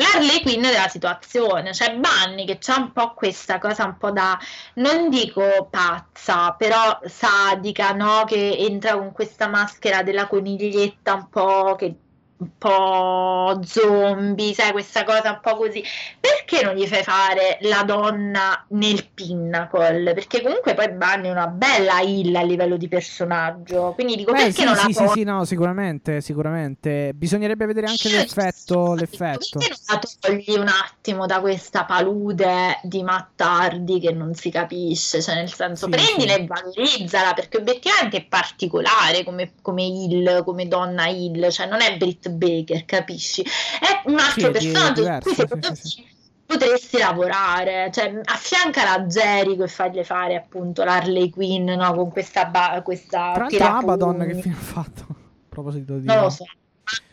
[0.00, 4.38] L'Harley Quinn della situazione, cioè Bunny che c'ha un po' questa cosa un po' da,
[4.74, 8.24] non dico pazza, però sadica, no?
[8.24, 11.94] Che entra con questa maschera della coniglietta un po' che
[12.40, 15.84] un po' zombie, sai, questa cosa un po' così.
[16.18, 20.14] Perché non gli fai fare la donna nel pinnacle?
[20.14, 23.92] Perché comunque poi Bunny è una bella hill a livello di personaggio.
[23.94, 27.12] Quindi dico, Beh, perché sì, non sì, la sì, sì, no, sicuramente, sicuramente.
[27.14, 29.58] Bisognerebbe vedere anche l'effetto, l'effetto.
[29.58, 35.20] Perché non la togli un attimo da questa palude di mattardi che non si capisce?
[35.20, 36.40] Cioè, nel senso, sì, prendila sì.
[36.40, 41.50] e valorizzala, perché obiettivamente è particolare come, come hill, come donna hill.
[41.50, 43.42] Cioè, non è Brit Baker, capisci?
[43.42, 46.06] È un altro sì, personaggio su cui secondo sì,
[46.46, 51.94] potresti lavorare, cioè affianca la Jericho e fargli fare appunto l'Harley Quinn no?
[51.94, 55.06] con questa, ba- questa Tra Abaddon che fine ha fatto?
[55.08, 55.14] A
[55.48, 56.06] proposito di...
[56.06, 56.44] Non lo so.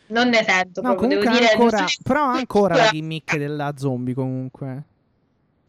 [0.09, 4.84] Non ne sento, no, comunque dire, ancora, però ancora la gimmick della zombie comunque.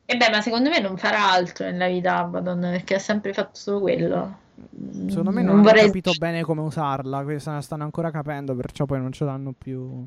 [0.06, 3.58] E beh, ma secondo me non farà altro nella vita Abaddon perché ha sempre fatto
[3.58, 4.38] solo quello.
[5.08, 5.80] Secondo me non, non vorrei...
[5.80, 9.52] hanno capito bene come usarla, questa la stanno ancora capendo, perciò poi non ce l'hanno
[9.56, 10.06] più.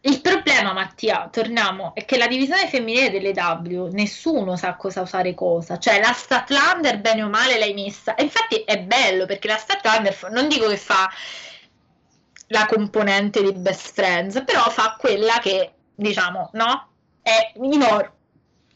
[0.00, 5.34] Il problema, Mattia, torniamo, è che la divisione femminile delle W nessuno sa cosa usare
[5.34, 5.78] cosa.
[5.78, 8.14] Cioè, la Statlander, bene o male, l'hai messa.
[8.14, 11.10] E infatti è bello perché la Statlander, non dico che fa
[12.48, 16.88] la componente di Best Friends, però fa quella che, diciamo, no?
[17.20, 18.12] È in, or-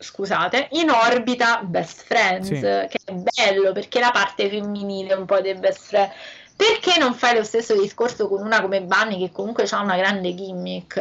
[0.03, 2.55] scusate, in orbita Best Friends, Sì.
[2.61, 6.13] che è bello perché è la parte femminile un po' dei Best Friends.
[6.57, 10.35] Perché non fai lo stesso discorso con una come Bunny che comunque ha una grande
[10.35, 10.95] gimmick?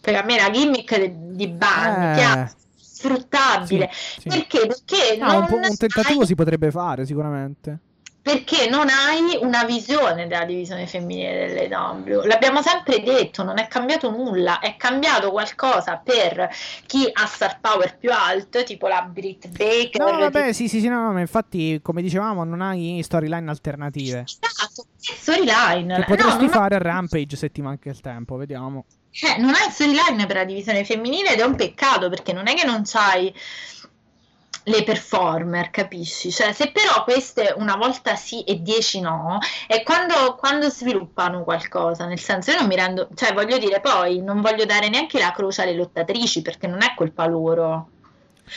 [0.00, 2.22] Perché a me la gimmick de- di Bunny, Eh.
[2.22, 3.90] ha sfruttabile.
[3.92, 4.28] Sì, sì.
[4.28, 4.66] Perché?
[4.66, 7.78] Perché Ah, un, non po- un tentativo hai- si potrebbe fare sicuramente.
[8.24, 12.24] Perché non hai una visione della divisione femminile dell'EW.
[12.24, 16.48] L'abbiamo sempre detto, non è cambiato nulla, è cambiato qualcosa per
[16.86, 20.00] chi ha star power più alte, tipo la Britt Baker.
[20.00, 23.50] No, vabbè, tipo- sì, sì, sì, no, no, ma infatti, come dicevamo, non hai storyline
[23.50, 24.24] alternative.
[24.24, 25.92] Esatto, storyline.
[25.92, 28.86] Che No, potresti non, fare a Rampage se ti manca il tempo, vediamo.
[29.10, 32.54] eh, non hai storyline per la divisione femminile ed è un peccato perché non è
[32.54, 33.30] che non c'hai
[34.64, 36.30] le performer, capisci?
[36.30, 42.06] Cioè, se però queste una volta sì e dieci no, è quando, quando sviluppano qualcosa,
[42.06, 45.32] nel senso io non mi rendo, cioè voglio dire poi non voglio dare neanche la
[45.32, 47.88] croce alle lottatrici perché non è colpa loro.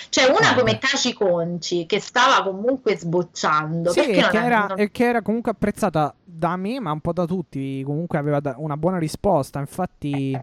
[0.09, 4.89] Cioè una come Taci Conci che stava comunque sbocciando, Sì, perché e che, era, non-
[4.91, 7.81] che era comunque apprezzata da me, ma un po' da tutti.
[7.83, 9.59] Comunque aveva una buona risposta.
[9.59, 10.37] Infatti,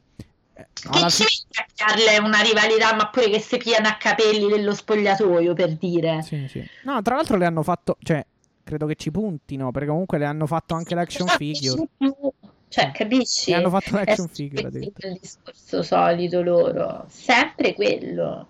[0.54, 4.72] Che ci metti a crearle una rivalità, ma pure che si piano a capelli dello
[4.72, 6.22] spogliatoio per dire.
[6.22, 6.64] Sì, sì.
[6.84, 7.96] No, tra l'altro le hanno fatto.
[8.00, 8.24] Cioè,
[8.62, 9.72] credo che ci puntino.
[9.72, 11.88] Perché comunque le hanno fatto anche l'action Esatto, figure.
[12.68, 13.50] Cioè, capisci?
[13.50, 14.68] Le hanno fatto l'action figure.
[14.72, 18.48] il discorso solito loro, sempre quello.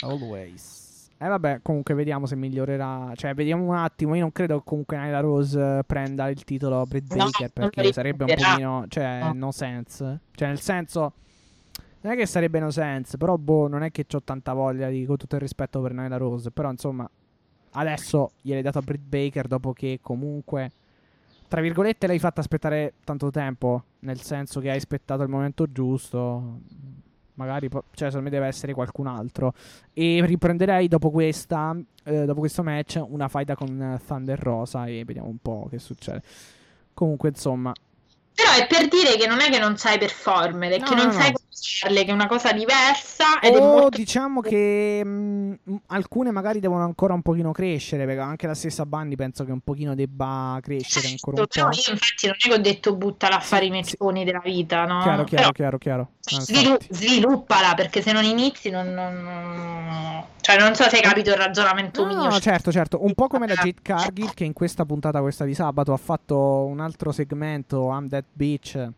[0.00, 0.79] Always.
[1.22, 3.12] E vabbè, comunque vediamo se migliorerà.
[3.14, 4.14] Cioè, vediamo un attimo.
[4.14, 7.50] Io non credo che comunque Nyla Rose eh, prenda il titolo Britt No, Baker.
[7.54, 8.84] non perché sarebbe un pochino.
[8.88, 9.32] Cioè, No.
[9.34, 10.20] no sense.
[10.32, 11.12] Cioè, nel senso.
[12.00, 13.18] Non è che sarebbe no sense.
[13.18, 15.04] Però, boh, non è che ho tanta voglia di.
[15.04, 16.50] Con tutto il rispetto per Nyla Rose.
[16.52, 17.06] Però, insomma.
[17.72, 19.46] Adesso gliel'hai dato a Britt Baker.
[19.46, 20.72] Dopo che comunque.
[21.48, 23.84] Tra virgolette, l'hai fatta aspettare tanto tempo.
[23.98, 26.60] Nel senso che hai aspettato il momento giusto.
[27.34, 29.52] Magari, cioè, secondo me deve essere qualcun altro.
[29.92, 35.28] E riprenderei dopo questa, eh, dopo questo match, una faida con Thunder Rosa e vediamo
[35.28, 36.22] un po' che succede.
[36.94, 37.72] Comunque, insomma,
[38.42, 41.06] Però è per dire che non è che non sai performer, è No, che non
[41.06, 41.38] no, sai no.
[41.38, 41.48] come
[41.80, 46.58] farle, che è una cosa diversa ed o molto diciamo che mh, mh, alcune magari
[46.58, 50.58] devono ancora un pochino crescere, perché anche la stessa Bunny penso che un pochino debba
[50.62, 51.74] crescere ancora un Però po'.
[51.76, 53.72] io infatti non è che ho detto buttala a fare i sì.
[53.72, 55.00] mettoni della vita, no?
[55.02, 56.08] Chiaro, chiaro, Però chiaro, chiaro.
[56.32, 56.94] No, svilu- infatti.
[56.94, 62.04] sviluppala perché se non inizi non, non- cioè non so se hai capito il ragionamento
[62.06, 62.28] No, mio.
[62.30, 63.04] no, certo, certo.
[63.04, 66.64] Un po' come la Jade Cargill che in questa puntata, questa di sabato, ha fatto
[66.64, 68.88] un altro segmento, I'm That Bitch.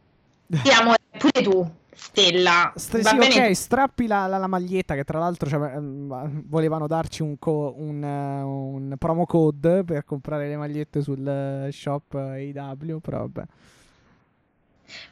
[0.63, 2.73] Sì, amore, pure tu, Stella.
[2.75, 7.23] St- sì, ok, strappi la, la- la maglietta che tra l'altro cioè, ehm, volevano darci
[7.23, 12.53] un, co- un, eh, un promo code per comprare le magliette sul eh, shop eh,
[12.57, 13.43] AW, però vabbè.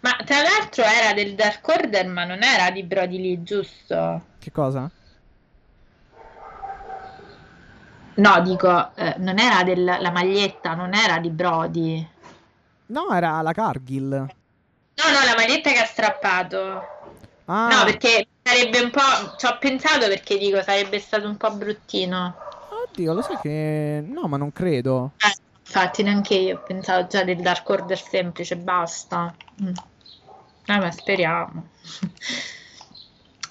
[0.00, 4.22] Ma tra l'altro era del Dark Order, ma non era di Brody Lee, giusto?
[4.38, 4.90] Che cosa?
[8.16, 12.06] No, dico, eh, non era del, la maglietta, non era di Brody.
[12.90, 14.08] No, era la Cargill.
[14.08, 16.58] No, no, la maglietta che ha strappato.
[17.46, 19.36] Ah, No, perché sarebbe un po'.
[19.36, 22.34] Ci ho pensato perché dico sarebbe stato un po' bruttino.
[22.88, 24.04] oddio, lo sai che...
[24.06, 25.12] No, ma non credo.
[25.18, 25.34] Eh,
[25.64, 29.34] infatti, neanche io ho pensato già del Dark Order semplice, basta.
[29.62, 29.72] Mm.
[30.66, 31.68] Vabbè, speriamo.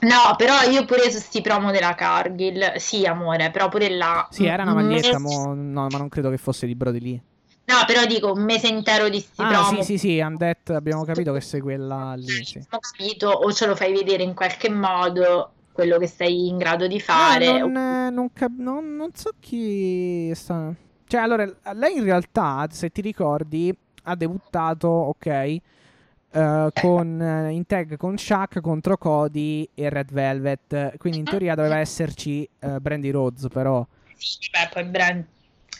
[0.01, 4.25] No, però io pure su sti promo della Cargill, sì, amore, però pure là.
[4.31, 7.21] Sì, era una un maglietta, mo- no, ma non credo che fosse di Brody Lee.
[7.69, 9.83] No, però dico un mese intero di sti Ah, promo.
[9.83, 12.57] sì, sì, sì, Undead, abbiamo capito che sei quella lì, sì.
[12.57, 16.87] Abbiamo capito, o ce lo fai vedere in qualche modo quello che sei in grado
[16.87, 17.59] di No, fare.
[17.59, 20.73] non, eh, non cap- non- non so chi sta.
[21.05, 23.71] Cioè, allora, lei in realtà, se ti ricordi,
[24.03, 30.97] ha debuttato, ok, eh, con, eh, in tag con Shaq contro Cody e Red Velvet.
[30.97, 33.85] Quindi in teoria doveva esserci eh, Brandy Rhodes, però.
[34.15, 35.25] Sì, beh, poi Brand...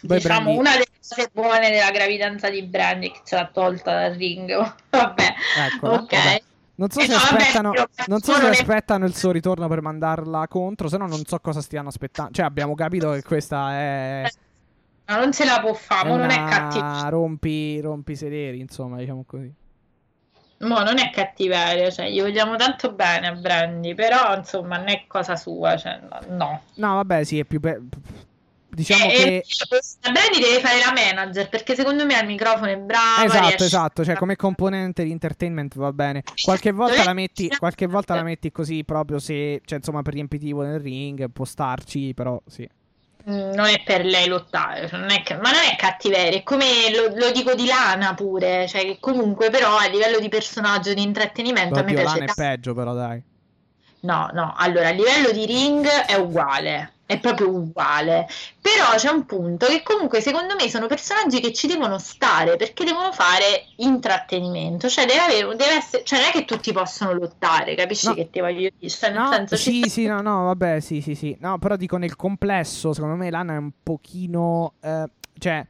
[0.02, 4.52] Diciamo una delle cose buone della gravidanza di Brandy che ce l'ha tolta dal ring.
[4.90, 6.14] Vabbè, Eccola, ok.
[6.16, 6.44] vabbè.
[6.76, 9.32] Non so Eh se no, vabbè, aspettano, però non so se è- aspettano il suo
[9.32, 12.32] ritorno per mandarla contro, se no non so cosa stiano aspettando.
[12.34, 14.34] Cioè, abbiamo capito che questa è,
[15.06, 17.10] Ma non ce la può fare, è mo non è una cattiveria.
[17.10, 19.54] rompi, rompi sederi, insomma, diciamo così.
[20.60, 25.06] Mo non è cattiveria, cioè gli vogliamo tanto bene a Brandy, però insomma non è
[25.08, 26.20] cosa sua, cioè no.
[26.36, 26.62] no.
[26.76, 27.60] No, vabbè, sì, è più...
[27.60, 27.82] pe-
[28.72, 29.36] Diciamo E- che...
[29.38, 29.44] e
[30.02, 33.26] la Brandy deve fare la manager perché secondo me al microfono è brava.
[33.26, 36.24] Esatto, riesce- esatto, cioè come componente di entertainment va bene.
[36.42, 40.62] Qualche volta la metti, qualche volta la metti così proprio se, cioè insomma per riempitivo
[40.62, 42.70] nel ring, può starci, però sì.
[43.28, 47.16] mm, non è per lei lottare, non è, ma non è cattiveria, è come lo,
[47.16, 51.80] lo, dico di Lana pure, cioè che comunque però a livello di personaggio, di intrattenimento
[51.80, 53.24] Oddio, a me piace Lana è peggio però dai.
[54.02, 58.28] No, no, allora a livello di ring è uguale, è proprio uguale.
[58.62, 62.84] Però c'è un punto che comunque secondo me sono personaggi che ci devono stare perché
[62.84, 67.74] devono fare intrattenimento, cioè deve avere, deve essere, cioè non è che tutti possono lottare,
[67.74, 68.14] capisci no.
[68.14, 68.90] che ti voglio dire?
[68.92, 71.36] Cioè, no, senso, sì, sì, no, no, vabbè, sì, sì, sì.
[71.40, 75.06] No, però dico nel complesso, secondo me Lana è un pochino, eh,
[75.40, 75.66] cioè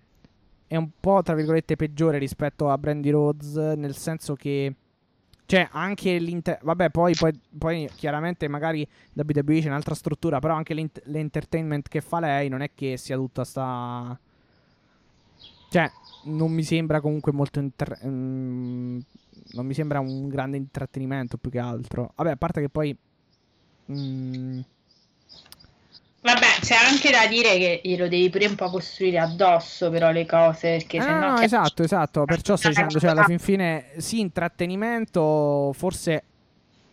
[0.68, 4.74] è un po' tra virgolette peggiore rispetto a Brandy Rhodes, nel senso che
[5.50, 6.60] cioè, anche l'inter...
[6.62, 12.02] Vabbè, poi, poi, poi, chiaramente magari WWE c'è un'altra struttura, però anche l'int- l'entertainment che
[12.02, 14.16] fa lei non è che sia tutta sta...
[15.72, 15.92] Cioè,
[16.26, 17.58] non mi sembra comunque molto...
[17.58, 18.00] Inter...
[18.06, 19.00] Mm,
[19.54, 22.12] non mi sembra un grande intrattenimento più che altro.
[22.16, 22.96] Vabbè, a parte che poi...
[23.92, 24.60] Mm,
[26.22, 30.26] Vabbè, c'è anche da dire che glielo devi pure un po' costruire addosso, però le
[30.26, 30.78] cose.
[30.78, 31.40] Perché eh, se no.
[31.40, 32.26] esatto, esatto.
[32.26, 36.24] Perciò sto dicendo, cioè, alla fin fine, sì, intrattenimento, forse.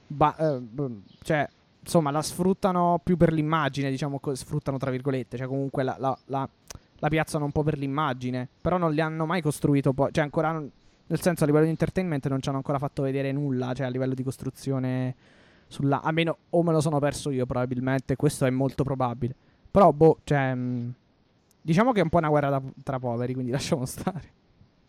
[0.07, 0.63] Ba- eh,
[1.25, 1.49] cioè,
[1.81, 5.37] insomma, la sfruttano più per l'immagine, diciamo, sfruttano tra virgolette.
[5.37, 6.49] Cioè, comunque la, la, la,
[7.01, 8.49] la piazzano un po' per l'immagine.
[8.61, 10.13] Però non li hanno mai costruito poi.
[10.13, 10.53] Cioè, ancora.
[11.09, 13.75] Nel senso, a livello di entertainment non ci hanno ancora fatto vedere nulla.
[13.75, 15.15] Cioè, a livello di costruzione
[15.69, 16.01] sulla...
[16.03, 19.35] A meno o me lo sono perso io probabilmente, questo è molto probabile.
[19.71, 20.55] Però, boh, cioè...
[20.55, 20.95] Mh,
[21.61, 24.33] diciamo che è un po' una guerra da, tra poveri, quindi lasciamo stare.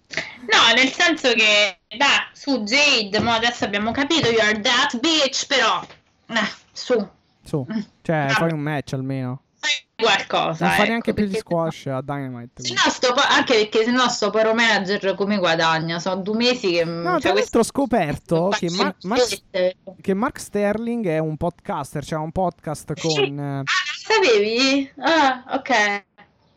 [0.08, 5.48] No, nel senso che, dai, su Jade, mo adesso abbiamo capito, you are that bitch,
[5.48, 5.82] però...
[6.28, 7.10] Eh, su.
[7.44, 7.66] Su,
[8.02, 9.42] cioè, fai un match almeno.
[10.00, 10.66] Qualcosa.
[10.66, 12.62] Non fa ecco, neanche più di squash a Dynamite.
[12.70, 15.98] No, po- anche perché se no sto poro manager come guadagna?
[15.98, 16.86] Sono due mesi che...
[16.86, 19.42] No, cioè, tra l'altro ho scoperto che, Mar- Mar-
[20.00, 23.40] che Mark Sterling è un podcaster, cioè un podcast con...
[23.40, 23.64] eh, Ah,
[23.98, 24.92] sapevi?
[25.00, 26.04] Ah, ok.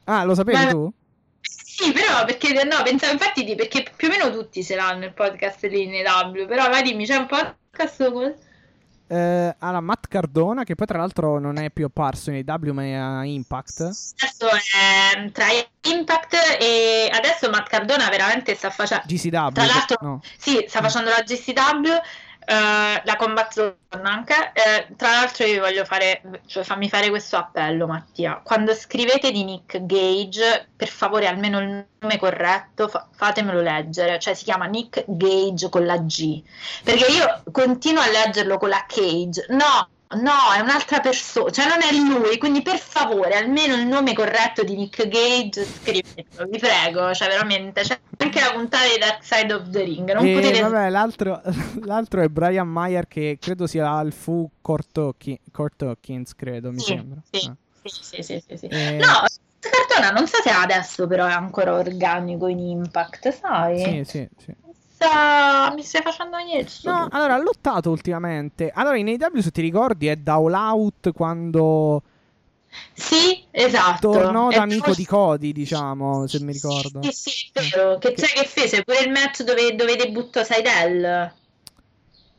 [0.04, 0.92] Ah, lo sapevi Ma- tu?
[1.40, 5.14] Sì, però perché no, pensavo infatti di perché più o meno tutti ce l'hanno il
[5.14, 8.34] podcast lì in EW, però vai dimmi, c'è un podcast con...
[9.12, 12.84] Eh, allora, Matt Cardona, che poi tra l'altro non è più apparso in AW ma
[12.84, 13.80] è a Impact.
[13.80, 15.46] Adesso è tra
[15.80, 19.50] Impact e adesso Matt Cardona veramente sta facendo GCW.
[19.50, 20.20] Tra l'altro- no.
[20.38, 21.88] Sì, sta facendo la GCW,
[22.50, 24.34] eh, la Combat Zone anche.
[24.52, 28.40] Eh, tra l'altro io voglio fare, cioè fammi fare questo appello Mattia.
[28.42, 34.18] Quando scrivete di Nick Gage, per favore almeno il nome corretto, fa- fatemelo leggere.
[34.18, 36.42] Cioè si chiama Nick Gage con la G.
[36.82, 39.46] Perché io continuo a leggerlo con la Cage.
[39.50, 39.88] No!
[40.12, 44.64] No, è un'altra persona, cioè non è lui, quindi per favore, almeno il nome corretto
[44.64, 49.52] di Nick Gage scrivetelo, vi prego, cioè veramente, c'è anche la puntata di Dark Side
[49.52, 51.40] of the Ring, non E potete vabbè, l'altro,
[51.84, 57.20] l'altro è Brian Mayer, che credo sia il Fu Hawkins, credo, mi Sì, sembra.
[57.30, 57.46] sì.
[57.46, 57.56] Ah.
[57.82, 58.66] Sì, sì, sì, sì, sì.
[58.66, 59.26] Eh, No,
[59.60, 63.78] Cartona non so se adesso però è ancora organico in Impact, sai?
[63.78, 64.54] Sì, sì, sì.
[65.02, 68.70] Sta- Mi stai facendo il No, allora ha lottato ultimamente.
[68.74, 72.02] Allora, in AW, se ti ricordi, è da All Out quando
[72.92, 74.10] Sì, esatto.
[74.10, 77.00] tornò da amico poi- di Cody, diciamo, se mi ricordo.
[77.02, 77.96] Sì, sì, è vero.
[77.98, 81.32] Che c'è che fece pure il match dove, dove debuttò Seidel.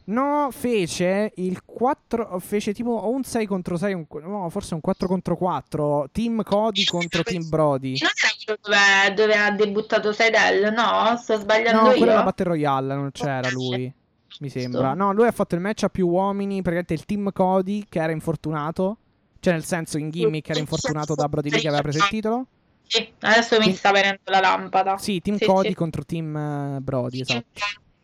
[0.04, 2.38] No, fece il 4.
[2.40, 3.94] Fece tipo un 6 contro 6.
[3.94, 6.10] Un, no, forse un 4 contro 4.
[6.12, 7.98] Team Cody contro Team Brody.
[8.00, 8.10] Non
[8.46, 8.78] era quello
[9.08, 11.16] dove, dove ha debuttato Seidel, no?
[11.18, 11.98] Sto sbagliando No, io.
[11.98, 13.54] quella era Battle Royale, non c'era Ok.
[13.54, 13.94] lui.
[14.40, 14.94] Mi sembra.
[14.94, 16.62] No, lui ha fatto il match a più uomini.
[16.62, 18.98] Praticamente il Team Cody che era infortunato.
[19.40, 22.46] Cioè, nel senso, in gimmick era infortunato da Brody Lee che aveva preso il titolo.
[22.88, 24.98] Sì, adesso mi sta venendo la lampada.
[24.98, 25.74] Sì, Team Sì, Cody sì.
[25.76, 27.46] contro Team eh, Brody, esatto.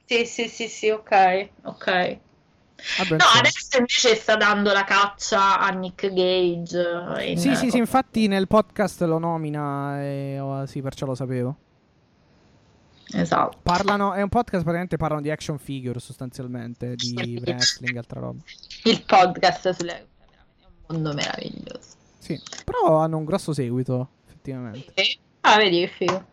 [0.06, 2.18] Sì, sì, sì, sì, ok, ok.
[2.98, 3.40] Vabbè, No, insomma.
[3.40, 7.16] adesso invece sta dando la caccia a Nick Gage.
[7.18, 11.16] eh, in- Sì, sì, sì, infatti nel podcast lo nomina e oh, sì, perciò lo
[11.16, 11.58] sapevo.
[13.14, 13.58] Esatto.
[13.64, 18.42] Parlano, è un podcast praticamente parlano di action figure sostanzialmente, di wrestling e altra roba.
[18.84, 19.94] Il podcast sulle...
[19.94, 20.06] è
[20.88, 21.96] un mondo meraviglioso.
[22.20, 24.94] Sì, però hanno un grosso seguito, effettivamente.
[25.42, 26.26] Ah, vedi che figo.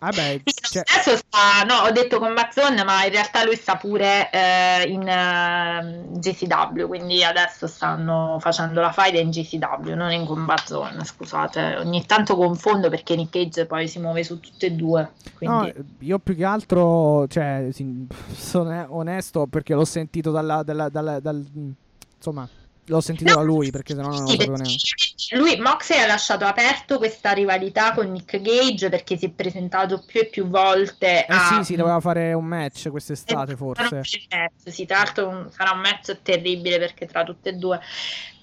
[0.00, 3.76] Vabbè, Sì, cioè, Adesso sta, no, ho detto con Zone, ma in realtà lui sta
[3.76, 10.24] pure eh, in eh, GCW, quindi adesso stanno facendo la fight in GCW, non in
[10.24, 11.76] Combat Zone, scusate.
[11.76, 15.10] Ogni tanto confondo perché Nick Cage poi si muove su tutte e due.
[15.40, 15.96] no, Quindi...
[15.98, 17.68] io più che altro, cioè,
[18.34, 21.44] sono onesto perché l'ho sentito dalla, dalla- dalla- dal,
[22.16, 22.48] insomma,
[22.86, 24.76] l'ho sentito da lui perché sennò non lo sapevo neanche.
[25.36, 30.20] lui Moxley ha lasciato aperto questa rivalità con Nick Gage perché si è presentato più
[30.20, 33.94] e più volte Eh a sì, sì, doveva fare un match quest'estate forse.
[33.94, 37.80] match, Sì, tra l'altro sarà un match terribile perché tra tutte e due.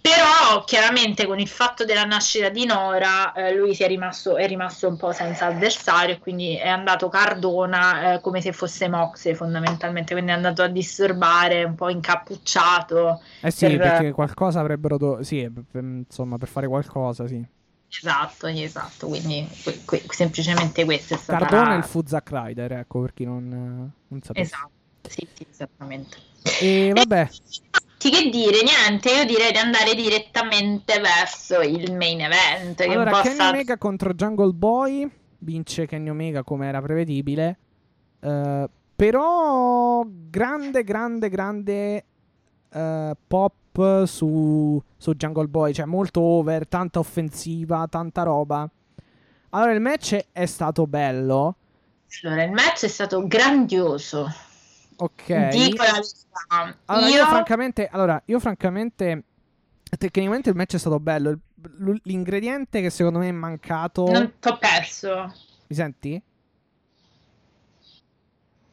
[0.08, 4.48] Però chiaramente con il fatto della nascita di Nora eh, lui si è rimasto, è
[4.48, 9.36] rimasto un po' senza avversario e quindi è andato Cardona eh, come se fosse Moxe
[9.36, 13.22] fondamentalmente, quindi è andato a disturbare un po' incappucciato.
[13.42, 15.24] Eh sì, per- perché qualcosa avrebbero dovuto...
[15.24, 17.46] Sì, per- insomma, per fare qualcosa, sì.
[17.90, 21.44] Esatto, esatto, quindi que- que- semplicemente questo è stato...
[21.46, 24.54] Cardone e il fu Zack Ryder, ecco, per chi non, non sapesse.
[24.54, 24.72] Esatto,
[25.10, 26.18] sì, sì, esattamente.
[26.62, 27.30] E vabbè,
[27.98, 32.76] Sì, che dire, niente, io direi di andare direttamente verso il main event.
[32.76, 37.58] Che allora un po' Kenny Omega contro Jungle Boy, vince Kenny Omega come era prevedibile.
[38.20, 42.06] Eh, però grande, grande, grande
[42.72, 48.70] eh, pop su, su Jungle Boy, cioè molto over, tanta offensiva, tanta roba.
[49.50, 51.56] Allora il match è stato bello,
[52.24, 54.32] Allora, il match è stato grandioso.
[54.98, 55.48] Ok.
[55.50, 56.78] Dico la verità.
[56.86, 57.16] Allora, io...
[57.16, 59.24] io francamente, allora, io francamente,
[59.98, 61.30] tecnicamente il match è stato bello.
[61.32, 64.10] Il- l'ingrediente che secondo me è mancato.
[64.12, 65.34] non t'ho perso.
[65.68, 66.22] Mi senti?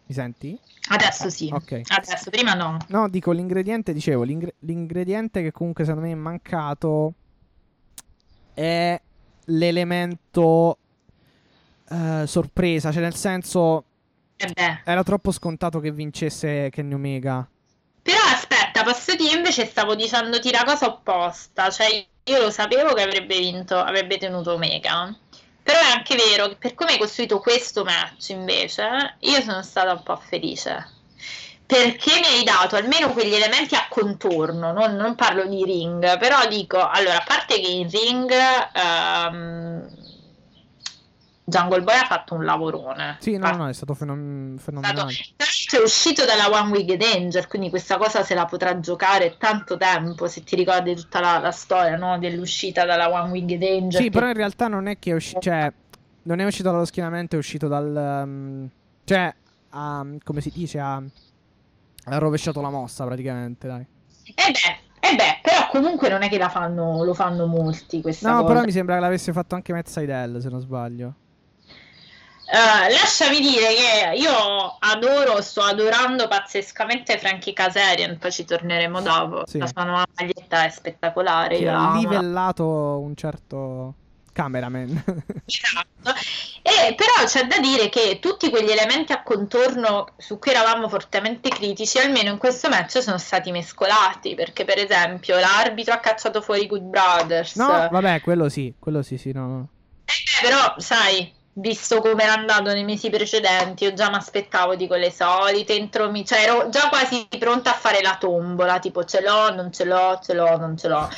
[0.07, 0.59] Mi senti?
[0.91, 1.49] Adesso sì.
[1.51, 1.81] Ok.
[1.87, 2.77] Adesso, prima no.
[2.89, 7.15] No, dico l'ingrediente, dicevo, l'ingre- l'ingrediente che comunque secondo me è mancato
[8.53, 9.01] è
[9.47, 10.79] l'elemento
[11.89, 13.85] eh, sorpresa, cioè nel senso
[14.37, 17.49] Eh era troppo scontato che vincesse Kenny Omega.
[18.03, 23.03] Però aspetta, posso dire invece stavo dicendoti la cosa opposta, cioè io lo sapevo che
[23.03, 25.15] avrebbe vinto, avrebbe tenuto Omega.
[25.63, 29.93] Però è anche vero che per come hai costruito questo match invece, io sono stata
[29.93, 30.93] un po' felice.
[31.65, 36.47] Perché mi hai dato almeno quegli elementi a contorno, non, non parlo di ring, però
[36.47, 38.31] dico, allora, a parte che in ring
[38.75, 39.89] ehm,
[41.47, 43.19] Jungle Boy ha fatto un lavorone.
[43.21, 45.13] Sì, no, no, è stato fenom- fenomenale.
[45.37, 49.77] l'altro è uscito dalla One Winged Angel, quindi questa cosa se la potrà giocare tanto
[49.77, 54.01] tempo, se ti ricordi tutta la, la storia no, dell'uscita dalla One Winged Angel.
[54.01, 55.71] Sì, che- però in realtà non è che è uscito, cioè,
[56.23, 58.23] non è uscito dallo schienamento, è uscito dal...
[58.25, 58.69] um,
[59.05, 59.35] cioè,
[59.71, 63.87] ha, come si dice, ha, ha rovesciato la mossa praticamente, dai.
[64.25, 68.31] Eh beh, eh beh, però comunque non è che la fanno, lo fanno molti questa
[68.31, 68.53] No, cosa.
[68.55, 71.15] però mi sembra che l'avesse fatto anche Matt Seidel, se non sbaglio.
[72.47, 79.43] Eh, lasciami dire che io adoro, sto adorando pazzescamente Frankie Kazarian, poi ci torneremo dopo.
[79.47, 79.59] Sì.
[79.59, 81.59] La sua nuova maglietta è spettacolare.
[81.59, 82.65] Che ha livellato
[83.01, 83.95] un certo
[84.33, 85.05] cameraman.
[85.47, 86.21] Esatto.
[86.63, 91.51] E però c'è da dire che tutti quegli elementi a contorno su cui eravamo fortemente
[91.51, 96.67] critici, almeno in questo match sono stati mescolati, perché per esempio l'arbitro ha cacciato fuori
[96.67, 97.57] Good Brothers.
[97.57, 99.69] no, vabbè, quello sì, quello sì, sì, no.
[100.05, 104.87] Eh, però, sai, visto come era andato nei mesi precedenti, io già mi aspettavo di
[104.87, 109.55] quelle solite, intromi- cioè ero già quasi pronta a fare la tombola, tipo ce l'ho,
[109.55, 111.09] non ce l'ho, ce l'ho, non ce l'ho.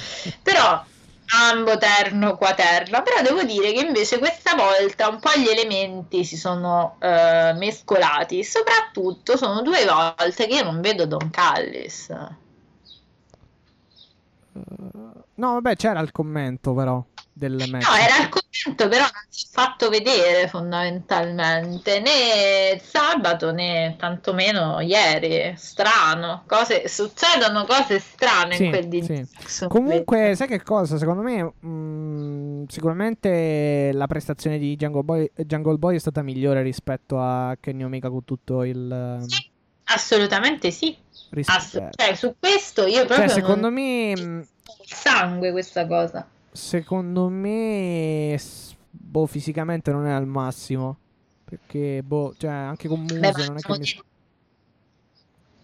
[0.42, 0.84] Però
[1.28, 6.36] ambo terno quaterna, però devo dire che invece questa volta un po' gli elementi si
[6.36, 12.08] sono eh, mescolati, soprattutto sono due volte che io non vedo Don Callis.
[15.34, 17.02] No, vabbè, c'era il commento però
[17.36, 17.86] del match.
[17.86, 24.80] No, era al commento, però non si è fatto vedere fondamentalmente né sabato né tantomeno
[24.80, 25.54] ieri.
[25.56, 29.66] Strano, cose, succedono cose strane Sì, in quel di sì.
[29.68, 30.96] Comunque, sai che cosa?
[30.96, 37.20] Secondo me, mh, sicuramente la prestazione di Jungle Boy, Jungle Boy è stata migliore rispetto
[37.20, 39.50] a Kenny Omega con tutto il Sì,
[39.84, 40.96] assolutamente sì.
[41.30, 43.74] ris- Ass- cioè, su questo io proprio cioè, secondo non...
[43.74, 44.46] me, mh,
[44.86, 46.26] sangue questa cosa.
[46.56, 48.36] Secondo me,
[48.90, 50.96] boh, fisicamente non è al massimo.
[51.44, 53.78] Perché, boh, cioè, anche con Muse Beh, non è che l'abbiamo mi...
[53.84, 54.04] detto-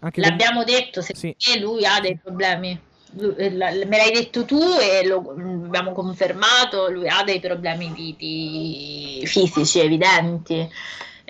[0.04, 1.58] Anche con- L'abbiamo detto, se Sì.
[1.58, 2.70] lui ha dei problemi.
[3.36, 8.14] Eh, me l'hai detto tu e lo mm, abbiamo confermato, lui ha dei problemi di-
[8.16, 10.66] di- fisici evidenti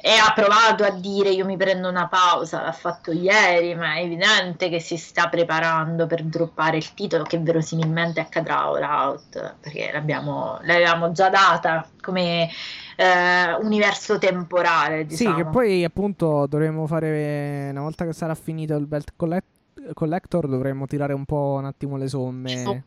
[0.05, 4.03] e ha provato a dire io mi prendo una pausa, l'ha fatto ieri, ma è
[4.03, 9.91] evidente che si sta preparando per droppare il titolo che verosimilmente accadrà all out, perché
[9.93, 12.51] l'abbiamo, l'avevamo già data come
[12.97, 15.37] eh, universo temporale, Sì, diciamo.
[15.37, 20.87] che poi appunto dovremmo fare, una volta che sarà finito il Belt collect- Collector, dovremmo
[20.87, 22.85] tirare un po' un attimo le somme.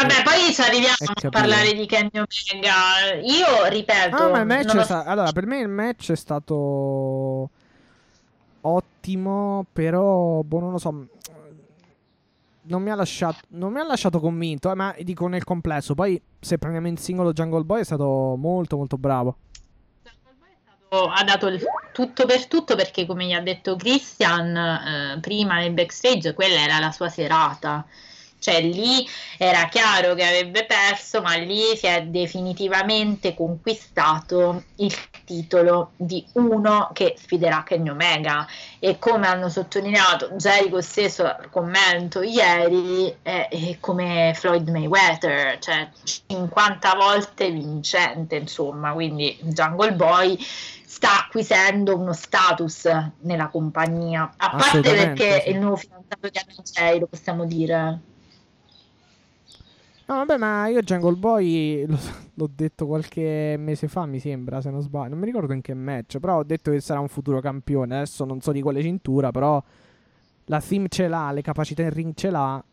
[0.00, 3.20] Vabbè, poi ci arriviamo E a parlare di Kenny Omega.
[3.22, 7.50] Io ripeto, Ah, ma il match è sta- allora, per me il match è stato
[8.62, 11.06] ottimo, però boh, non lo so.
[12.62, 15.94] Non mi ha lasciato, non mi ha lasciato convinto, eh, ma dico nel complesso.
[15.94, 19.36] Poi, se prendiamo in singolo Jungle Boy, è stato molto, molto bravo.
[20.90, 25.72] ha dato il tutto per tutto perché, come gli ha detto Christian eh, prima nel
[25.72, 27.84] backstage, quella era la sua serata.
[28.40, 29.06] Cioè lì
[29.38, 36.90] era chiaro che avrebbe perso, ma lì si è definitivamente conquistato il titolo di uno
[36.92, 38.46] che sfiderà Kenny Omega.
[38.78, 45.88] E come hanno sottolineato Jericho stesso al commento ieri, è, è come Floyd Mayweather, cioè
[46.02, 50.38] 50 volte vincente, insomma, quindi Jungle Boy
[50.90, 52.88] sta acquisendo uno status
[53.20, 58.00] nella compagnia, a parte perché è il nuovo fidanzato di Anna lo possiamo dire.
[60.10, 61.96] No, vabbè, ma io Jungle Boy lo,
[62.34, 65.10] l'ho detto qualche mese fa, mi sembra, se non sbaglio.
[65.10, 67.94] Non mi ricordo in che match, però ho detto che sarà un futuro campione.
[67.94, 69.62] Adesso non so di quale cintura, però
[70.46, 72.64] la theme ce l'ha, le capacità in ring ce l'ha.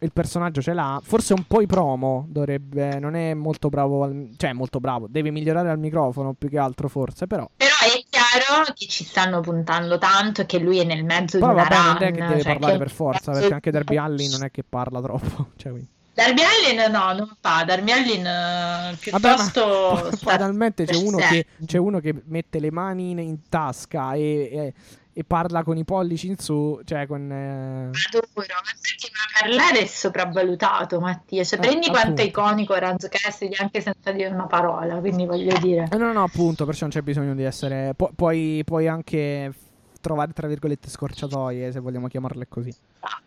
[0.00, 0.98] Il personaggio ce l'ha.
[1.02, 2.98] Forse un po' i promo dovrebbe.
[2.98, 4.04] Non è molto bravo.
[4.04, 5.08] Al, cioè, molto bravo.
[5.10, 7.26] Deve migliorare al microfono più che altro, forse.
[7.26, 7.50] Però.
[7.54, 11.52] Però è chiaro che ci stanno puntando tanto e che lui è nel mezzo però,
[11.52, 13.32] di una vabbè, run, non è che deve cioè parlare che per forza.
[13.32, 15.48] Perché anche Derby Allin non è che parla troppo.
[15.58, 15.96] Cioè, quindi.
[16.18, 17.62] Darby Allin no, non fa.
[17.62, 19.62] Darby Allin uh, piuttosto.
[20.02, 24.48] Vabbè, banalmente c'è uno, che, c'è uno, che, mette le mani in, in tasca e,
[24.50, 24.74] e,
[25.12, 26.80] e, parla con i pollici in su.
[26.84, 27.30] Cioè, con.
[27.30, 27.90] Eh...
[28.08, 28.42] Adoro, ma
[28.82, 31.44] perché parlare è sopravvalutato, Mattia.
[31.44, 32.00] Cioè, eh, prendi appunto.
[32.00, 34.96] quanto è iconico Ranzo Cassidy anche senza dire una parola.
[34.96, 35.86] Quindi voglio dire.
[35.88, 37.94] Eh, no, no, appunto, perciò non c'è bisogno di essere.
[37.94, 39.52] Pu- puoi, puoi anche
[40.00, 42.74] trovare, tra virgolette, scorciatoie, se vogliamo chiamarle così.
[43.00, 43.20] Ah,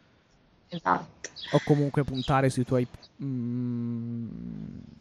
[0.71, 1.21] esatto
[1.53, 2.87] o comunque puntare sui tuoi
[3.23, 4.27] mm,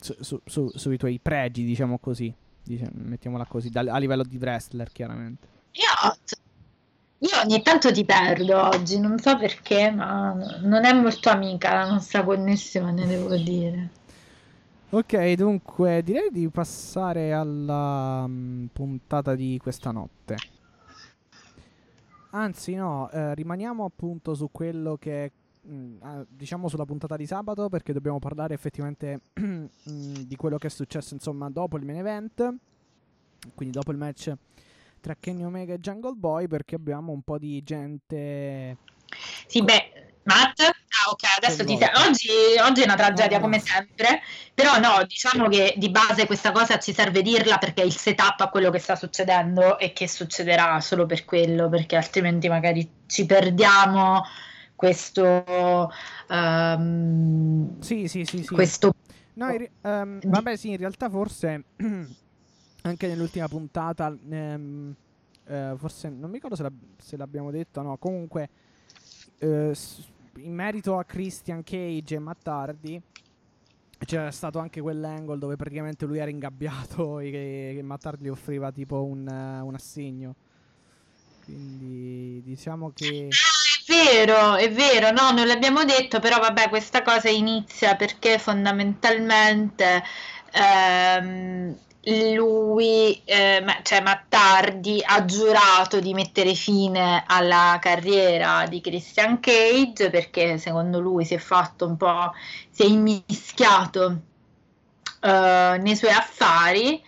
[0.00, 2.32] su, su, su, sui tuoi pregi, diciamo così.
[2.62, 5.48] Diciamo, mettiamola così, da, a livello di wrestler, chiaramente.
[5.72, 6.16] Io,
[7.18, 11.90] io ogni tanto ti perdo oggi, non so perché, ma non è molto amica la
[11.90, 13.90] nostra connessione, devo dire.
[14.90, 20.36] Ok, dunque direi di passare alla um, puntata di questa notte.
[22.32, 25.32] Anzi, no, eh, rimaniamo appunto su quello che
[25.70, 30.70] Mm, diciamo sulla puntata di sabato perché dobbiamo parlare effettivamente mm, di quello che è
[30.70, 32.54] successo insomma dopo il main event.
[33.54, 34.32] Quindi dopo il match
[35.00, 38.76] tra Kenny Omega e Jungle Boy perché abbiamo un po' di gente
[39.46, 40.60] sì beh Matt?
[40.60, 41.88] Ah ok adesso ti sei...
[42.06, 42.28] oggi,
[42.60, 43.50] oggi, è una tragedia no, no.
[43.50, 44.20] come sempre.
[44.52, 48.40] Però no diciamo che di base questa cosa ci serve dirla perché è il setup
[48.40, 53.24] a quello che sta succedendo e che succederà solo per quello perché altrimenti magari ci
[53.24, 54.22] perdiamo
[54.80, 55.92] questo...
[56.30, 58.54] Um, sì, sì, sì, sì.
[58.54, 58.94] Questo...
[59.34, 61.64] No, in, um, vabbè sì, in realtà forse
[62.82, 64.94] anche nell'ultima puntata, um,
[65.48, 68.48] uh, forse non mi ricordo se, la, se l'abbiamo detto, no, comunque
[69.40, 69.72] uh,
[70.36, 73.02] in merito a Christian Cage e Mattardi
[73.98, 78.72] c'era stato anche quell'angle dove praticamente lui era ingabbiato e che, che Mattardi gli offriva
[78.72, 80.34] tipo un, un assegno.
[81.44, 83.28] Quindi diciamo che
[84.04, 90.02] vero, è vero, no, non l'abbiamo detto, però vabbè, questa cosa inizia perché fondamentalmente
[90.52, 91.76] ehm,
[92.34, 100.56] lui, eh, cioè Mattardi, ha giurato di mettere fine alla carriera di Christian Cage perché
[100.58, 102.32] secondo lui si è fatto un po',
[102.70, 104.20] si è immischiato
[105.20, 107.02] eh, nei suoi affari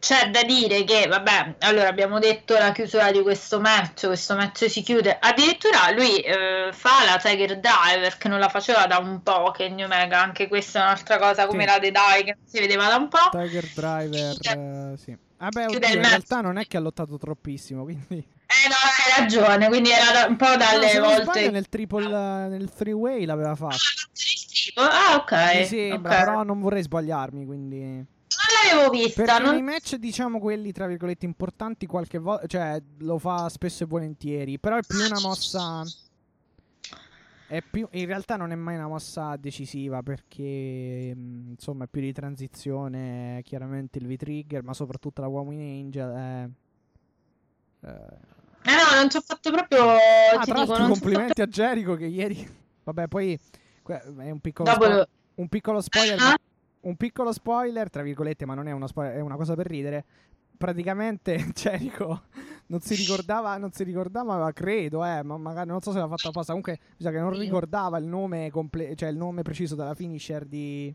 [0.00, 4.70] c'è da dire che, vabbè, allora abbiamo detto la chiusura di questo match, questo match
[4.70, 5.18] si chiude.
[5.20, 9.68] Addirittura lui eh, fa la Tiger Diver che non la faceva da un po', che
[9.68, 11.68] New Omega, anche questa è un'altra cosa come sì.
[11.68, 13.28] la The Die che non si vedeva da un po'.
[13.30, 15.16] Tiger Driver, eh, sì.
[15.36, 18.06] Vabbè, oddio, in realtà non è che ha lottato troppissimo, quindi...
[18.50, 21.50] Eh no, hai ragione, quindi era un po' dalle no, volte...
[21.50, 23.76] Nel triple, nel three way l'aveva fatto.
[24.76, 25.56] Ah, ok.
[25.56, 26.24] Mi sembra, okay.
[26.24, 28.18] però non vorrei sbagliarmi, quindi
[28.52, 29.22] l'avevo vista.
[29.22, 29.54] Perché non...
[29.54, 34.58] nei match, diciamo, quelli tra virgolette importanti, qualche volta, cioè, lo fa spesso e volentieri.
[34.58, 35.82] Però è più una mossa.
[37.46, 42.00] È più, in realtà non è mai una mossa decisiva perché mm, insomma è più
[42.00, 43.40] di transizione.
[43.44, 46.48] Chiaramente il V-Trigger, ma soprattutto la Woman Angel è.
[47.86, 49.88] Eh, eh no, non ci ho fatto proprio.
[49.90, 52.58] Ah, tra dico, complimenti a Jericho che ieri.
[52.84, 53.38] Vabbè, poi
[53.84, 56.20] è un piccolo, spo- un piccolo spoiler.
[56.20, 56.48] Uh-huh
[56.82, 60.04] un piccolo spoiler, tra virgolette, ma non è, spoiler, è una cosa per ridere.
[60.56, 62.22] Praticamente Jericho
[62.66, 66.28] non si ricordava, non si ricordava, credo, eh, ma magari non so se l'ha fatto
[66.28, 66.52] apposta.
[66.52, 70.44] Comunque, mi sa che non ricordava il nome, comple- cioè il nome preciso della finisher
[70.44, 70.94] di.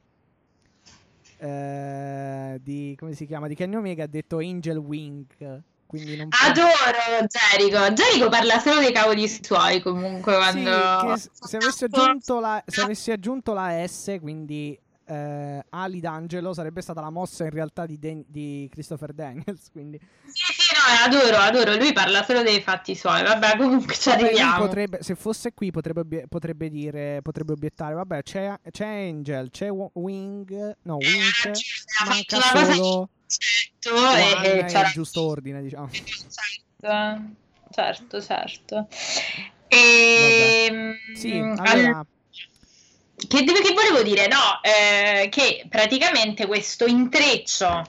[1.38, 3.48] Eh, di come si chiama?
[3.48, 5.64] Di Kenny Omega ha detto Angel Wing.
[5.86, 7.94] Quindi non Adoro Jericho.
[7.94, 11.16] Jericho parla solo dei cavoli suoi comunque quando...
[11.16, 16.82] Sì, se, avessi aggiunto la, se avessi aggiunto la S, quindi eh, Ali D'Angelo sarebbe
[16.82, 19.70] stata la mossa in realtà di, Dan- di Christopher Daniels.
[19.72, 20.00] Quindi...
[20.26, 21.76] Sì, sì, no, adoro, adoro.
[21.76, 23.24] Lui parla solo dei fatti suoi.
[23.24, 24.66] Vabbè, comunque ci arriviamo.
[24.66, 30.78] potrebbe, se fosse qui potrebbe, potrebbe dire, potrebbe obiettare, vabbè, c'è, c'è Angel, c'è Wing,
[30.82, 31.52] no, Eh, Wink, cioè,
[32.02, 35.90] ha manca solo Certo, e c'era- giusto ordine, diciamo.
[36.80, 37.34] Certo,
[37.72, 38.88] certo, certo.
[39.68, 42.06] E, Sì, al- allora,
[43.16, 44.28] che, che volevo dire?
[44.28, 47.84] No, eh, che praticamente questo intreccio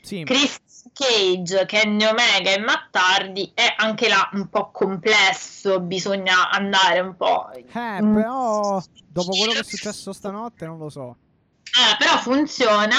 [0.00, 0.60] sì, Chris
[0.92, 7.16] Cage, Kenny Omega e Matt Hardy è anche là un po' complesso, bisogna andare un
[7.16, 7.50] po'.
[7.52, 11.16] eh, però dopo quello che è successo stanotte non lo so.
[11.64, 12.96] Eh, però funziona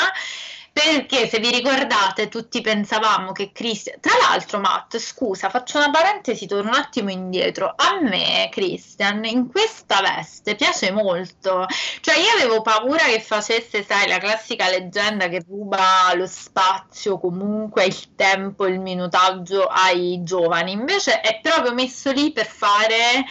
[0.73, 6.47] perché se vi ricordate tutti pensavamo che Christian tra l'altro Matt scusa faccio una parentesi
[6.47, 7.75] torno un attimo indietro.
[7.75, 11.67] A me Christian in questa veste piace molto.
[12.01, 17.85] Cioè io avevo paura che facesse sai la classica leggenda che ruba lo spazio comunque
[17.85, 20.71] il tempo il minutaggio ai giovani.
[20.71, 23.23] Invece è proprio messo lì per fare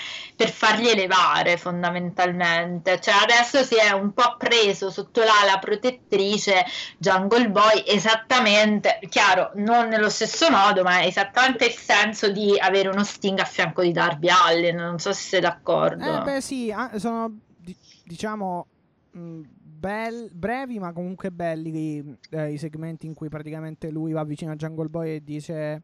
[0.43, 6.65] per farli elevare fondamentalmente cioè adesso si è un po' preso sotto l'ala protettrice
[6.99, 12.89] Jungle Boy esattamente, chiaro, non nello stesso modo, ma è esattamente il senso di avere
[12.89, 16.21] uno Sting a fianco di Darby Allin, non so se sei d'accordo.
[16.21, 18.67] Eh, beh, sì, ah, sono di- diciamo
[19.13, 24.53] mh, bel- brevi, ma comunque belli eh, i segmenti in cui praticamente lui va vicino
[24.53, 25.83] a Jungle Boy e dice: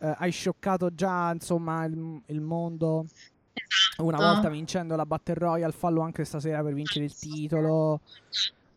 [0.00, 3.06] eh, Hai scioccato già, insomma, il, il mondo.
[3.98, 4.32] Una Esatto.
[4.32, 8.00] volta vincendo la Battle Royale, fallo anche stasera per vincere il titolo.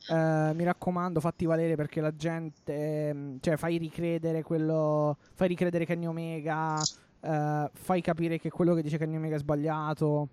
[0.09, 3.09] Eh, mi raccomando, fatti valere perché la gente.
[3.09, 5.17] ehm, cioè, fai ricredere quello.
[5.33, 6.81] Fai ricredere Kenny Omega.
[7.21, 10.29] eh, fai capire che quello che dice Kenny Omega è sbagliato.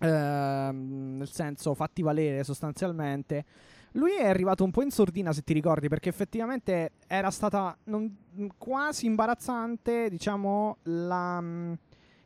[0.00, 3.44] Ehm, nel senso, fatti valere sostanzialmente.
[3.92, 8.14] Lui è arrivato un po' in sordina, se ti ricordi, perché effettivamente era stata non-
[8.56, 11.72] quasi imbarazzante, diciamo, la, mm,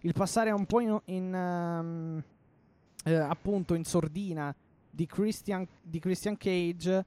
[0.00, 2.22] il passare un po' in, in, ehm,
[3.04, 4.54] eh, appunto in sordina
[4.90, 7.04] di Christian, di Christian Cage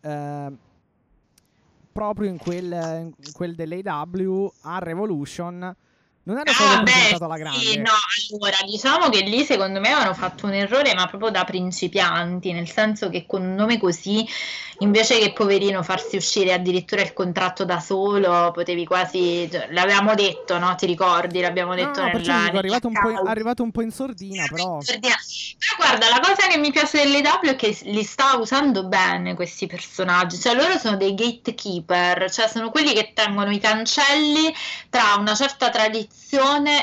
[0.00, 0.52] eh,
[1.92, 5.76] proprio in quel, in quel dell'AW a Revolution.
[6.22, 7.58] Non era stato Ah, beh, grande.
[7.58, 7.90] sì, no,
[8.32, 12.68] allora diciamo che lì secondo me avevano fatto un errore, ma proprio da principianti, nel
[12.68, 14.26] senso che con un nome così,
[14.80, 20.58] invece che poverino farsi uscire addirittura il contratto da solo, potevi quasi, cioè, l'avevamo detto,
[20.58, 20.74] no?
[20.74, 21.40] Ti ricordi?
[21.40, 23.90] L'abbiamo detto no, nella, perciò dico, è arrivato un, po in, arrivato un po' in
[23.90, 24.76] sordina, però.
[24.78, 29.66] Però guarda, la cosa che mi piace dell'EW è che li sta usando bene questi
[29.66, 34.54] personaggi, cioè loro sono dei gatekeeper, cioè sono quelli che tengono i cancelli
[34.90, 36.09] tra una certa tradizione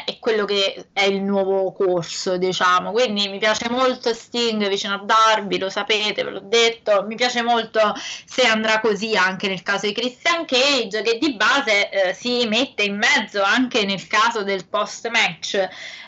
[0.05, 2.91] e quello che è il nuovo corso, diciamo.
[2.91, 7.05] Quindi mi piace molto Sting vicino a Darby, lo sapete, ve l'ho detto.
[7.07, 7.93] Mi piace molto
[8.25, 12.83] se andrà così anche nel caso di Christian Cage, che di base eh, si mette
[12.83, 15.67] in mezzo anche nel caso del post-match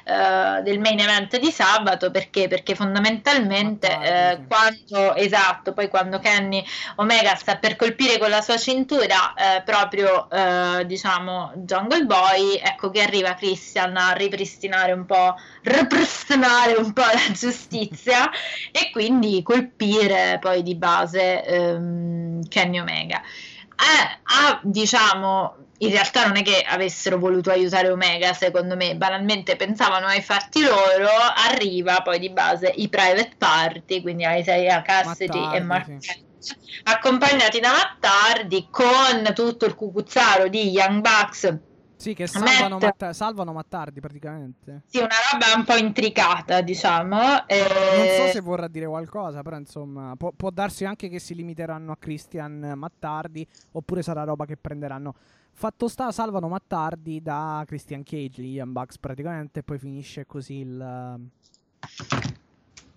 [0.10, 6.20] eh, del main event di sabato perché, perché fondamentalmente Ah, eh, quando esatto poi quando
[6.20, 6.64] Kenny
[6.96, 12.90] Omega sta per colpire con la sua cintura eh, proprio eh, diciamo Jungle Boy ecco
[12.90, 18.30] che arriva Christian a ripristinare un po' ripristinare un po' la giustizia
[18.72, 23.22] e quindi colpire poi di base ehm, Kenny Omega.
[23.22, 29.56] Eh, ha diciamo in realtà non è che avessero voluto aiutare Omega, secondo me, banalmente
[29.56, 31.08] pensavano ai fatti loro,
[31.48, 35.96] arriva poi di base i private party, quindi Isaiah Cassidy Mattardi, e Mark
[36.40, 36.56] sì.
[36.84, 41.58] Accompagnati da Mattardi con tutto il cucuzzaro di Young Bucks.
[41.98, 44.84] Sì, che Matt- salvano, Matt- salvano Mattardi praticamente.
[44.88, 47.46] Sì, una roba un po' intricata, diciamo.
[47.46, 47.66] eh,
[47.98, 51.92] Non so se vorrà dire qualcosa, però insomma, può, può darsi anche che si limiteranno
[51.92, 55.14] a Christian Mattardi, oppure sarà roba che prenderanno.
[55.60, 61.30] Fatto sta, salvano Mattardi da Christian Cage, Young Bucks praticamente, e poi finisce così il,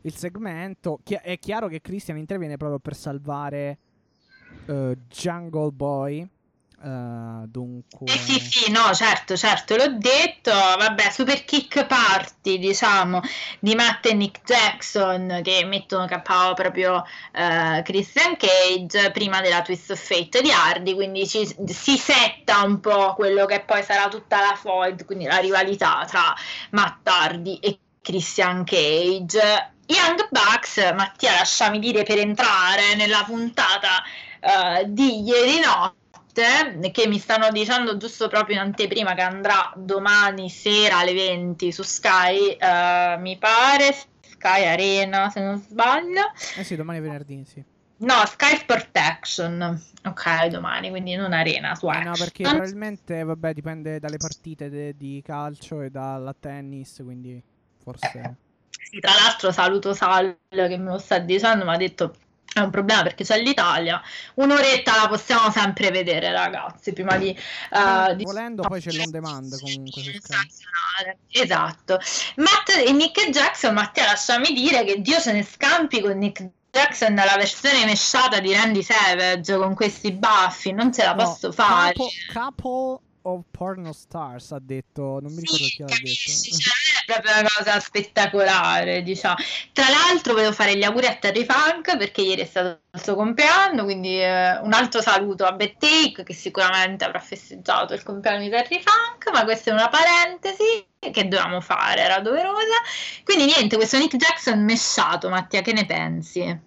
[0.03, 1.01] il segmento.
[1.03, 3.79] Chi- è chiaro che Christian interviene proprio per salvare
[4.67, 6.29] eh, Jungle Boy.
[6.85, 8.09] Eh, dunque...
[8.09, 13.21] Sì, sì, sì, no, certo, certo, l'ho detto, vabbè, super kick party, diciamo,
[13.61, 19.93] di Matt e Nick Jackson che mettono KO proprio eh, Christian Cage prima della Twist
[19.93, 24.41] of Fate di Hardy, quindi ci- si setta un po' quello che poi sarà tutta
[24.41, 26.35] la fold, quindi la rivalità tra
[26.71, 29.71] Matt Hardy e Christian Cage.
[29.87, 34.03] Young Bucks, Mattia, lasciami dire per entrare nella puntata
[34.41, 36.01] eh, di ieri notte
[36.33, 41.83] che mi stanno dicendo giusto proprio in anteprima che andrà domani sera alle 20 su
[41.83, 46.33] Sky, eh, mi pare Sky Arena se non sbaglio.
[46.57, 47.63] Eh sì, domani è venerdì, sì.
[47.99, 49.81] No, Sky Sport Action.
[50.05, 54.97] Ok, domani, quindi non Arena su Eh, no, perché probabilmente, vabbè, dipende dalle partite de-
[54.97, 57.41] di calcio e dalla tennis, quindi
[57.83, 58.37] forse...
[58.69, 62.15] Sì, tra l'altro saluto Sal che me lo sta dicendo, mi ha detto
[62.55, 64.03] è un problema perché c'è l'Italia.
[64.35, 67.29] Un'oretta la possiamo sempre vedere, ragazzi, prima di...
[67.31, 70.03] eh, di- Volendo poi c'è l'on demand comunque.
[71.31, 71.99] Esatto.
[72.37, 77.15] Matt e Nick Jackson, Mattia, lasciami dire che Dio se ne scampi con Nick Jackson
[77.15, 81.93] dalla versione mesciata di Randy Savage con questi baffi, non ce la No, posso fare.
[81.95, 86.57] Couple, couple of porno stars ha detto, non mi ricordo chi l'ha capisci, detto.
[86.59, 86.73] cioè,
[87.07, 89.35] è proprio una cosa spettacolare, diciamo.
[89.73, 93.15] Tra l'altro volevo fare gli auguri a Terry Funk perché ieri è stato il suo
[93.15, 98.51] compleanno, quindi eh, un altro saluto a Bettake che sicuramente avrà festeggiato il compleanno di
[98.51, 102.77] Terry Funk, ma questa è una parentesi che dovevamo fare, era doverosa.
[103.25, 106.61] Quindi niente, questo Nick Jackson mesciato, Mattia, che ne pensi?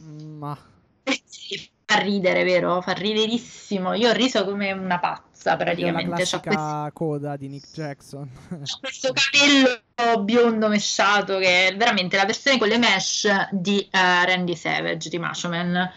[0.00, 0.56] Mm, Ma
[1.24, 2.80] Sì, Fa ridere, vero?
[2.82, 3.94] Fa riderissimo.
[3.94, 4.98] Io ho riso come una
[5.38, 6.14] pazza praticamente.
[6.14, 8.28] Questo classica coda di Nick Jackson.
[8.80, 14.56] questo capello biondo mesciato che è veramente la versione con le mesh di eh, Randy
[14.56, 15.90] Savage di Mashoman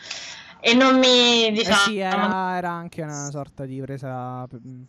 [0.60, 4.48] e non mi Eh diciamo sì, era, era anche una sorta di presa...
[4.48, 4.84] mm,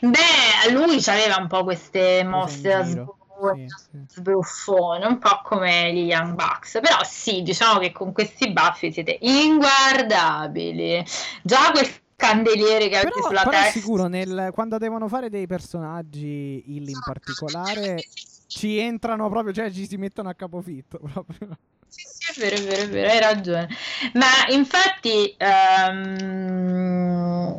[0.00, 4.04] beh lui aveva un po' queste mosse Sì, sì.
[4.06, 9.16] sbruffone, un po' come gli Young Bucks però sì diciamo che con questi baffi siete
[9.20, 11.02] inguardabili
[11.42, 11.86] già quel
[12.20, 16.88] candeliere che avete Però, sulla però testa sicuro, nel- quando devono fare dei personaggi Hill
[16.88, 18.02] in particolare,
[18.46, 21.58] ci entrano proprio, cioè ci si mettono a capofitto proprio.
[21.88, 23.68] Sì, sì, è vero, è vero, è vero, hai ragione.
[24.14, 27.58] Ma infatti ehm,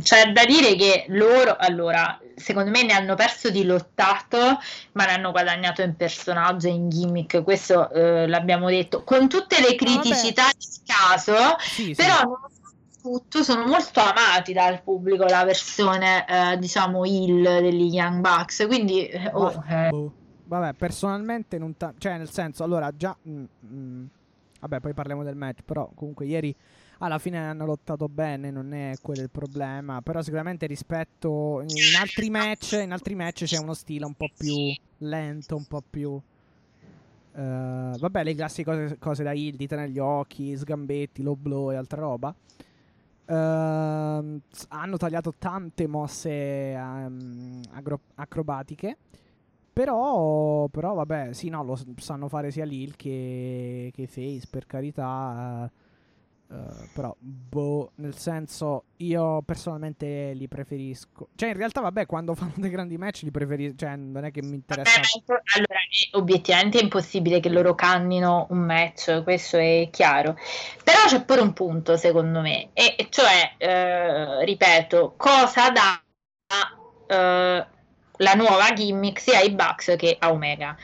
[0.00, 4.58] c'è da dire che loro, allora, secondo me ne hanno perso di lottato,
[4.92, 9.60] ma ne hanno guadagnato in personaggio e in gimmick, questo eh, l'abbiamo detto, con tutte
[9.60, 11.94] le criticità del caso, Sì, sì.
[11.94, 12.60] però nonostante
[13.02, 19.06] tutto sono molto amati dal pubblico la versione, eh, diciamo, Hill degli Young Bucks, quindi...
[19.06, 20.12] eh, oh, eh, boh.
[20.44, 24.04] Vabbè, personalmente non ta- cioè nel senso, allora già mm, mm,
[24.60, 26.54] vabbè, poi parliamo del match, però comunque ieri
[26.98, 32.30] alla fine hanno lottato bene, non è quello il problema, però sicuramente rispetto in altri
[32.30, 36.20] match, in altri match c'è uno stile un po' più lento, un po' più
[37.34, 41.76] eh, vabbè, le classiche cose, cose da heal, dita negli occhi, sgambetti, low blow e
[41.76, 42.34] altra roba.
[44.50, 46.30] S- hanno tagliato tante mosse
[46.72, 48.96] ehm, agro- acrobatiche.
[49.72, 55.70] Però, però, vabbè, sì, no, lo sanno fare sia Lil che, che Face, per carità.
[55.72, 55.80] eh,
[56.52, 61.28] eh, però, boh, nel senso, io personalmente li preferisco.
[61.34, 63.76] Cioè, in realtà, vabbè, quando fanno dei grandi match li preferisco.
[63.76, 65.00] Cioè, non è che mi interessa.
[65.00, 70.36] Vabbè, allora, è obiettivamente è impossibile che loro cannino un match, questo è chiaro.
[70.84, 76.02] Però c'è pure un punto, secondo me, e e cioè, eh, ripeto, cosa dà
[77.06, 77.66] eh,
[78.16, 80.76] la nuova gimmick sia ai Bucks che a Omega?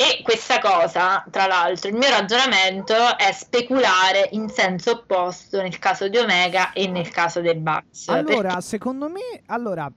[0.00, 6.08] E questa cosa, tra l'altro, il mio ragionamento è speculare in senso opposto nel caso
[6.08, 8.08] di Omega e nel caso dei Bucks.
[8.08, 9.92] Allora, perché- secondo me, allora,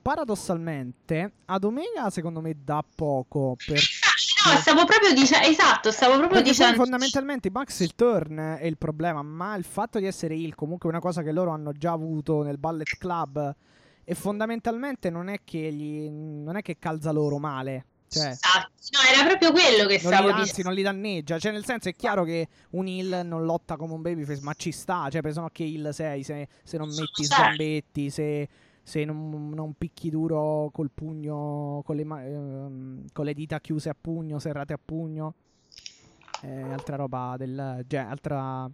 [0.00, 3.56] paradossalmente, ad Omega, secondo me, dà poco.
[3.62, 3.78] Per...
[4.44, 6.76] No, stavo proprio dicendo, esatto, stavo proprio Perché dicendo.
[6.76, 10.92] fondamentalmente Bucks il turn è il problema, ma il fatto di essere heel comunque è
[10.92, 13.54] una cosa che loro hanno già avuto nel Ballet Club
[14.02, 18.70] e fondamentalmente non è che gli non è che calza loro male, cioè Esatto.
[18.92, 20.68] No, era proprio quello che stavo li, anzi dicendo.
[20.68, 24.02] non li danneggia, cioè nel senso è chiaro che un heel non lotta come un
[24.02, 27.34] babyface, ma ci sta, cioè penso che heel sei se, se non metti Certo.
[27.42, 28.48] sgambetti, se,
[28.82, 33.96] se non, non picchi duro col pugno, con le, ehm, con le dita chiuse a
[33.98, 35.34] pugno, serrate a pugno.
[36.42, 38.68] Eh, altra roba del ge- altra,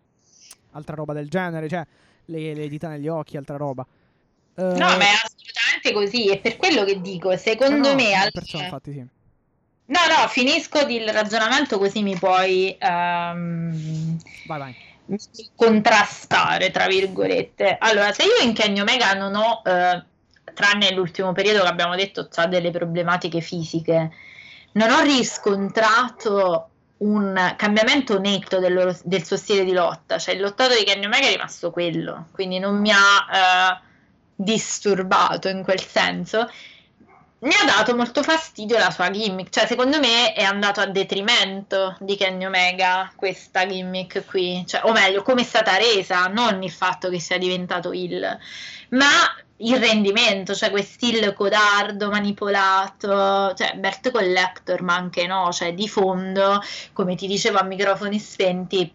[0.73, 1.87] altra roba del genere, cioè
[2.25, 3.87] le, le dita negli occhi, altra roba.
[4.55, 6.29] Eh, No, ma è assolutamente così.
[6.31, 8.11] È per quello che dico, secondo no, me.
[8.17, 9.07] no, al- perciò infatti sì.
[9.89, 14.75] No, no, finisco il ragionamento così mi puoi ehm, Vai, vai.
[15.55, 17.79] contrastare, tra virgolette.
[17.81, 20.05] Allora, se io in Kenny Omega non ho, eh,
[20.53, 24.11] tranne l'ultimo periodo che abbiamo detto, ha delle problematiche fisiche,
[24.73, 30.41] non ho riscontrato un cambiamento netto del, loro- del suo stile di lotta, cioè il
[30.43, 33.81] lottato di Kenny Omega è rimasto quello, quindi non mi ha eh,
[34.35, 36.47] disturbato in quel senso.
[37.41, 41.97] Mi ha dato molto fastidio la sua gimmick, cioè secondo me è andato a detrimento
[42.01, 46.71] di Kenny Omega questa gimmick qui, cioè, o meglio come è stata resa, non il
[46.73, 48.39] fatto che sia diventato il,
[48.89, 49.07] ma
[49.59, 56.61] il rendimento, cioè quest'il codardo, manipolato, cioè Bert Collector, ma anche no, cioè di fondo,
[56.93, 58.93] come ti dicevo a microfoni spenti,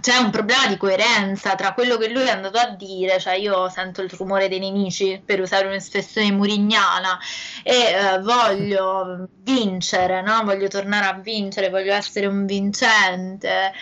[0.00, 3.68] c'è un problema di coerenza tra quello che lui è andato a dire, cioè io
[3.70, 7.18] sento il rumore dei nemici per usare un'espressione murignana
[7.62, 10.42] e eh, voglio vincere, no?
[10.44, 13.72] voglio tornare a vincere, voglio essere un vincente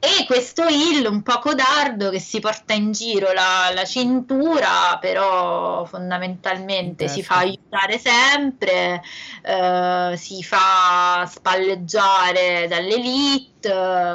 [0.00, 5.84] e questo Hill un po' codardo che si porta in giro la, la cintura però
[5.84, 9.00] fondamentalmente si fa aiutare sempre,
[9.42, 13.54] eh, si fa spalleggiare dall'elite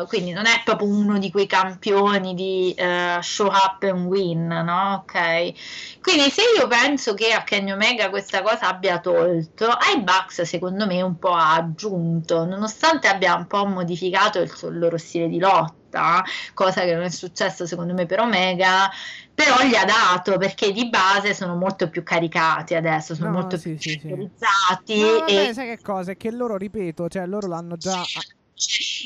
[0.07, 5.05] quindi non è proprio uno di quei campioni di uh, show up and win, no?
[5.05, 5.53] Ok.
[6.01, 10.85] Quindi se io penso che a Kenny Omega questa cosa abbia tolto, ai Bucks secondo
[10.85, 15.39] me un po' ha aggiunto, nonostante abbia un po' modificato il, il loro stile di
[15.39, 16.23] lotta,
[16.53, 18.89] cosa che non è successo secondo me per Omega,
[19.33, 23.57] però gli ha dato perché di base sono molto più caricati adesso, sono No, molto
[23.57, 24.07] sì, più sì, sì.
[24.07, 26.11] utilizzati No, vabbè, e sai che cosa?
[26.11, 28.01] È che loro, ripeto, cioè loro l'hanno già...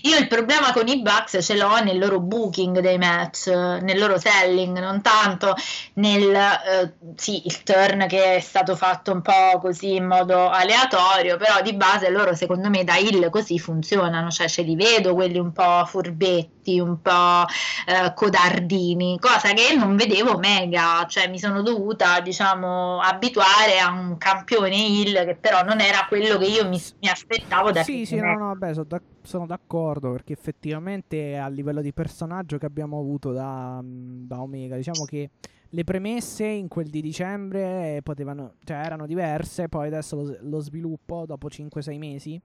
[0.04, 4.20] Io il problema con i Bucks ce l'ho nel loro booking dei match, nel loro
[4.20, 5.56] selling, non tanto
[5.94, 11.38] nel eh, sì, il turn che è stato fatto un po' così in modo aleatorio,
[11.38, 15.38] però di base loro secondo me da Hill così funzionano, cioè ce li vedo quelli
[15.40, 17.46] un po' furbetti, un po'
[17.86, 24.18] eh, codardini, cosa che non vedevo mega, cioè mi sono dovuta diciamo abituare a un
[24.18, 28.16] campione Hill che però non era quello che io mi, mi aspettavo da Sì, sì,
[28.16, 33.00] no, no, vabbè, sono, d'ac- sono d'accordo perché effettivamente a livello di personaggio che abbiamo
[33.00, 35.30] avuto da, da Omega, diciamo che
[35.70, 41.26] le premesse in quel di dicembre potevano, cioè erano diverse, poi adesso lo, lo sviluppo
[41.26, 42.42] dopo 5-6 mesi,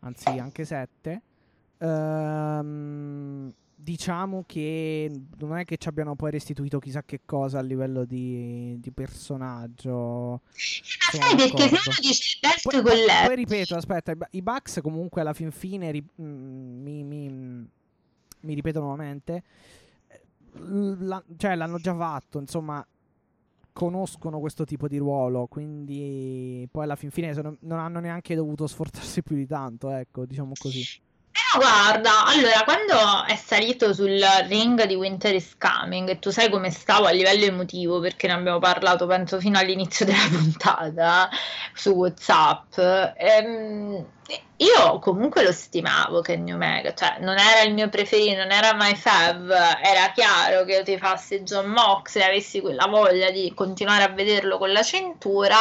[0.00, 1.22] anzi anche 7,
[1.82, 8.04] ehm, diciamo che non è che ci abbiano poi restituito chissà che cosa a livello
[8.04, 9.90] di, di personaggio.
[9.92, 10.40] Ma
[11.10, 12.82] Sono sai perché se uno dice best Poi,
[13.26, 17.68] poi ripeto, aspetta, i Bucks comunque alla fin fine, ri- mm, mi, mi-
[18.40, 19.42] mi ripeto nuovamente,
[20.08, 20.20] eh,
[21.00, 22.84] la- cioè l'hanno già fatto, insomma,
[23.72, 28.66] conoscono questo tipo di ruolo, quindi poi alla fin fine sono- non hanno neanche dovuto
[28.66, 30.84] sforzarsi più di tanto, ecco, diciamo così.
[31.34, 36.50] No, guarda, allora, quando è salito sul ring di Winter is Coming, e tu sai
[36.50, 41.30] come stavo a livello emotivo, perché ne abbiamo parlato, penso, fino all'inizio della puntata
[41.72, 42.76] su WhatsApp,
[43.16, 44.04] ehm,
[44.56, 48.94] io comunque lo stimavo Kenny Omega, cioè non era il mio preferito, non era my
[48.94, 54.08] fav, era chiaro che io ti fassi John Moxley, avessi quella voglia di continuare a
[54.08, 55.56] vederlo con la cintura,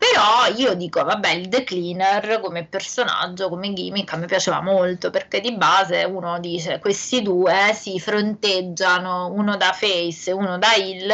[0.00, 5.10] però io dico, vabbè, il The Cleaner come personaggio, come gimmick, a me piaceva molto
[5.10, 10.72] perché di base uno dice questi due si fronteggiano, uno da face e uno da
[10.74, 11.12] heel,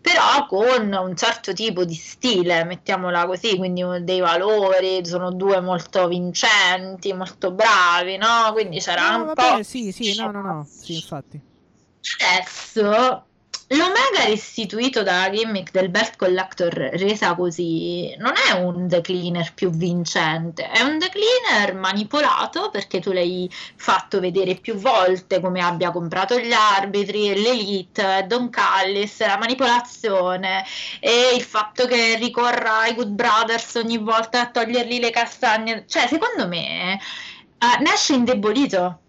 [0.00, 6.08] però con un certo tipo di stile, mettiamola così, quindi dei valori, sono due molto
[6.08, 8.50] vincenti, molto bravi, no?
[8.52, 9.62] Quindi c'era No, un vabbè, po'...
[9.62, 11.40] sì, sì, no, no, no, sì, infatti.
[12.18, 13.26] Adesso
[13.72, 20.68] l'Omega restituito dalla gimmick del Belt Collector resa così non è un decliner più vincente,
[20.68, 26.52] è un decliner manipolato perché tu l'hai fatto vedere più volte come abbia comprato gli
[26.52, 30.64] arbitri l'elite, Don Callis, la manipolazione
[31.00, 35.84] e il fatto che ricorra ai Good Brothers ogni volta a togliergli le castagne.
[35.86, 39.01] Cioè, secondo me, eh, Nash è indebolito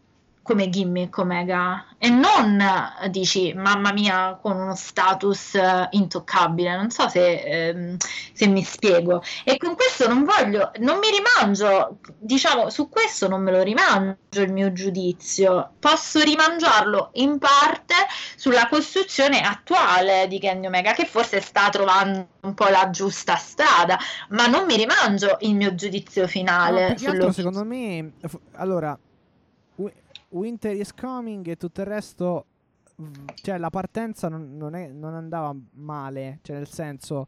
[0.43, 2.61] come gimmick Omega e non
[3.09, 6.75] dici mamma mia con uno status eh, intoccabile.
[6.75, 7.97] Non so se, ehm,
[8.33, 9.23] se mi spiego.
[9.45, 14.41] E con questo non voglio non mi rimangio diciamo su questo non me lo rimangio
[14.41, 15.71] il mio giudizio.
[15.79, 17.95] Posso rimangiarlo in parte
[18.35, 23.97] sulla costruzione attuale di Kenny Omega che forse sta trovando un po' la giusta strada
[24.29, 28.11] ma non mi rimangio il mio giudizio No, finale che sullo- altro, secondo me,
[28.55, 28.97] allora,
[30.33, 32.45] Winter is coming e tutto il resto,
[33.35, 37.27] cioè la partenza non, non è- non andava male, cioè nel senso,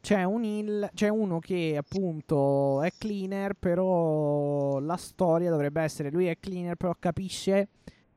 [0.00, 6.26] c'è un heal, c'è uno che appunto è cleaner, però la storia dovrebbe essere, lui
[6.26, 7.68] è cleaner, però capisce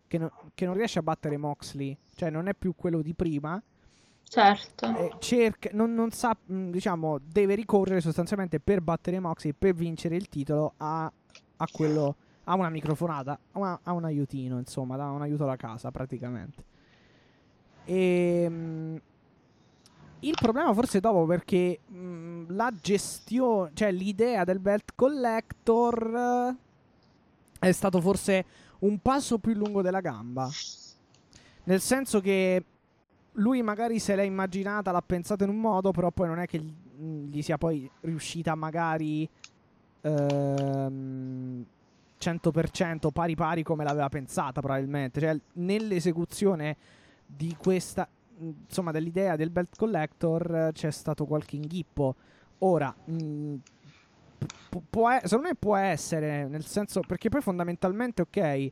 [0.08, 3.62] che, no- che non riesce a battere Moxley, cioè non è più quello di prima,
[4.24, 4.86] certo.
[4.98, 10.16] Eh, cerca, non, non sa, mh, diciamo, deve ricorrere sostanzialmente per battere Moxley, per vincere
[10.16, 11.12] il titolo a,
[11.58, 12.16] a quello,
[12.46, 16.64] a una microfonata, a, una- a un aiutino, insomma, da un aiuto alla casa praticamente.
[17.86, 19.02] E, mh,
[20.22, 26.56] il problema forse dopo perché mh, la gestione, cioè l'idea del belt collector
[27.60, 28.46] eh, è stato forse
[28.80, 30.50] un passo più lungo della gamba.
[31.66, 32.64] Nel senso che
[33.34, 36.60] lui magari se l'è immaginata, l'ha pensato in un modo, però poi non è che
[36.60, 39.28] gli sia poi riuscita magari
[40.02, 41.66] ehm,
[42.18, 45.20] 100% pari pari come l'aveva pensata probabilmente.
[45.20, 46.78] Cioè, nell'esecuzione
[47.26, 52.16] di questa, insomma, dell'idea del belt collector c'è stato qualche inghippo.
[52.60, 53.56] Ora, mh,
[54.70, 58.72] pu- può secondo me può essere, nel senso, perché poi fondamentalmente, ok, eh,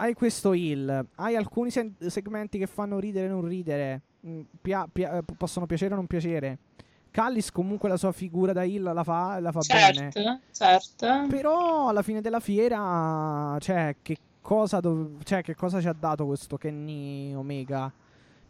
[0.00, 4.88] hai questo heal, hai alcuni sen- segmenti che fanno ridere e non ridere, mh, pia-
[4.90, 6.58] pia- eh, possono piacere o non piacere.
[7.10, 10.10] Callis comunque la sua figura da heal la fa, la fa bene.
[10.12, 11.26] Certo, certo.
[11.28, 16.26] Però alla fine della fiera, cioè, che cosa, dov- cioè, che cosa ci ha dato
[16.26, 17.92] questo Kenny Omega?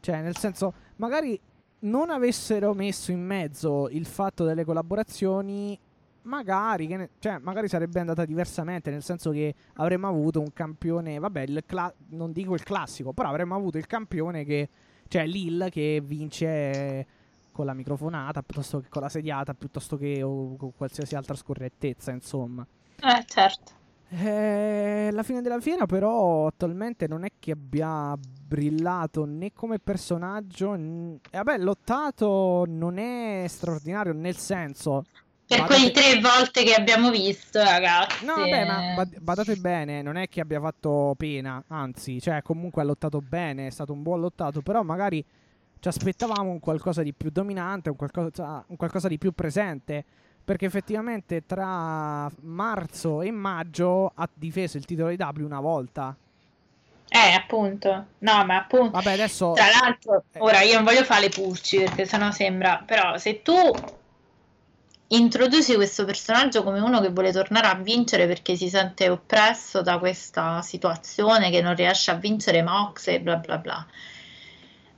[0.01, 1.39] Cioè, nel senso, magari
[1.80, 5.78] non avessero messo in mezzo il fatto delle collaborazioni,
[6.22, 11.18] magari, che ne- cioè, magari sarebbe andata diversamente, nel senso che avremmo avuto un campione,
[11.18, 14.68] vabbè, il cla- non dico il classico, però avremmo avuto il campione che,
[15.09, 17.06] cioè Lil che vince
[17.59, 22.12] con la microfonata piuttosto che con la sediata, piuttosto che o con qualsiasi altra scorrettezza,
[22.12, 22.64] insomma.
[23.01, 23.72] Eh, certo.
[24.10, 30.76] Eh, alla fine della fiera, però, attualmente non è che abbia brillato né come personaggio.
[30.76, 35.05] n- e vabbè, lottato non è straordinario, nel senso.
[35.44, 38.24] Per badate- quei tre volte che abbiamo visto, ragazzi.
[38.24, 42.40] No, vabbè, ma eh, bad- badate bene, non è che abbia fatto pena, anzi, cioè,
[42.43, 45.24] comunque ha lottato bene, è stato un buon lottato, però magari
[45.80, 50.05] ci aspettavamo un qualcosa di più dominante, un qualcosa, un qualcosa di più presente,
[50.44, 56.16] perché effettivamente tra marzo e maggio ha difeso il titolo di W una volta.
[57.10, 58.06] Eh, appunto.
[58.18, 58.90] No, ma appunto.
[58.90, 59.52] Vabbè, adesso...
[59.55, 60.40] Tra l'altro, Eh.
[60.40, 62.82] ora io non voglio fare le pulci perché sennò sembra.
[62.84, 63.55] Però, se tu
[65.09, 69.98] introduci questo personaggio come uno che vuole tornare a vincere perché si sente oppresso da
[69.98, 73.86] questa situazione, che non riesce a vincere Mox e bla bla bla,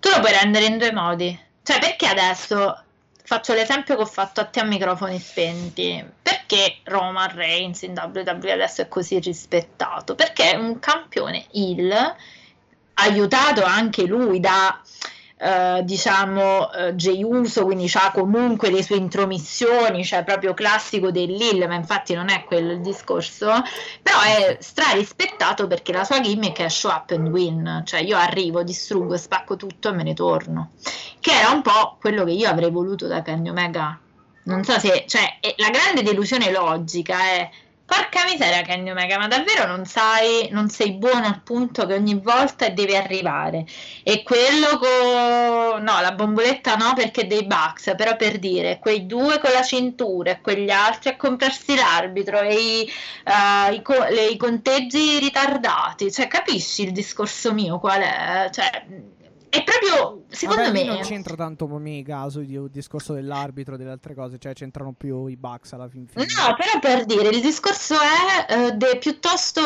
[0.01, 1.39] tu lo puoi rendere in due modi.
[1.63, 2.83] Cioè, perché adesso
[3.23, 6.05] faccio l'esempio che ho fatto a te a microfoni spenti?
[6.21, 10.15] Perché Roman Reigns in WWE adesso è così rispettato?
[10.15, 12.17] Perché è un campione heel
[12.95, 14.81] aiutato anche lui da
[15.41, 21.67] eh, diciamo eh, Jey Uso quindi ha comunque le sue intromissioni cioè proprio classico dell'Hill
[21.67, 23.51] ma infatti non è quello il discorso
[24.03, 28.17] però è stra rispettato perché la sua gimmick è show up and win cioè io
[28.17, 30.73] arrivo, distruggo, spacco tutto e me ne torno
[31.21, 33.99] che era un po' quello che io avrei voluto da Kenny Omega.
[34.43, 37.51] Non so se, cioè, la grande delusione logica è
[37.91, 42.15] Porca miseria Kenny Omega, ma davvero non sai, non sei buono al punto che ogni
[42.21, 43.67] volta deve arrivare.
[44.05, 45.83] E quello con...
[45.83, 50.31] no, la bomboletta no perché dei Bucks, però per dire, quei due con la cintura
[50.31, 52.89] e quegli altri a comprarsi l'arbitro e i,
[53.25, 58.49] eh, i co- le- i conteggi ritardati, cioè capisci il discorso mio qual è?
[58.53, 58.87] Cioè,
[59.51, 60.85] è proprio, secondo Vabbè, me...
[60.85, 65.27] non c'entra tanto Omega sul di- discorso dell'arbitro e delle altre cose, cioè c'entrano più
[65.27, 66.25] i Bucks alla fin fine.
[66.25, 69.61] No, però per dire, il discorso è eh, de- piuttosto,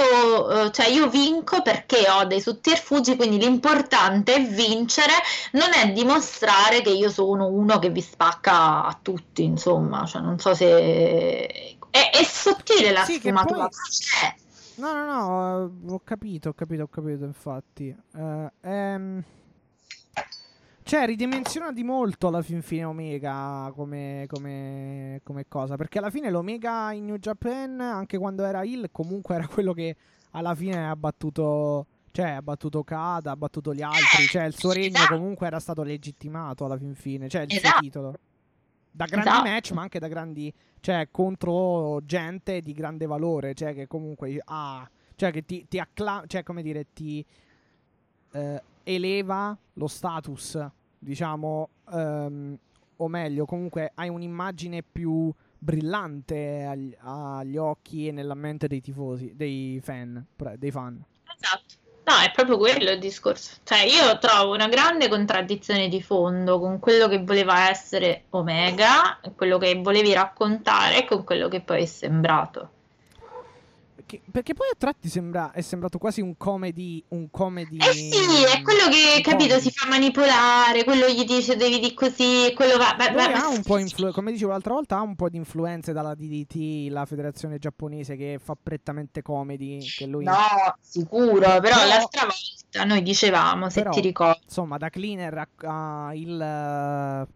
[0.51, 5.12] eh, cioè io vinco perché ho dei sotterfugi, quindi l'importante è vincere,
[5.52, 10.39] non è dimostrare che io sono uno che vi spacca a tutti, insomma, cioè non
[10.39, 11.77] so se...
[11.90, 13.69] È, è sottile la Sì, sfumatura.
[14.77, 17.94] No, no, no, ho capito, ho capito, ho capito, infatti.
[18.16, 19.23] Eh, ehm,
[20.86, 25.77] Cioè, ridimensiona di molto alla fin fine Omega come, come, come cosa.
[25.77, 29.97] Perché alla fine l'Omega in New Japan, anche quando era Hill, comunque era quello che
[30.32, 31.86] alla fine ha battuto.
[32.11, 34.27] Cioè, ha battuto Kada, ha battuto gli altri.
[34.27, 35.15] Cioè, il suo regno Esatto.
[35.16, 37.28] comunque era stato legittimato alla fin fine.
[37.28, 37.81] Cioè, il suo Esatto.
[37.81, 38.15] titolo.
[38.90, 39.48] Da grandi Esatto.
[39.48, 40.52] match, ma anche da grandi.
[40.81, 43.55] Cioè, contro gente di grande valore.
[43.55, 44.89] Cioè, che comunque ha.
[45.16, 46.24] Cioè, che ti, ti acclama.
[46.27, 47.24] Cioè, come dire, ti.
[48.32, 50.65] eh, eleva lo status,
[50.98, 51.69] diciamo.
[51.90, 52.59] ehm,
[52.97, 59.32] o meglio, comunque hai un'immagine più brillante agli, agli occhi e nella mente dei tifosi,
[59.35, 60.24] dei fan.
[60.56, 61.05] dei fan.
[61.36, 61.82] Esatto.
[62.06, 63.56] No, è proprio quello il discorso.
[63.65, 69.56] Cioè, io trovo una grande contraddizione di fondo con quello che voleva essere Omega, quello
[69.56, 72.73] che volevi raccontare e con quello che poi è sembrato.
[74.06, 77.02] Che- perché poi a tratti sembra, è sembrato quasi un comedy.
[77.09, 77.78] Un comedy.
[77.78, 78.10] Eh sì,
[78.44, 82.94] è quello che, capito, si fa manipolare, quello gli dice devi di così, quello va...
[82.98, 85.93] va- va- ha un po' influ- come dicevo l'altra volta, ha un po' di influenze
[85.94, 89.78] dalla DDT, la federazione giapponese che fa prettamente comedy.
[89.78, 90.35] Che lui, No,
[90.81, 94.40] sicuro, però Però- l'altra volta noi dicevamo, se Però- ti ricordi.
[94.44, 95.48] insomma, da cleaner a,
[96.06, 97.26] a il,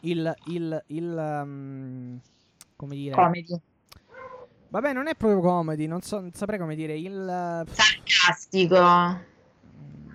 [0.00, 2.18] il, il, il, um,
[2.76, 3.60] come dire, Comedy.
[4.70, 9.28] Vabbè, non è proprio comedy, non, so, non saprei come dire, il, eh, Sarcastico.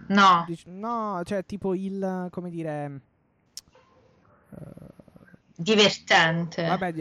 [0.08, 0.44] No.
[0.48, 3.02] dic- no, cioè tipo il, come dire,
[4.52, 4.95] eh,
[5.56, 6.66] divertente.
[6.66, 6.94] Vabbè,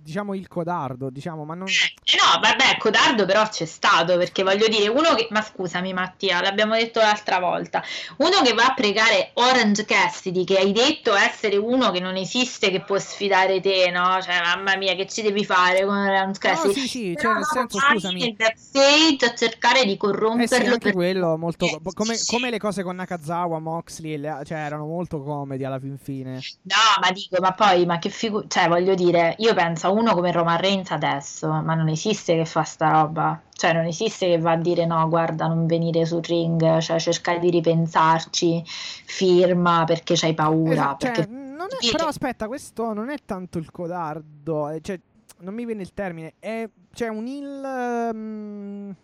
[0.00, 1.68] diciamo il codardo, diciamo, ma non...
[1.68, 5.28] Eh no, vabbè, codardo però c'è stato, perché voglio dire, uno che...
[5.30, 7.82] Ma scusami Mattia, l'abbiamo detto l'altra volta,
[8.18, 12.70] uno che va a pregare Orange Cassidy, che hai detto essere uno che non esiste,
[12.70, 14.20] che può sfidare te, no?
[14.22, 16.68] Cioè, mamma mia, che ci devi fare con Orange Cassidy?
[16.68, 18.34] No, sì, sì, cioè, nel senso, scusami...
[18.34, 20.44] Backstage a cercare di corromperlo.
[20.44, 20.92] Eh sì, anche per...
[20.92, 21.66] quello, molto...
[21.94, 24.40] Come, come, le cose con Nakazawa, Moxley, le...
[24.44, 26.40] cioè, erano molto comedi alla fin fine.
[26.62, 28.44] No, ma dico, ma poi, ma che figura...
[28.48, 32.44] Cioè, voglio dire, io penso a uno come Roman Reigns adesso, ma non esiste che
[32.44, 33.40] fa sta roba.
[33.50, 37.38] Cioè, non esiste che va a dire no, guarda, non venire sul ring, cioè cercare
[37.38, 40.72] di ripensarci, firma perché c'hai paura.
[40.72, 41.28] Esatto, perché...
[41.28, 44.98] cioè, è, però aspetta, questo non è tanto il codardo, eh, cioè,
[45.38, 48.94] non mi viene il termine, è cioè, un il um,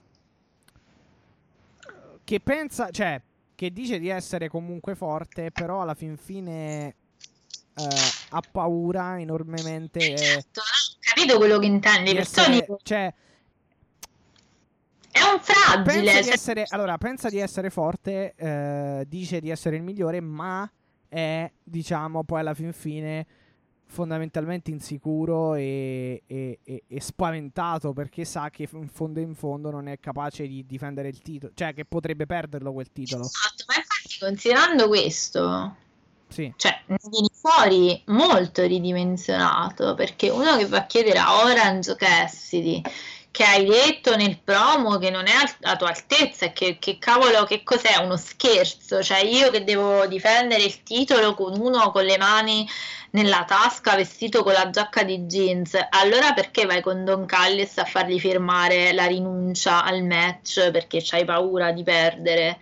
[2.24, 3.20] che pensa, cioè,
[3.54, 6.94] che dice di essere comunque forte, però alla fin fine
[7.78, 9.98] eh, ha paura enormemente.
[9.98, 10.62] Eh, certo,
[11.00, 12.16] capito quello che intendi?
[12.16, 13.12] Essere, cioè,
[15.10, 15.82] è un fragile.
[15.82, 20.70] Pensa di essere, allora, pensa di essere forte, eh, dice di essere il migliore, ma
[21.08, 23.26] è, diciamo, poi alla fin fine
[23.90, 29.88] fondamentalmente insicuro e, e, e, e, spaventato perché sa che in fondo in fondo non
[29.88, 33.24] è capace di difendere il titolo, cioè che potrebbe perderlo quel titolo.
[33.24, 35.76] Esatto, ma infatti considerando questo,
[36.28, 36.52] sì.
[36.56, 42.82] Cioè, vieni fuori molto ridimensionato perché uno che va a chiedere a Orange Cassidy
[43.30, 45.32] che hai detto nel promo che non è
[45.62, 47.96] a tua altezza che, che, cavolo che cos'è?
[47.98, 49.00] Uno scherzo.
[49.02, 52.68] Cioè io che devo difendere il titolo con uno con le mani
[53.10, 57.84] nella tasca vestito con la giacca di jeans allora perché vai con Don Callis a
[57.84, 62.58] fargli firmare la rinuncia al match perché c'hai paura di perdere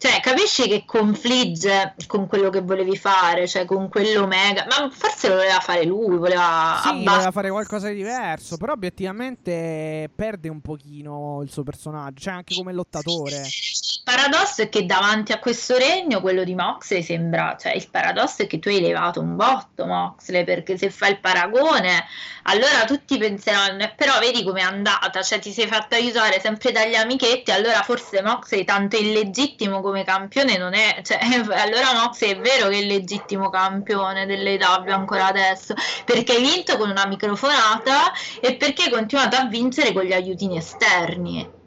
[0.00, 4.64] cioè, capisci che confligge con quello che volevi fare, cioè con quello mega.
[4.66, 6.80] Ma forse lo voleva fare lui, voleva.
[6.80, 8.56] Sì, abbast- voleva fare qualcosa di diverso.
[8.56, 13.40] Però obiettivamente perde un pochino il suo personaggio, cioè anche come lottatore.
[13.40, 17.58] Il paradosso è che davanti a questo regno, quello di Moxley sembra.
[17.60, 21.20] Cioè, il paradosso è che tu hai levato un botto, Moxley, perché se fai il
[21.20, 22.06] paragone,
[22.44, 26.94] allora tutti penseranno, eh, però vedi com'è andata, cioè ti sei fatta aiutare sempre dagli
[26.94, 31.18] amichetti, allora forse Moxley tanto illegittimo come campione non è, cioè,
[31.56, 36.76] allora Moxley è vero che è il legittimo campione dell'AW ancora adesso, perché hai vinto
[36.76, 41.58] con una microfonata e perché hai continuato a vincere con gli aiutini esterni.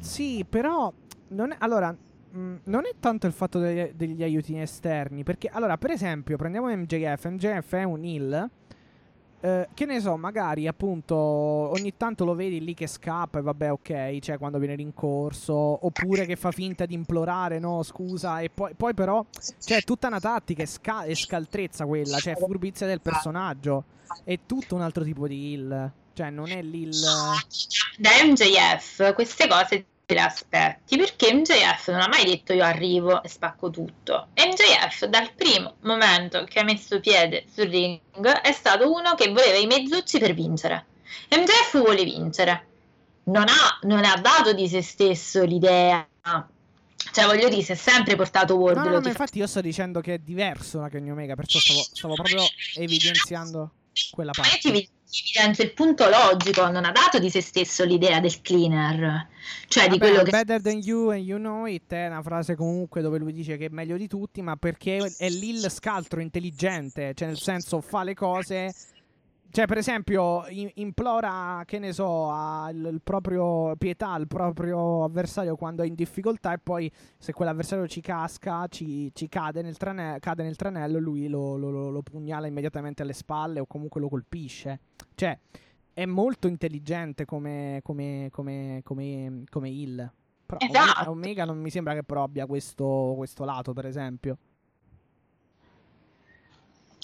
[0.00, 0.92] Sì, però
[1.28, 5.78] non è, allora mh, non è tanto il fatto degli, degli aiutini esterni, perché allora,
[5.78, 8.50] per esempio, prendiamo MJF, MJF è un heal
[9.44, 13.72] eh, che ne so, magari appunto ogni tanto lo vedi lì che scappa e vabbè,
[13.72, 18.72] ok, cioè quando viene rincorso, oppure che fa finta di implorare, no, scusa, e poi,
[18.74, 19.22] poi però
[19.62, 23.84] c'è tutta una tattica e, sca- scaltrezza quella, cioè furbizia del personaggio,
[24.24, 26.94] è tutto un altro tipo di heal, cioè non è l'heal...
[27.98, 33.22] Da MJF queste cose te le aspetti perché MJF non ha mai detto io arrivo
[33.22, 38.00] e spacco tutto MJF dal primo momento che ha messo piede sul ring
[38.42, 40.86] è stato uno che voleva i mezzucci per vincere.
[41.30, 42.66] MJF vuole vincere.
[43.24, 46.06] Non ha, non ha dato di se stesso l'idea.
[47.12, 50.00] Cioè voglio dire si è sempre portato Wardlow no, no, ma infatti io sto dicendo
[50.00, 52.42] che è diverso da Kenny Omega perciò stavo, stavo proprio
[52.76, 53.70] evidenziando
[54.10, 54.88] quella parte.
[55.22, 59.28] evidenzio il punto logico, non ha dato di se stesso l'idea del cleaner,
[59.68, 60.30] cioè Vabbè, di quello che...
[60.30, 63.66] Better than you and you know it è una frase comunque dove lui dice che
[63.66, 68.02] è meglio di tutti, ma perché è lì il scaltro intelligente, cioè nel senso fa
[68.02, 68.74] le cose
[69.54, 75.54] cioè, per esempio, in- implora, che ne so, al il proprio pietà al proprio avversario
[75.54, 80.18] quando è in difficoltà e poi se quell'avversario ci casca, ci, ci cade, nel trane-
[80.18, 84.08] cade, nel tranello, lui lo, lo, lo, lo, pugnala immediatamente alle spalle o comunque lo
[84.08, 84.80] colpisce.
[85.14, 85.38] Cioè,
[85.92, 90.10] è molto intelligente come, come, come, come, come heal.
[90.46, 91.10] Però esatto.
[91.10, 94.36] Omega non mi sembra che però abbia questo, questo lato, per esempio.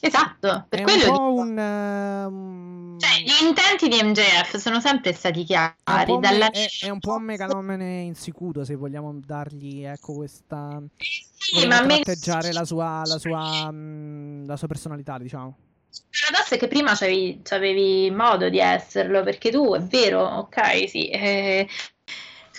[0.02, 2.98] Esatto, per è quello un po' un, um...
[2.98, 5.74] cioè, gli intenti di MJF sono sempre stati chiari.
[5.85, 6.51] È un, dalla...
[6.51, 10.82] è, è un po' un megalomane insicuro, se vogliamo dargli ecco questa.
[10.97, 12.52] Sì, ma tratteggiare me...
[12.55, 15.56] la, sua, la, sua, mm, la sua personalità, diciamo.
[15.93, 20.89] Il paradosso è che prima c'avevi, c'avevi, modo di esserlo, perché tu è vero, ok,
[20.89, 21.68] sì, eh,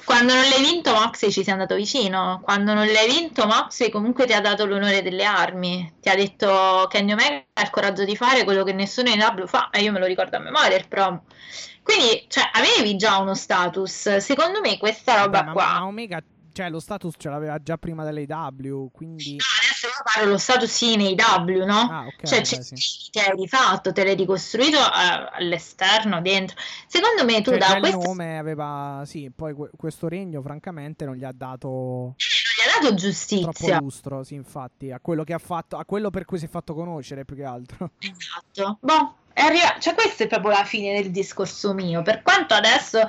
[0.05, 4.25] quando non l'hai vinto Moxley ci sei andato vicino, quando non l'hai vinto Moxley comunque
[4.25, 8.15] ti ha dato l'onore delle armi, ti ha detto Kenny Omega ha il coraggio di
[8.15, 10.87] fare quello che nessuno in AW fa e io me lo ricordo a memoria il
[10.87, 11.25] promo.
[11.83, 14.17] Quindi, cioè, avevi già uno status.
[14.17, 15.65] Secondo me questa roba Vabbè, qua...
[15.65, 16.21] Ma Omega
[16.51, 19.35] cioè lo status ce l'aveva già prima dell'AW, quindi...
[19.37, 21.79] No, adesso io parlo lo status in AW, no?
[21.89, 22.25] Ah, ok.
[22.27, 23.09] Cioè, vabbè, ci- sì.
[23.11, 26.57] te l'hai rifatto, te l'hai ricostruito eh, all'esterno, dentro.
[26.87, 29.03] Secondo me tu Cioè, da questo non nome aveva...
[29.05, 33.79] Sì, poi que- questo regno francamente non gli ha dato gli ha dato troppo giustizia.
[33.79, 36.73] lustro, sì, infatti, a quello che ha fatto, a quello per cui si è fatto
[36.73, 37.91] conoscere più che altro.
[37.99, 38.77] Esatto.
[38.81, 42.01] Boh, è arri- cioè questa è proprio la fine del discorso mio.
[42.01, 42.99] Per quanto adesso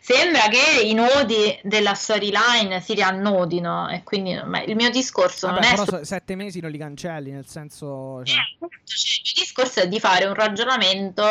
[0.00, 5.60] sembra che i nodi della storyline si riannodino e quindi ma il mio discorso Vabbè,
[5.60, 8.22] non è però su- sette mesi non li cancelli, nel senso...
[8.24, 11.24] cioè- Cioè, il mio discorso è di fare un ragionamento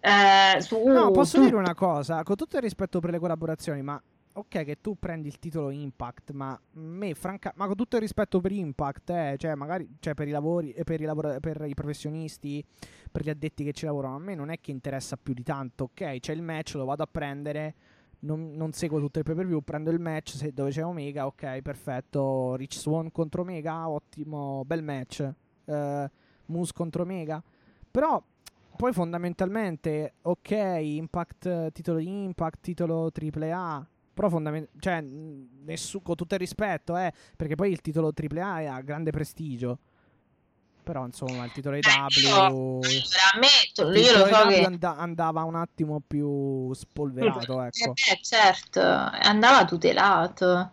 [0.00, 4.02] eh, su No, posso dire una cosa, con tutto il rispetto per le collaborazioni, ma
[4.34, 8.40] ok che tu prendi il titolo Impact, ma me franca, ma con tutto il rispetto
[8.40, 11.74] per Impact, eh, cioè magari cioè per i lavori e per i lavora- per i
[11.74, 12.64] professionisti,
[13.10, 15.84] per gli addetti che ci lavorano, a me non è che interessa più di tanto,
[15.84, 16.18] ok?
[16.18, 17.74] C'è il match, lo vado a prendere.
[18.20, 21.26] Non, non seguo tutto il pay per view, prendo il match se- dove c'è Omega,
[21.26, 22.54] ok, perfetto.
[22.54, 25.28] Rich Swan contro Omega, ottimo, bel match.
[25.64, 26.10] Eh,
[26.46, 27.42] Moose contro Omega.
[27.90, 28.22] Però
[28.76, 30.50] poi fondamentalmente, ok,
[30.80, 33.86] Impact, eh, titolo di Impact, titolo AAA.
[34.14, 35.00] Però fondamentalmente, cioè,
[35.64, 39.78] nessu- con tutto il rispetto, eh, perché poi il titolo AAA ha grande prestigio.
[40.82, 42.80] Però insomma, il titolo Eh, AW.
[42.82, 47.92] io, il io lo so che and- andava un attimo più spolverato, Eh ecco.
[47.94, 50.70] beh, certo, andava tutelato.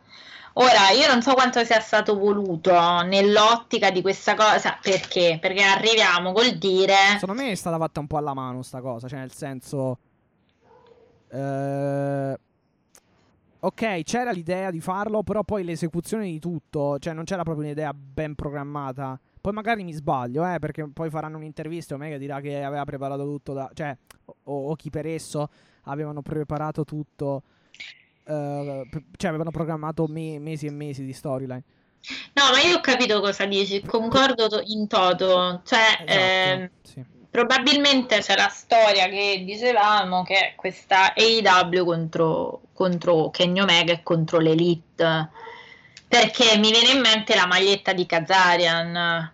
[0.54, 2.72] Ora, io non so quanto sia stato voluto
[3.04, 5.38] nell'ottica di questa cosa, perché?
[5.40, 9.08] Perché arriviamo col dire Secondo me è stata fatta un po' alla mano sta cosa,
[9.08, 10.00] cioè nel senso...
[11.32, 12.38] eh,
[13.60, 17.94] ok, c'era l'idea di farlo, però poi l'esecuzione di tutto, cioè non c'era proprio un'idea
[17.94, 19.20] ben programmata.
[19.42, 23.24] Poi magari mi sbaglio, eh, perché poi faranno un'intervista e Omega dirà che aveva preparato
[23.24, 23.70] tutto da...
[23.74, 23.98] Cioè,
[24.44, 25.50] o, o chi per esso
[25.84, 27.44] avevano preparato tutto...
[28.26, 31.64] eh, cioè avevano programmato me- mesi e mesi di storyline.
[32.34, 37.06] No, ma io ho capito cosa dici, concordo in toto, cioè Esatto, ehm, sì.
[37.30, 44.04] Probabilmente c'è la storia che dicevamo che è questa AEW contro, contro Kenny Omega e
[44.04, 45.30] contro l'Elite,
[46.08, 49.34] perché mi viene in mente la maglietta di Kazarian.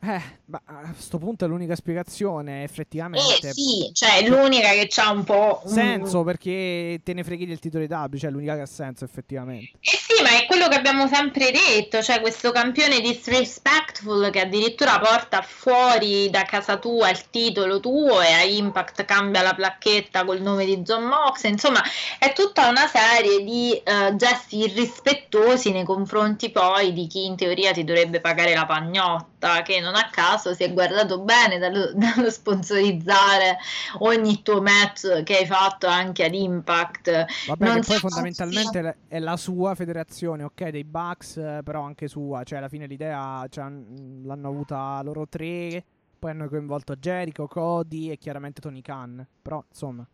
[0.00, 3.52] Eh, ma a sto punto è l'unica spiegazione, Eh effettivamente.
[3.52, 7.58] sì, cioè è l'unica che c'ha un po' un- senso perché te ne freghi del
[7.58, 9.72] titolo di W, cioè l'unica che ha senso effettivamente.
[9.80, 14.98] Eh sì, ma è quello che abbiamo sempre detto, cioè questo campione disrespectful che addirittura
[14.98, 20.40] porta fuori da casa tua il titolo tuo e a Impact cambia la placchetta col
[20.40, 21.82] nome di John Mox, insomma
[22.18, 27.72] è tutta una serie di eh, gesti irrispettosi nei confronti poi di chi in teoria
[27.72, 32.30] ti dovrebbe pagare la pagnotta, che non a caso si è guardato bene dallo, dallo
[32.30, 33.58] sponsorizzare
[34.00, 37.26] ogni tuo match che hai fatto anche ad Impact.
[37.46, 42.08] Vabbè, Non poi fondamentalmente le- è la sua federazione, ok, dei Bucks, eh, però anche
[42.08, 45.84] sua, cioè alla fine l'idea cioè, l'hanno avuta loro tre,
[46.18, 50.06] poi hanno coinvolto Jericho, Cody e chiaramente Tony Khan, però insomma.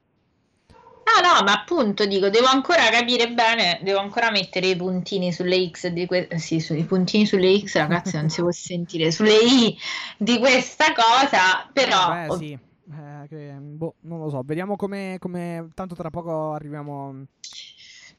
[1.05, 5.69] No, no, ma appunto dico, devo ancora capire bene, devo ancora mettere i puntini sulle
[5.71, 9.79] X di que- sì, sui puntini sulle X, ragazzi, non si può sentire, sulle I
[10.17, 12.53] di questa cosa, però Vabbè, sì.
[12.87, 17.25] Eh, che, boh, non lo so, vediamo come, come tanto tra poco arriviamo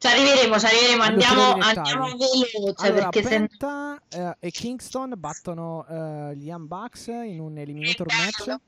[0.06, 5.86] ci arriveremo, ci arriveremo, andiamo, andiamo veloce Allora, perché se Penta eh, e Kingston battono
[5.90, 8.50] eh, gli Bucks in un eliminator match.
[8.50, 8.60] È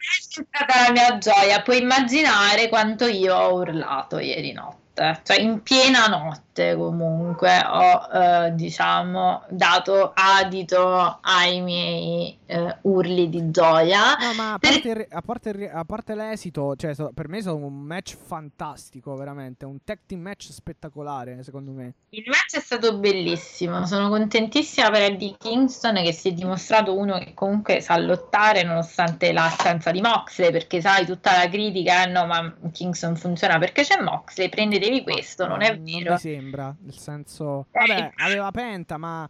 [0.42, 4.87] stata la mia gioia, puoi immaginare quanto io ho urlato ieri notte,
[5.24, 13.52] cioè in piena notte comunque ho eh, diciamo dato adito ai miei eh, urli di
[13.52, 14.16] gioia.
[14.20, 17.42] No, ma a parte, il- a parte a parte l'esito, cioè, so- per me è
[17.42, 19.66] stato un match fantastico, veramente.
[19.66, 21.94] Un tag team match spettacolare, secondo me.
[22.10, 27.18] Il match è stato bellissimo, sono contentissima per Eddie Kingston che si è dimostrato uno
[27.20, 32.26] che comunque sa lottare nonostante l'assenza di Moxley, perché sai tutta la critica, eh no
[32.26, 34.50] ma Kingston funziona perché c'è Moxley,
[34.88, 36.14] prendetevi questo, non è Non vero.
[36.14, 37.68] mi sembra, nel senso...
[37.72, 39.30] Eh, Vabbè, aveva Penta, ma...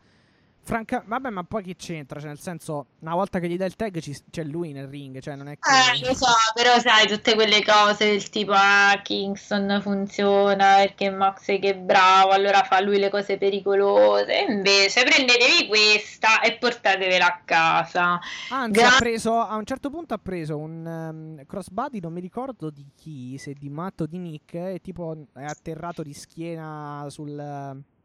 [0.67, 1.01] Franca...
[1.05, 2.19] Vabbè, ma poi chi c'entra?
[2.19, 5.17] Cioè, nel senso, una volta che gli dai il tag ci- c'è lui nel ring,
[5.21, 5.69] cioè non è che...
[5.69, 11.59] Eh, lo so, però sai, tutte quelle cose del tipo, ah, Kingston funziona perché Moxley
[11.59, 17.41] che è bravo, allora fa lui le cose pericolose, invece prendetevi questa e portatevela a
[17.45, 18.19] casa.
[18.51, 22.19] Anzi, Gra- ha preso, a un certo punto ha preso un ehm, crossbody, non mi
[22.19, 27.05] ricordo di chi, se di Matto o di Nick, e tipo è atterrato di schiena
[27.07, 27.95] sul...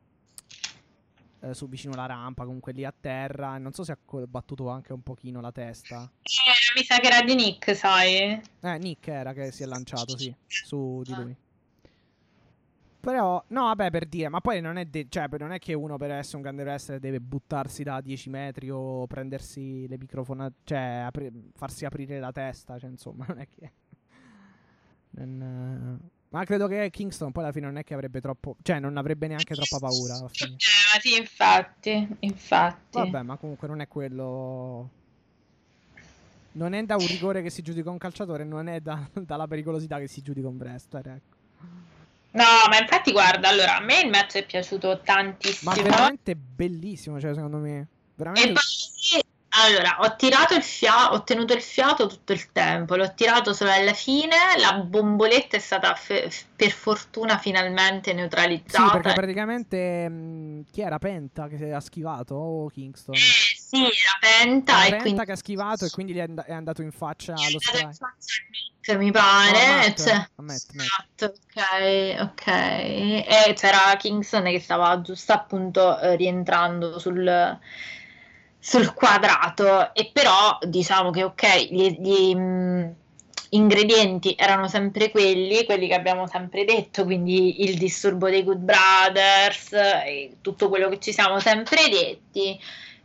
[1.43, 3.56] eh, su vicino alla rampa, comunque lì a terra.
[3.56, 6.10] e Non so se ha battuto anche un pochino la testa.
[6.23, 8.40] Eh, mi sa che era di Nick, sai?
[8.60, 11.36] Eh, Nick era che si è lanciato, sì, su di lui.
[13.01, 15.97] Però, no, vabbè, per dire, ma poi non è, de- cioè, non è che uno
[15.97, 21.02] per essere un grande wrestler deve buttarsi da 10 metri o prendersi le microfonate, cioè
[21.05, 23.73] apri- farsi aprire la testa, cioè, insomma, non è che...
[25.14, 28.78] Non, eh, Ma credo che Kingston poi alla fine non è che avrebbe troppo, cioè
[28.80, 30.56] non avrebbe neanche troppa paura alla fine.
[30.56, 32.98] Eh, sì, infatti, infatti.
[32.98, 34.88] Vabbè, ma comunque non è quello...
[36.52, 39.98] Non è da un rigore che si giudica un calciatore, non è da- dalla pericolosità
[39.98, 41.36] che si giudica un wrestler, ecco.
[42.30, 45.70] No, ma infatti guarda, allora, a me il match è piaciuto tantissimo.
[45.70, 47.78] Ma veramente bellissimo, cioè, secondo me.
[47.78, 48.52] E Veramente...
[48.52, 48.62] poi,
[49.54, 53.70] allora, ho tirato il fiato, ho tenuto il fiato tutto il tempo, l'ho tirato solo
[53.70, 58.90] alla fine, la bomboletta è stata fe- per fortuna finalmente Sì, neutralizzata.
[58.98, 60.08] perché praticamente...
[60.08, 60.98] mh, chi era?
[60.98, 62.34] Penta che ha schivato?
[62.34, 63.14] O Kingston?
[63.14, 66.22] Eh, sì, era penta Era e Penta quindi che ha schivato e quindi gli è,
[66.22, 68.96] and- è andato in faccia allo strike.
[68.96, 69.50] mi pare.
[69.66, 70.86] No, a Matt, cioè- Matt, Matt.
[71.20, 72.46] Esatto, ok, ok.
[72.46, 77.58] E c'era Kingston che stava giusto appunto eh, rientrando sul,
[78.64, 82.94] sul quadrato e però diciamo che ok, gli, gli, mh,
[83.51, 89.72] ingredienti erano sempre quelli, quelli che abbiamo sempre detto, quindi il disturbo dei Good Brothers
[89.72, 92.56] e tutto quello che ci siamo sempre detti,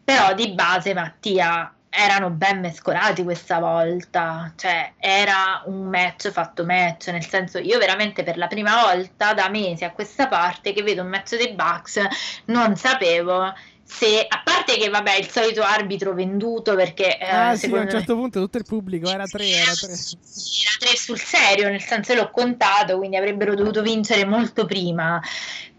[0.03, 7.07] però di base Mattia erano ben mescolati questa volta, cioè era un match fatto match,
[7.07, 11.01] nel senso io veramente per la prima volta da mesi a questa parte che vedo
[11.01, 11.99] un match dei Bucks
[12.45, 13.51] non sapevo
[13.89, 17.80] se, a parte che vabbè il solito arbitro venduto perché eh, Ah sì, a un
[17.85, 19.91] me- certo punto tutto il pubblico era tre, era tre.
[19.93, 25.22] era tre sul serio, nel senso l'ho contato, quindi avrebbero dovuto vincere molto prima.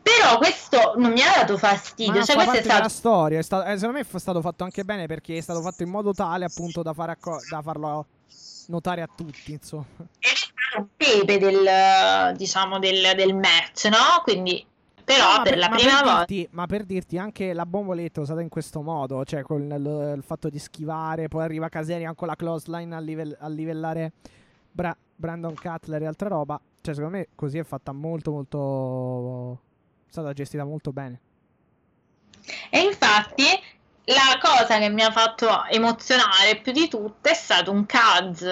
[0.02, 3.38] Però questo non mi ha dato Ma fastidio, fa cioè questo è della stato storia.
[3.38, 5.90] è sta- eh, secondo me è stato fatto anche bene perché è stato fatto in
[5.90, 8.06] modo tale appunto da, fare acco- da farlo
[8.68, 9.84] notare a tutti, insomma.
[10.18, 14.20] è stato un pepe del, diciamo, del, del match, no?
[14.22, 14.64] Quindi,
[15.08, 16.34] però No, ma per la ma prima volta...
[16.50, 20.50] ma per dirti anche la bomboletta usata in questo modo, cioè con il, il fatto
[20.50, 24.12] di schivare, poi arriva Caserian con la close line a, livel- a livellare
[24.70, 26.60] Bra- Brandon Cutler e altra roba.
[26.82, 29.60] Cioè, secondo me così è fatta molto, molto.
[30.06, 31.20] È stata gestita molto bene.
[32.68, 33.44] E infatti
[34.04, 38.46] la cosa che mi ha fatto emozionare più di tutto è stato un Kaz,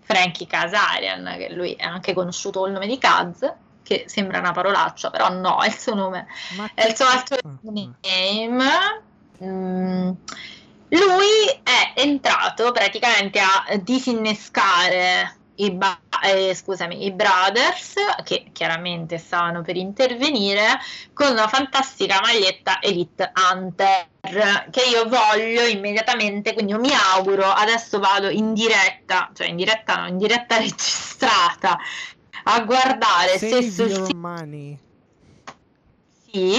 [0.00, 3.52] Frankie Kazarian, che lui è anche conosciuto col nome di Kaz,
[3.86, 6.26] che sembra una parolaccia, però no, è il suo nome,
[6.56, 7.94] Ma è il suo altro name.
[9.44, 10.10] Mm,
[10.88, 17.94] Lui è entrato praticamente a disinnescare i, ba- eh, scusami, i brothers
[18.24, 20.80] che chiaramente stavano per intervenire
[21.12, 24.08] con una fantastica maglietta Elite Hunter
[24.70, 30.00] che io voglio immediatamente, quindi io mi auguro, adesso vado in diretta, cioè in diretta
[30.00, 31.78] no, in diretta registrata
[32.48, 34.78] a guardare se Save sul your sito
[36.30, 36.54] sì,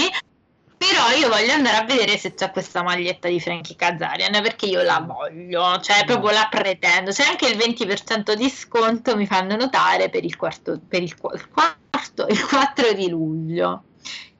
[0.76, 4.82] però io voglio andare a vedere se c'è questa maglietta di Frankie Kazarian perché io
[4.82, 7.10] la voglio, cioè proprio la pretendo.
[7.10, 11.34] C'è anche il 20% di sconto, mi fanno notare per il quarto, per il, qu-
[11.34, 13.84] il quarto, il 4 di luglio.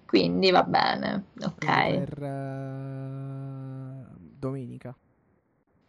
[0.07, 1.65] Quindi va bene, ok.
[1.67, 4.95] Per eh, domenica.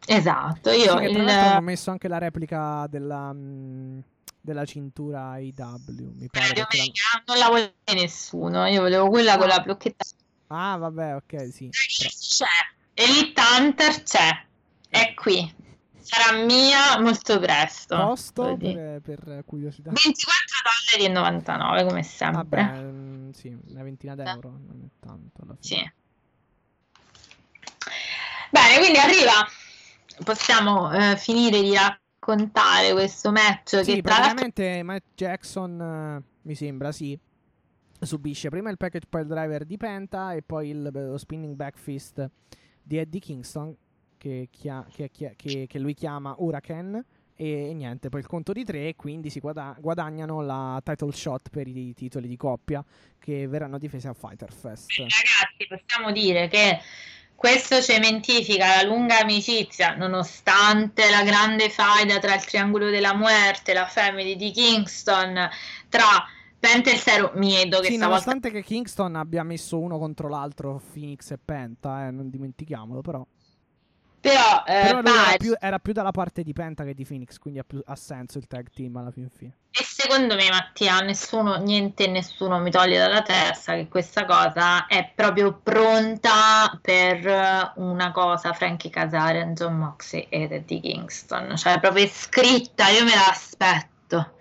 [0.05, 3.99] Esatto, Sì, io tra il- hanno messo anche la replica della, mm,
[4.41, 6.47] della cintura IW, mi pare.
[6.53, 9.55] l'hanno- domenica non la vuole nessuno, io volevo quella con Ah.
[9.55, 10.05] la blocchetta.
[10.47, 11.69] Ah, vabbè, ok, sì.
[11.69, 12.45] però- C'è,
[12.93, 14.45] Elite Hunter c'è,
[14.89, 15.55] è qui.
[16.01, 17.95] Sarà mia molto presto.
[17.95, 18.99] Costo dire.
[19.03, 19.91] per, per curiosità.
[19.91, 22.63] 24,99 come sempre.
[22.63, 25.57] Vabbè, mm, sì, una ventina d'euro, non è tanto.
[25.59, 25.75] Sì.
[28.49, 29.47] Bene, quindi arriva.
[30.23, 31.75] Possiamo eh, finire di
[32.19, 37.17] raccontare questo match Sì, che praticamente Matt Jackson, eh, mi sembra, sì,
[38.01, 42.29] subisce prima il package pile driver di Penta e poi il, lo spinning back fist
[42.81, 43.75] di Eddie Kingston
[44.17, 47.03] che, chia- che- che- che- che lui chiama Huracan
[47.35, 51.49] e, niente, poi il conto di tre e quindi si guada- guadagnano la title shot
[51.49, 52.83] per i titoli di coppia
[53.17, 54.89] che verranno difesi a Fighter Fest.
[54.97, 56.79] ragazzi possiamo dire che
[57.39, 63.85] questo cementifica la lunga amicizia nonostante la grande faida tra il triangolo della muerte, la
[63.85, 65.49] family di Kingston,
[65.87, 66.03] tra
[66.59, 70.81] Penta e il Zero Miedo che Sì, nonostante che Kingston abbia messo uno contro l'altro
[70.91, 73.25] Phoenix e Penta, eh, non dimentichiamolo però.
[74.19, 77.59] Però, eh, Però era più, era più dalla parte di Penta che di Phoenix, quindi
[77.59, 79.53] ha, più- ha senso il tag team alla fin fine.
[79.71, 84.87] E secondo me, Mattia, nessuno, niente e nessuno mi toglie dalla testa che questa cosa
[84.87, 91.55] è proprio pronta per eh, una cosa Frankie Kazarian, John Moxley ed Eddie Kingston.
[91.55, 94.33] Cioè, è proprio scritta, io me l'aspetto.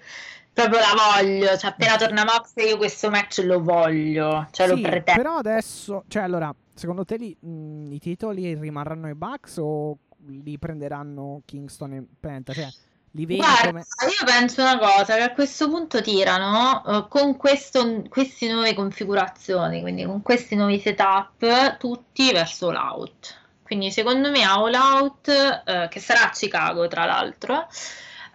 [0.53, 1.57] proprio la voglio.
[1.57, 4.49] Cioè, appena torna Mox, io questo match lo voglio.
[4.51, 5.23] Cioè, Sì, lo pretendo.
[5.23, 10.59] però adesso, cioè allora, secondo te li- mh, i titoli rimarranno ai Bucks o li
[10.59, 12.53] prenderanno Kingston e Penta?
[12.53, 12.69] Cioè,
[13.13, 13.81] li vedi Guarda, come...
[13.81, 19.81] io penso una cosa, che a questo punto tirano eh, con questo, queste nuove configurazioni,
[19.81, 23.37] quindi con questi nuovi setup, tutti verso l'out.
[23.63, 27.67] Quindi secondo me All Out, eh, che sarà a Chicago tra l'altro,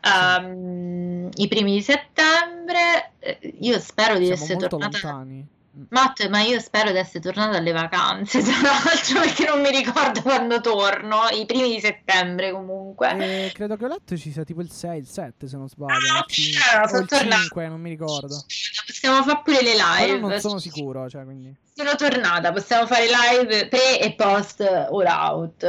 [0.02, 5.00] ehm, i primi di settembre, eh, io spero di Siamo essere tornata...
[5.02, 5.48] lontani.
[5.76, 5.84] Mm.
[5.90, 10.22] Matt, ma io spero di essere tornata alle vacanze, tra l'altro, perché non mi ricordo
[10.22, 13.48] quando torno, i primi di settembre comunque.
[13.48, 16.14] Eh, credo che ho letto ci sia tipo il 6, il 7 se non sbaglio,
[16.14, 17.42] Ah, o sono il tornato.
[17.42, 18.44] 5, non mi ricordo.
[18.86, 20.20] Possiamo fare pure le Però live.
[20.20, 21.56] non sono sicuro, cioè, quindi...
[21.74, 25.64] Sono tornata, possiamo fare live pre e post all out.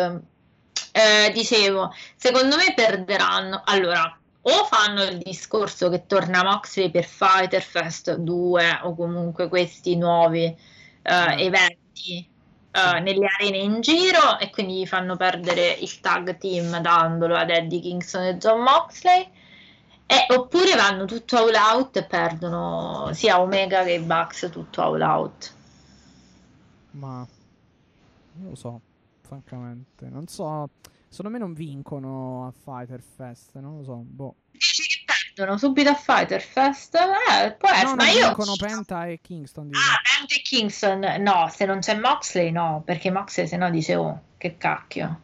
[0.93, 3.63] Eh, dicevo, secondo me perderanno.
[3.65, 9.97] Allora, o fanno il discorso che torna Moxley per Fighter Fest 2 o comunque questi
[9.97, 10.45] nuovi
[11.03, 11.45] Eh.
[11.45, 12.29] eventi
[12.73, 17.51] eh, nelle arene in giro e quindi gli fanno perdere il tag team dandolo ad
[17.51, 19.31] Eddie Kingston e John Moxley.
[20.07, 25.55] E, oppure vanno tutto all out e perdono sia Omega che Bucks tutto all out.
[26.91, 27.27] Ma...
[28.37, 28.81] Non lo so,
[29.23, 30.09] francamente.
[30.09, 30.69] Non so...
[31.15, 34.35] Secondo me non vincono a Fighter Fest, non lo so, boh.
[34.51, 36.97] Dici che perdono subito a Fighter Fest?
[36.97, 38.27] Eh, può essere, No, ma io...
[38.27, 39.79] vincono Penta e Kingston, dico.
[39.79, 43.95] Ah, Penta e Kingston, no, se non c'è Moxley no, perché Moxley se no dice,
[43.95, 45.21] oh, che cacchio.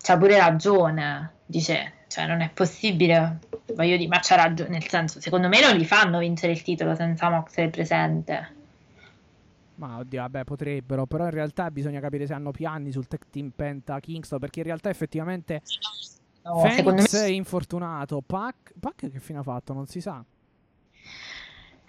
[0.00, 3.40] C'ha pure ragione, dice, cioè non è possibile,
[3.74, 6.94] voglio dire, ma c'ha ragione, nel senso, secondo me non li fanno vincere il titolo
[6.94, 8.54] senza Moxley presente.
[9.76, 13.50] Ma oddio, vabbè, potrebbero, però in realtà bisogna capire se hanno piani sul tech team
[13.54, 15.62] Penta Kingston, perché in realtà effettivamente
[16.46, 17.20] No, Phoenix me...
[17.24, 19.72] è infortunato, Pac, Pac che fine ha fatto?
[19.72, 20.24] Non si sa.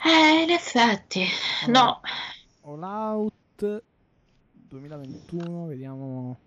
[0.03, 1.26] Eh, in effetti,
[1.68, 2.01] no.
[2.61, 3.84] All Out
[4.51, 6.38] 2021, vediamo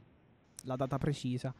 [0.64, 1.54] la data precisa.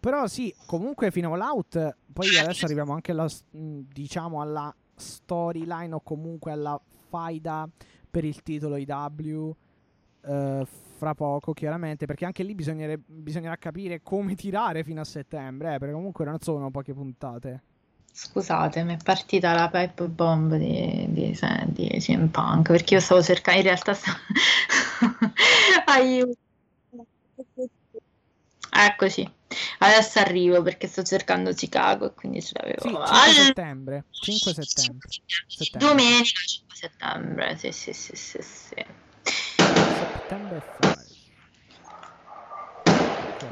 [0.00, 5.94] Però sì, comunque fino a All Out, poi adesso arriviamo anche alla, diciamo alla storyline
[5.94, 7.68] o comunque alla faida
[8.12, 9.56] per il titolo IW
[10.24, 10.66] eh,
[10.98, 15.94] fra poco chiaramente, perché anche lì bisognerà capire come tirare fino a settembre, eh, perché
[15.94, 17.62] comunque non sono poche puntate.
[18.12, 21.36] Scusate, mi è partita la pipe bomb di, di,
[21.68, 24.18] di CM Punk perché io stavo cercando, in realtà stavo...
[25.86, 26.36] aiuto.
[28.70, 29.30] Eccoci,
[29.78, 32.80] adesso arrivo perché sto cercando Chicago e quindi ce l'avevo.
[32.82, 34.04] Sì, 5 Al- settembre.
[34.10, 35.08] 5 settembre.
[35.46, 35.88] settembre.
[35.88, 38.84] Domenica 5 settembre, sì, sì, sì, sì, sì.
[39.98, 41.06] Settembre 5.
[43.20, 43.48] Ok.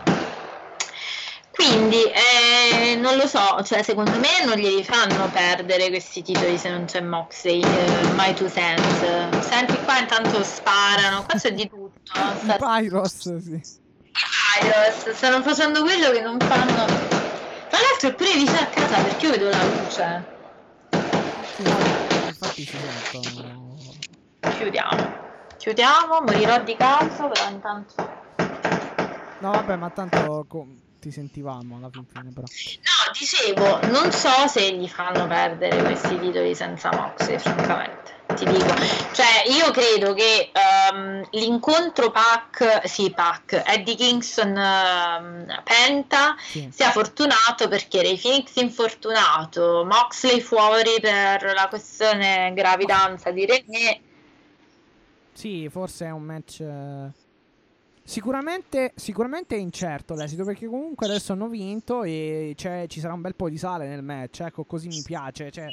[1.51, 6.71] Quindi eh, non lo so, cioè secondo me non glieli fanno perdere questi titoli se
[6.71, 9.39] non c'è Moxley, eh, My Two Cents.
[9.47, 11.93] Senti qua intanto sparano, qua c'è di tutto.
[12.41, 13.61] Sta- Pyros, sì.
[14.63, 16.87] Iros, stanno facendo quello che non fanno.
[17.69, 20.29] Tra l'altro è pure vicino a casa perché io vedo la luce.
[21.55, 23.93] Sì, infatti si sentono.
[24.41, 25.19] Chiudiamo.
[25.57, 27.95] Chiudiamo, morirò di caldo, però intanto.
[29.39, 30.67] No, vabbè, ma tanto co-
[31.01, 32.47] ti sentivamo alla fin fine, però.
[32.47, 38.19] No, dicevo, non so se gli fanno perdere questi titoli senza Moxley, francamente.
[38.35, 38.73] Ti dico,
[39.13, 46.69] cioè, io credo che ehm, l'incontro Pac, sì, Pac, Eddie Kingston ehm, Penta Sì.
[46.71, 54.01] sia fortunato perché Ray Phoenix infortunato, Moxley fuori per la questione gravidanza di René.
[55.33, 56.61] Sì, forse è un match.
[56.61, 57.20] eh,
[58.11, 63.21] Sicuramente, sicuramente è incerto l'esito perché comunque adesso hanno vinto e c'è- ci sarà un
[63.21, 64.41] bel po' di sale nel match.
[64.41, 65.53] Ecco, così mi piace.
[65.53, 65.69] Cioè,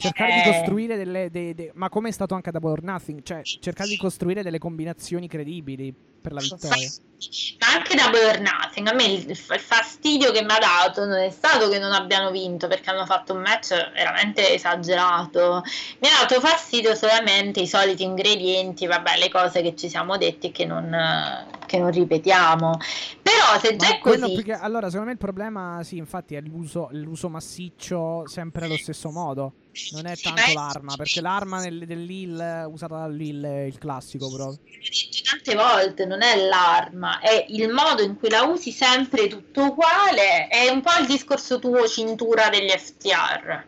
[0.00, 0.52] cercare di Eh.
[0.52, 1.30] costruire delle.
[1.30, 4.58] de- de- ma come è stato anche a Double Nothing, cioè cercare di costruire delle
[4.58, 6.88] combinazioni credibili per la vittoria.
[7.58, 11.18] Ma anche Double or Nothing, a me il, il fastidio che mi ha dato non
[11.18, 15.62] è stato che non abbiano vinto perché hanno fatto un match veramente esagerato.
[16.00, 20.48] Mi ha dato fastidio solamente i soliti ingredienti, vabbè, le cose che ci siamo detti
[20.48, 22.78] e che non, che non ripetiamo.
[23.22, 26.40] Però se già Ma è così, che- allora, secondo me il problema, sì, infatti, è
[26.40, 29.52] l'uso, l'uso massiccio sempre allo stesso modo.
[29.92, 34.58] Non è tanto l'arma, perché l'arma nel, usata dall'Hill è il classico detto
[35.30, 40.48] tante volte, non è l'arma, è il modo in cui la usi sempre tutto uguale,
[40.48, 43.66] è un po' il discorso tuo cintura degli FTR.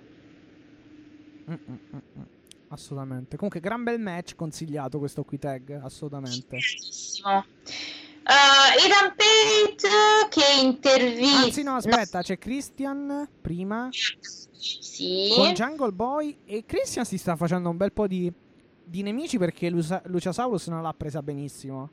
[1.51, 2.23] Mm, mm, mm.
[2.69, 3.37] Assolutamente.
[3.37, 6.57] Comunque, gran bel match consigliato questo qui tag, assolutamente.
[6.57, 7.45] Benissimo.
[8.25, 11.39] Uh, Ethan Page che intervista.
[11.39, 12.23] Anzi, no, aspetta, no.
[12.23, 13.89] c'è Christian prima.
[14.63, 15.33] Sì.
[15.35, 16.39] Con Jungle Boy.
[16.45, 18.33] E Christian si sta facendo un bel po' di,
[18.85, 21.91] di nemici perché Lucia- Luciasaurus non l'ha presa benissimo.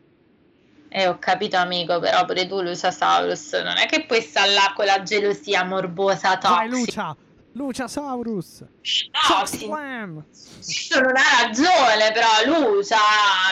[0.91, 4.85] Eh, ho capito, amico, però pure tu, Luciasaurus, non è che puoi stare là con
[4.85, 6.55] la gelosia morbosa toxica.
[6.55, 7.15] Vai, Lucia!
[7.53, 8.61] Luciasaurus!
[8.61, 9.67] No, sì.
[9.67, 12.97] non ha ragione, però Lucia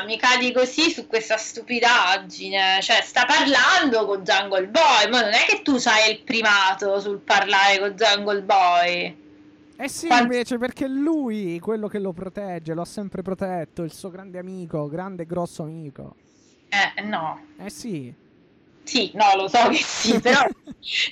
[0.06, 2.80] mi cadi così su questa stupidaggine.
[2.82, 7.20] Cioè, sta parlando con Jungle Boy, ma non è che tu hai il primato sul
[7.20, 9.26] parlare con Jungle Boy.
[9.80, 10.24] Eh sì, Quanti...
[10.24, 14.88] invece, perché lui, quello che lo protegge, lo ha sempre protetto, il suo grande amico,
[14.88, 16.16] grande e grosso amico.
[16.70, 17.40] Eh, no.
[17.58, 18.14] Eh sì.
[18.88, 20.48] Sì, no, lo so che sì, però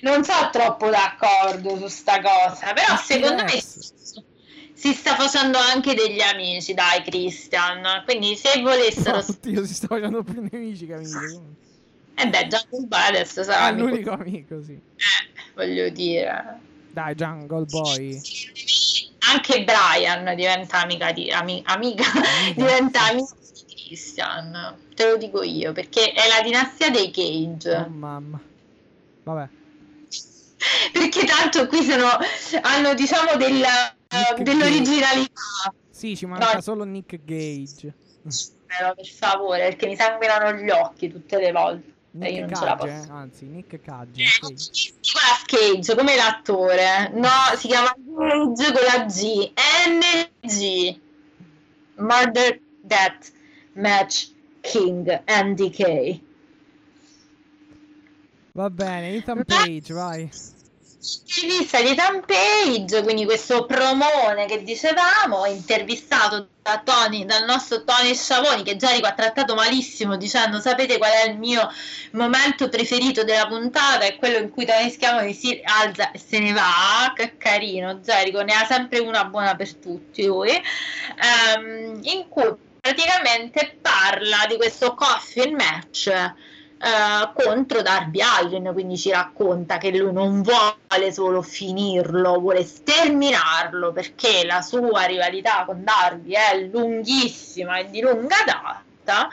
[0.02, 2.72] non sono troppo d'accordo su sta cosa.
[2.72, 3.62] Però secondo me
[4.74, 8.04] si sta facendo anche degli amici, dai, Christian.
[8.06, 9.18] Quindi se volessero...
[9.18, 11.40] Oddio, si sta facendo più nemici che amici.
[12.18, 13.68] Eh beh, Jungle Boy adesso sarà...
[13.68, 14.72] È l'unico amico, sì.
[14.72, 16.60] Eh, voglio dire...
[16.92, 18.22] Dai, Jungle Boy.
[19.34, 21.30] Anche Brian diventa amica di...
[21.30, 22.06] Ami, amica.
[22.56, 23.36] diventa amica
[23.86, 27.76] Christian, te lo dico io, perché è la dinastia dei Cage.
[27.76, 28.40] Oh mamma.
[29.24, 29.50] Vabbè.
[30.92, 32.08] perché tanto qui sono,
[32.62, 35.74] hanno diciamo del, uh, dell'originalità.
[35.90, 36.62] Sì, ci manca no.
[36.62, 37.94] solo Nick Gage.
[38.68, 41.94] Però per favore, perché mi sanguinano gli occhi tutte le volte.
[42.12, 43.12] Nick Cage, eh?
[43.12, 44.22] anzi, Nick Cage.
[44.22, 44.94] Eh, sì.
[45.02, 47.10] Nicolas Cage, come l'attore.
[47.14, 49.52] No, si chiama Cage con la G.
[50.42, 51.00] NG.
[51.96, 53.32] Murder, Death.
[53.76, 54.32] Match
[54.62, 56.20] King NDK.
[58.54, 60.30] Va bene, Ethan Page, vai.
[61.06, 68.16] Intervista di Ethan Page, quindi questo promone che dicevamo, intervistato da Tony, dal nostro Tony
[68.16, 71.70] Sciavoni, che Jericho ha trattato malissimo dicendo sapete qual è il mio
[72.12, 76.54] momento preferito della puntata, è quello in cui Tony Schiavoni si alza e se ne
[76.54, 82.56] va, che carino, Jericho ne ha sempre una buona per tutti lui, um, in cui
[82.86, 86.34] praticamente parla di questo coffin match eh,
[87.34, 94.46] contro Darby Allin, quindi ci racconta che lui non vuole solo finirlo, vuole sterminarlo perché
[94.46, 99.30] la sua rivalità con Darby è lunghissima e di lunga data.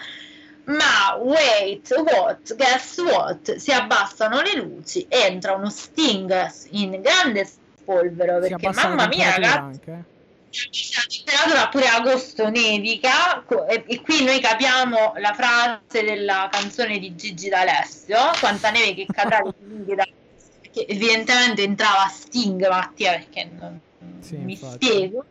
[0.65, 2.57] Ma wait, what?
[2.57, 3.57] Guess what?
[3.57, 9.81] Si abbassano le luci, entra uno Sting in grande spolvero perché mamma mia, ragazzi.
[9.91, 10.12] Anche
[10.53, 17.15] la temperatura pure agosto nevica e, e, qui noi capiamo la frase della canzone di
[17.17, 23.81] Gigi D'Alessio quanta neve che cadrà perché evidentemente entrava Sting Mattia perché non
[24.21, 24.87] sì, mi infatti.
[24.87, 25.25] spiego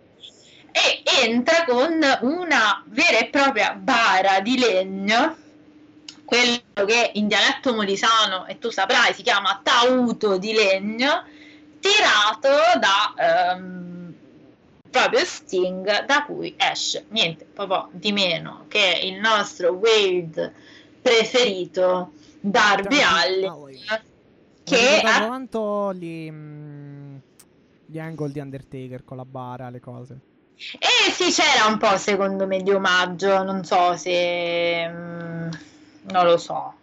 [0.72, 5.38] e entra con una vera e propria bara di legno
[6.26, 11.26] quello che in dialetto molisano e tu saprai si chiama tauto di legno
[11.80, 12.49] tirato
[12.80, 14.01] da um,
[14.92, 20.54] proprio Sting, da cui esce niente proprio di meno che il nostro Wade
[21.02, 23.74] preferito, Darby Allin,
[24.64, 27.16] che ha quanto gli, mm,
[27.86, 30.20] gli angle di Undertaker con la bara, le cose.
[30.56, 34.88] Eh sì, c'era un po' secondo me di omaggio, non so se...
[34.88, 35.50] Mm,
[36.12, 36.74] non lo so,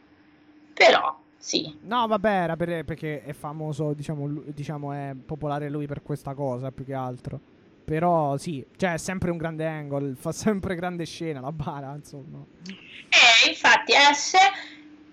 [0.74, 1.78] però sì.
[1.82, 6.72] No, vabbè, era per, perché è famoso, diciamo, diciamo, è popolare lui per questa cosa,
[6.72, 7.40] più che altro.
[7.88, 12.44] Però sì, cioè è sempre un grande angle, fa sempre grande scena la bara, insomma.
[12.66, 14.38] Eh, infatti esce,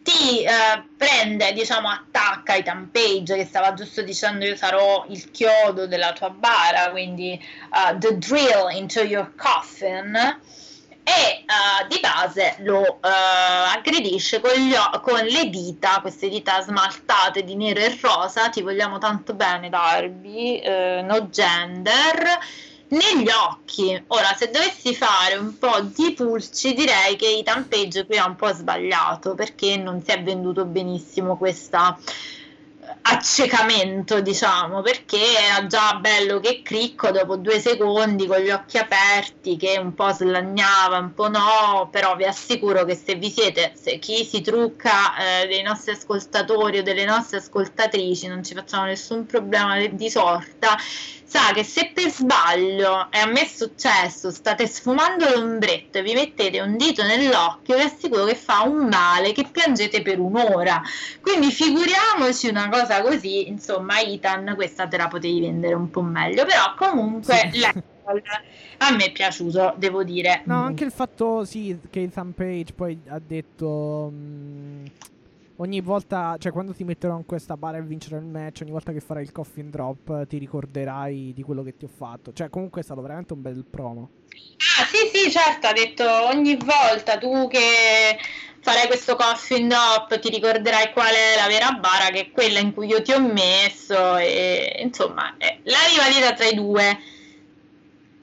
[0.04, 5.88] ti eh, prende, diciamo, attacca Ethan Page che stava giusto dicendo io sarò il chiodo
[5.88, 7.40] della tua bara, quindi
[7.72, 10.14] uh, the drill into your coffin
[11.08, 17.44] e uh, di base lo uh, aggredisce con, o- con, le dita, queste dita smaltate
[17.44, 22.40] di nero e rosa, ti vogliamo tanto bene Darby, uh, no gender,
[22.88, 24.04] negli occhi.
[24.08, 28.36] Ora, se dovessi fare un po' di pulci, direi che Ethan Page qui ha un
[28.36, 31.98] po' sbagliato perché non si è venduto benissimo questa
[33.08, 39.58] accecamento, diciamo, perché era già bello che Cricco dopo due secondi con gli occhi aperti,
[39.58, 44.00] che un po' slagnava, un po' no, però vi assicuro che se vi siete, se
[44.00, 49.26] chi si trucca eh, dei nostri ascoltatori o delle nostre ascoltatrici, non ci facciamo nessun
[49.28, 50.76] problema di sorta,
[51.26, 56.14] sa che se per sbaglio, e a me è successo, state sfumando l'ombretto e vi
[56.14, 60.82] mettete un dito nell'occhio, vi assicuro che fa un male che piangete per un'ora.
[61.22, 66.46] Quindi figuriamoci una cosa così, insomma, Ethan, questa te la potevi vendere un po' meglio,
[66.46, 67.50] però comunque...
[67.52, 67.64] Sì.
[68.78, 70.44] a me è piaciuto, devo dire.
[70.46, 74.12] No, anche il fatto, sì, che Ethan Page poi ha detto...
[74.12, 74.84] mh,
[75.58, 78.92] ogni volta, cioè quando ti metterò in questa bara e vincerò il match, ogni volta
[78.92, 82.34] che farai il coffin drop eh, ti ricorderai di quello che ti ho fatto.
[82.34, 84.10] Cioè comunque è stato veramente un bel promo.
[84.80, 88.18] Ah, sì, sì, certo, ha detto ogni volta tu che
[88.62, 92.74] farai questo coffin drop ti ricorderai qual è la vera bara, che è quella in
[92.74, 96.98] cui io ti ho messo e insomma, eh, la rivalità tra i due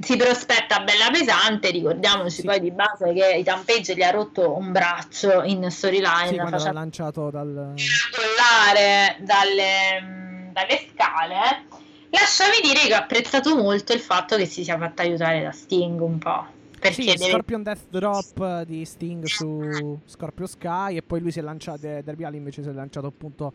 [0.03, 2.47] si prospetta bella pesante, ricordiamoci Sì.
[2.47, 6.57] poi di base che Ethan Page gli ha rotto un braccio in storyline Sì, quando
[6.57, 7.75] l'ha lanciato dal...
[8.11, 11.65] collare dalle, dalle scale.
[12.11, 16.01] Lasciami dire che ho apprezzato molto il fatto che si sia fatta aiutare da Sting
[16.01, 16.47] un po'.
[16.79, 17.31] Perché Sì, deve...
[17.31, 22.25] Scorpion Death Drop di Sting su Scorpio Sky e poi lui si è lanciato, Derby
[22.25, 23.53] Allin invece si è lanciato appunto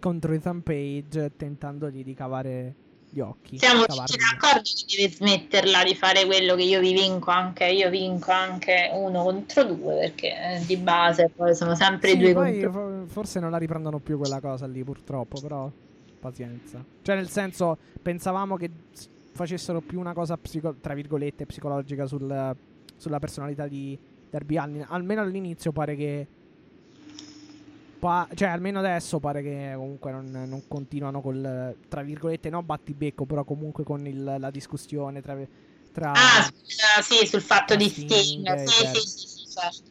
[0.00, 2.74] contro Ethan Page tentandogli di cavare
[3.10, 3.58] gli occhi.
[3.58, 7.90] Siamo tutti d'accordo che deve smetterla di fare quello che io vi vinco anche, io
[7.90, 12.72] vinco anche uno contro due, perché eh, di base poi sono sempre Sì, due contro
[12.72, 15.70] fo- forse non la riprendono più quella cosa lì purtroppo, però
[16.20, 16.84] pazienza.
[17.02, 18.70] Cioè nel senso, pensavamo che
[19.32, 22.56] facessero più una cosa psico- tra virgolette psicologica sul-
[22.96, 23.98] sulla personalità di
[24.30, 24.84] Derby Allin.
[24.88, 26.26] Almeno all'inizio pare che
[28.00, 33.26] pa- cioè almeno adesso pare che comunque non, non continuano col tra virgolette no battibecco,
[33.26, 35.36] però comunque con il- la discussione tra,
[35.92, 36.50] tra Ah,
[37.02, 38.56] sì, sul fatto di Sting, Sting.
[38.66, 39.90] Sì, sì, sì, sì, certo.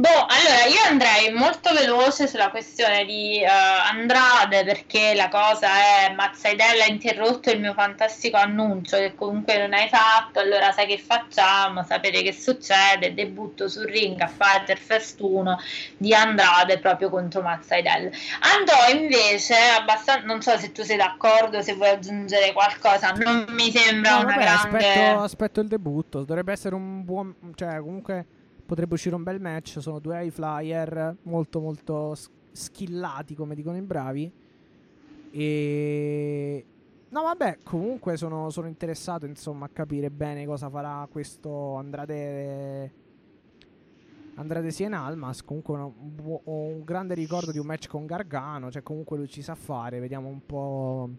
[0.00, 6.14] Boh, allora io andrei molto veloce sulla questione di eh, Andrade perché la cosa è
[6.14, 10.96] Mazzaidella ha interrotto il mio fantastico annuncio che comunque non hai fatto, allora sai che
[10.96, 15.58] facciamo, sapete che succede, debutto sul ring a Fighter Fest 1
[15.98, 18.08] di Andrade proprio contro Mazzaidella.
[18.40, 23.70] Andò invece abbastanza, non so se tu sei d'accordo, se vuoi aggiungere qualcosa, non mi
[23.70, 24.76] sembra No, una vabbè, grande...
[24.78, 26.24] aspetto, aspetto il debutto.
[26.24, 27.34] Dovrebbe essere un buon.
[27.54, 28.24] Cioè, comunque
[28.70, 29.80] potrebbe uscire un bel match.
[29.80, 34.32] Sono due high flyer molto, molto s- skillati, come dicono i bravi.
[35.32, 36.64] E.
[37.08, 42.92] No, vabbè, comunque sono, sono interessato insomma a capire bene cosa farà questo Andrade.
[44.36, 45.42] Andrade Sien Almas.
[45.42, 48.70] Comunque ho un, un grande ricordo di un match con Gargano.
[48.70, 49.98] Cioè, comunque lui ci sa fare.
[49.98, 51.10] Vediamo un po'.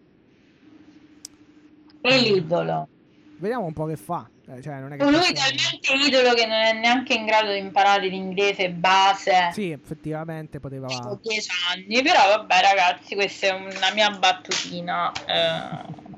[2.00, 2.88] È l'idolo.
[3.36, 4.28] Vediamo un po' che fa.
[4.48, 7.52] Eh, cioè, non è che Lui è talmente idolo che non è neanche in grado
[7.52, 9.50] di imparare l'inglese base.
[9.52, 10.86] Sì, effettivamente poteva.
[10.86, 15.12] Ho 10 anni, però vabbè ragazzi, questa è una mia battutina.
[15.26, 16.10] eh.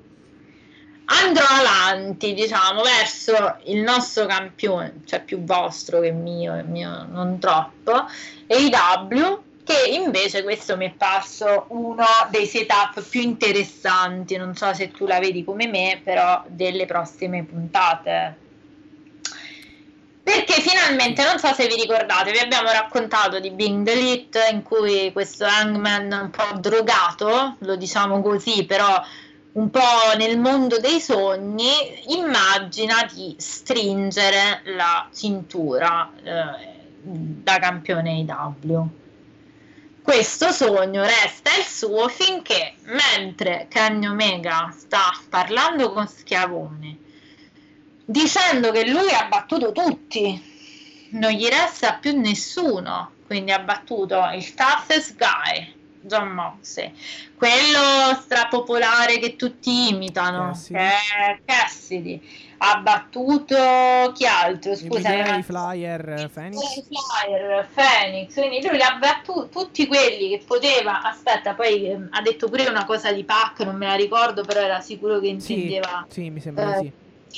[1.07, 7.39] Andrò avanti, diciamo, verso il nostro campione, cioè più vostro che mio, il mio non
[7.39, 8.07] troppo,
[8.49, 14.91] AEW, che invece questo mi è passo uno dei setup più interessanti, non so se
[14.91, 18.43] tu la vedi come me, però delle prossime puntate.
[20.23, 24.63] Perché finalmente, non so se vi ricordate, vi abbiamo raccontato di Being the Elite in
[24.63, 29.03] cui questo Hangman un po' drogato, lo diciamo così, però
[29.53, 31.71] un po' nel mondo dei sogni,
[32.09, 36.73] immagina di stringere la cintura eh,
[37.03, 38.89] da campione IW.
[40.05, 46.99] Questo sogno resta il suo finché, mentre Kenny Omega sta parlando con Schiavone,
[48.05, 54.53] dicendo che lui ha battuto tutti, non gli resta più nessuno, quindi ha battuto il
[54.53, 56.93] toughest guy, John Moxley,
[57.39, 60.79] quello strapopolare che tutti imitano, Cassidy.
[60.79, 64.73] che è Cassidy, ha battuto chi altro?
[64.73, 66.83] I Scusa, era- flyer eh, Phoenix.
[66.89, 71.03] Flyer, Phoenix, quindi lui li ha battuti tutti quelli che poteva.
[71.03, 74.61] Aspetta, poi ehm, ha detto pure una cosa di Pac, non me la ricordo, però
[74.61, 76.93] era sicuro che Sì, intendeva sì, mi sembra eh, sì.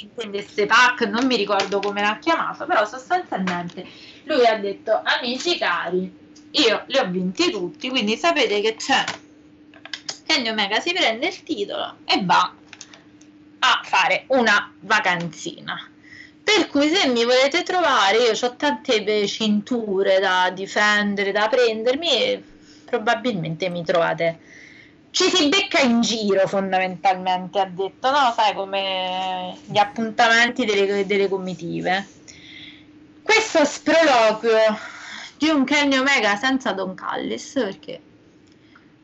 [0.05, 3.87] intendesse Pac, non mi ricordo come l'ha chiamato, però sostanzialmente
[4.25, 6.13] lui ha detto amici cari,
[6.51, 9.05] io li ho vinti tutti, quindi sapete che c'è.
[10.27, 12.53] Kenny Omega si prende il titolo e va
[13.67, 15.91] a fare una vacanzina.
[16.43, 22.43] Per cui se mi volete trovare, io ho tante cinture da difendere, da prendermi e
[22.85, 24.39] probabilmente mi trovate.
[25.11, 28.33] Ci si becca in giro fondamentalmente, ha detto, no?
[28.37, 32.07] Sai come gli appuntamenti delle, delle comitive.
[33.23, 34.79] Questo sproloquio
[35.39, 38.01] di un Kenny Omega senza Don Callis, perché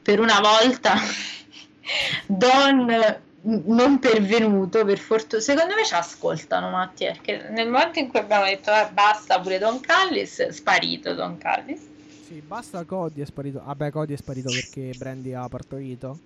[0.03, 0.95] per una volta
[2.27, 8.21] Don non pervenuto per fortuna secondo me ci ascoltano Matti perché nel momento in cui
[8.21, 11.81] abbiamo detto "Eh, basta pure Don Callis è sparito Don Callis
[12.27, 13.61] Sì, basta Cody è sparito.
[13.65, 16.19] Vabbè, Cody è sparito perché Brandy ha partorito.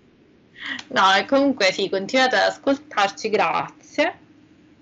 [0.88, 4.14] no e comunque sì continuate ad ascoltarci grazie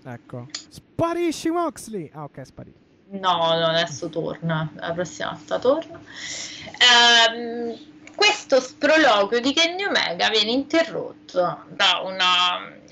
[0.06, 0.48] Ecco.
[0.68, 2.10] Sparisci Moxley!
[2.12, 2.72] Ah, ok, sparì.
[3.12, 4.70] No, no, adesso torna.
[4.74, 5.98] La prossima volta torna.
[6.78, 7.74] Ehm,
[8.14, 12.16] questo sproloquio di Kenny Omega viene interrotto da un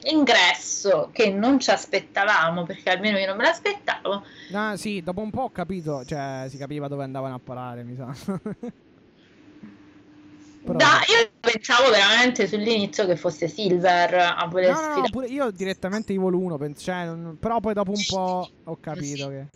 [0.05, 4.24] ingresso che non ci aspettavamo, perché almeno io non me l'aspettavo.
[4.53, 7.94] Ah, sì, dopo un po' ho capito, cioè si capiva dove andavano a parare, mi
[7.97, 8.12] sa.
[8.32, 8.70] Però-
[10.78, 15.11] Da- io pensavo veramente sull'inizio che fosse Silver a voler No, no, no, sfidare.
[15.11, 19.28] pure io direttamente Evil 1, pens- cioè, non- però poi dopo un po' ho capito
[19.28, 19.47] che...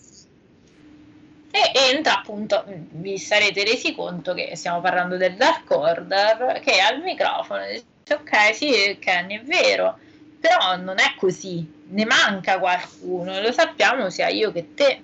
[1.57, 7.01] E entra appunto, vi sarete resi conto che stiamo parlando del Dark Order, che al
[7.01, 9.99] microfono dice ok sì Kenny è vero,
[10.39, 15.03] però non è così, ne manca qualcuno, lo sappiamo sia io che te.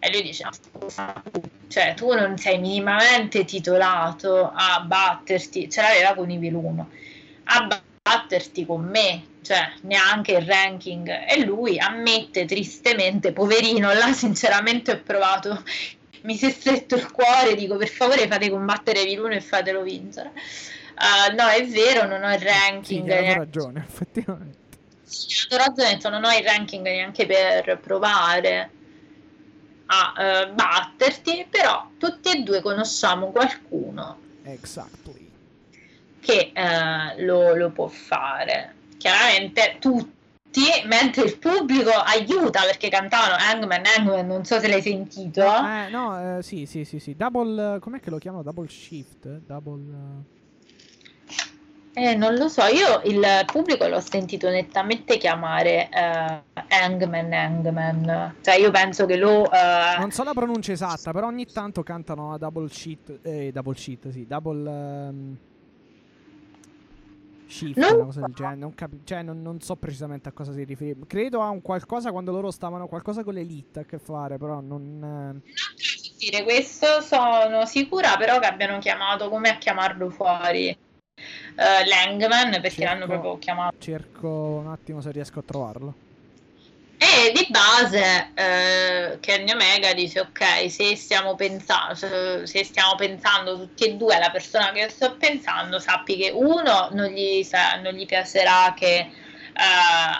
[0.00, 1.22] E lui dice, "No, scusa,
[1.68, 6.90] cioè tu non sei minimamente titolato a batterti, ce l'aveva con Evil 1,
[7.44, 7.87] a batterti
[8.66, 11.08] con me, cioè neanche il ranking.
[11.28, 15.62] E lui ammette tristemente, poverino, là sinceramente ho provato,
[16.22, 20.32] mi si è stretto il cuore, dico per favore fate combattere 1 e fatelo vincere.
[20.96, 23.02] Ah, no, è vero, non ho il Sì, ranking.
[23.02, 24.58] avevo neanche- ragione, effettivamente.
[25.02, 28.70] sì, ho ragione, non ho il ranking neanche per provare
[29.86, 35.27] a eh, batterti, però tutti e due conosciamo qualcuno Exactly.
[36.28, 38.74] Che eh, lo, lo può fare.
[38.98, 45.42] Chiaramente tutti, mentre il pubblico aiuta perché cantavano Hangman, Hangman, non so se l'hai sentito.
[45.42, 47.16] Eh, no, eh, sì, sì, sì, sì.
[47.16, 47.78] Double...
[47.80, 48.42] Com'è che lo chiamano?
[48.42, 49.26] Double shift?
[49.46, 50.26] Double...
[51.94, 58.34] Eh, non lo so, io il pubblico l'ho sentito nettamente chiamare eh, Hangman, Hangman.
[58.42, 59.50] Cioè io penso che lo...
[59.50, 63.20] eh, Non so la pronuncia esatta, però ogni tanto cantano a double sheet.
[63.22, 64.26] Eh, double sheet, sì.
[64.26, 64.70] Double.
[64.70, 65.38] ehm,
[67.48, 68.26] shift, Non una cosa so.
[68.26, 68.56] del genere.
[68.56, 71.06] Non, capi- cioè, non, non so precisamente a cosa si riferisce.
[71.06, 72.86] Credo a un qualcosa quando loro stavano.
[72.86, 75.42] Qualcosa con l'elite a che fare, però non.
[75.44, 75.50] eh,
[76.18, 80.76] dire questo sono sicura però che abbiano chiamato come a chiamarlo fuori eh,
[81.86, 82.84] Langman perché Cerco.
[82.84, 85.94] l'hanno proprio chiamato cerco un attimo se riesco a trovarlo.
[86.98, 93.84] E di base eh, Kenny Omega dice ok se stiamo pensando se stiamo pensando tutti
[93.84, 98.04] e due alla persona che sto pensando sappi che uno non gli, sa- non gli
[98.04, 99.12] piacerà che eh,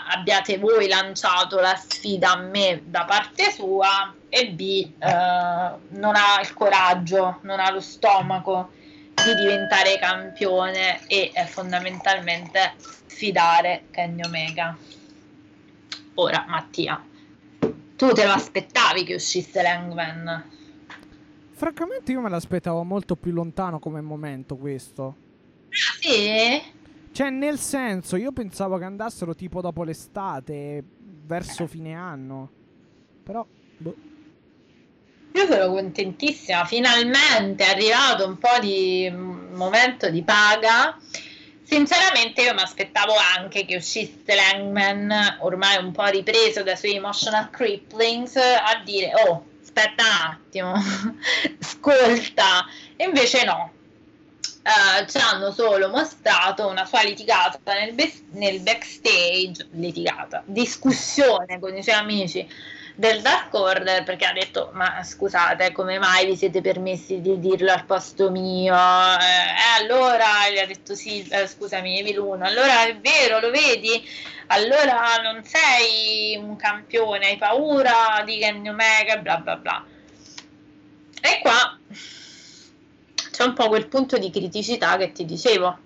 [0.09, 6.39] abbiate voi lanciato la sfida a me da parte sua e B eh, non ha
[6.41, 8.71] il coraggio, non ha lo stomaco
[9.23, 12.73] di diventare campione e eh, fondamentalmente
[13.07, 14.77] sfidare Kenny Omega.
[16.15, 17.03] Ora, Mattia,
[17.95, 20.43] tu te lo aspettavi che uscisse l'Hangman?
[21.51, 25.15] Francamente, io me l'aspettavo molto più lontano come momento questo.
[25.69, 26.61] Ah, sì?
[27.11, 30.83] Cioè, nel senso, io pensavo che andassero tipo dopo l'estate,
[31.25, 32.49] verso fine anno.
[33.23, 33.45] Però,
[33.77, 33.95] boh.
[35.33, 40.97] Io sono contentissima, finalmente è arrivato un po' di mm, momento di paga.
[41.69, 47.49] Sinceramente io mi aspettavo anche che uscisse l'Hangman, ormai un po' ripreso dai suoi emotional
[47.51, 50.73] cripplings, a dire oh, aspetta un attimo,
[51.61, 52.65] ascolta.
[52.97, 53.73] Invece no,
[54.63, 61.75] Eh, ci hanno solo mostrato una sua litigata nel, bes- nel backstage, litigata, discussione con
[61.75, 62.47] i suoi amici
[62.99, 67.71] del Dark Order perché ha detto ma scusate come mai vi siete permessi di dirlo
[67.71, 68.73] al posto mio?
[68.75, 74.05] Eh, allora gli ha detto sì eh, scusami Evil 1 allora è vero lo vedi?
[74.47, 79.85] Allora non sei un campione hai paura di Kenny Omega bla bla bla.
[81.21, 81.79] E qua
[83.31, 85.77] c'è un po' quel punto di criticità che ti dicevo.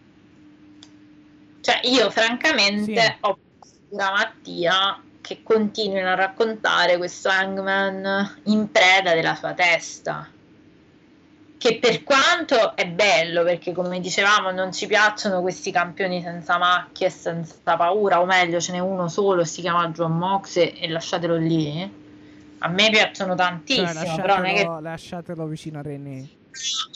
[1.61, 3.17] Cioè io francamente Sì.
[3.19, 3.37] ho
[3.89, 10.27] paura Mattia che continuino a raccontare questo Hangman in preda della sua testa.
[11.57, 17.07] Che per quanto è bello, perché come dicevamo non ci piacciono questi campioni senza macchie
[17.07, 21.37] e senza paura, o meglio ce n'è uno solo, si chiama John Mox e lasciatelo
[21.37, 22.01] lì.
[22.57, 26.29] A me piacciono tantissimo, Cioè, però non è che lasciatelo, lasciatelo vicino a René.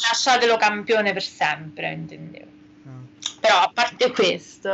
[0.10, 2.52] lasciatelo campione per sempre, intendevo.
[2.84, 3.08] No.
[3.40, 4.70] Però a parte questo,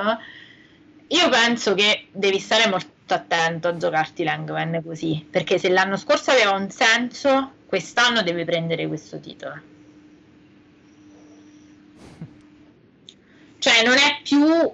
[1.07, 6.31] io penso che devi stare molto attento a giocarti l'Hangman così, perché se l'anno scorso
[6.31, 9.71] aveva un senso, quest'anno deve prendere questo titolo.
[13.59, 14.71] Cioè non è più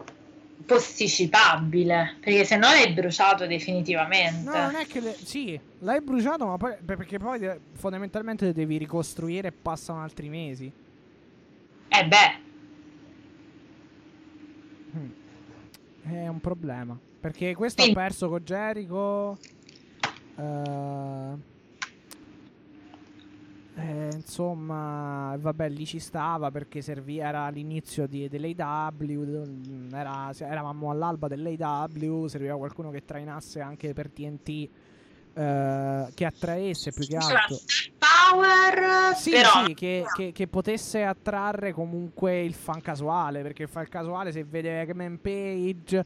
[0.66, 4.50] posticipabile, perché se no l'hai bruciato definitivamente.
[4.50, 5.00] No, non è che...
[5.00, 6.76] le- Sì, l'hai bruciato, ma poi...
[6.84, 10.72] Perché poi fondamentalmente devi ricostruire e passano altri mesi.
[11.88, 12.48] Eh beh.
[16.02, 16.98] È un problema.
[17.20, 17.90] Perché questo Sì.
[17.92, 19.38] ha perso con Jericho.
[20.38, 21.48] eh,
[23.76, 29.46] eh, insomma, vabbè, lì ci stava perché servì, era l'inizio di, dell'AW.
[29.94, 32.28] Era, eravamo all'alba dell'AW.
[32.28, 34.70] Serviva qualcuno che trainasse anche per TNT.
[35.32, 37.56] eh, che attraesse più che altro.
[37.98, 43.42] Power, Sì, però sì, che, che- che potesse attrarre comunque il fan casuale.
[43.42, 46.04] Perché il fan casuale, se vede Eggman Page,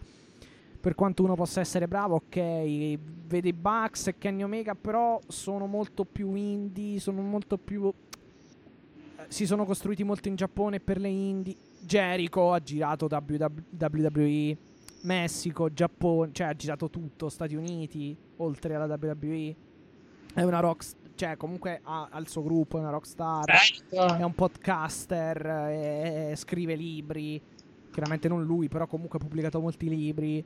[0.83, 5.65] per quanto uno possa essere bravo, ok, vede i Bucks e Kenny Omega, però sono
[5.65, 7.87] molto più indie, sono molto più.
[7.87, 11.55] eh, Si sono costruiti molto in Giappone per le indie.
[11.79, 14.57] Jericho ha girato WWE,
[15.03, 19.55] Messico, Giappone, cioè ha girato tutto, Stati Uniti, oltre alla WWE.
[20.33, 20.85] È una rock,
[21.15, 24.15] cioè comunque ha, ha il suo gruppo, è una rockstar Certo.
[24.17, 27.41] è un podcaster, e- e scrive libri.
[27.89, 30.43] Chiaramente non lui, però comunque ha pubblicato molti libri,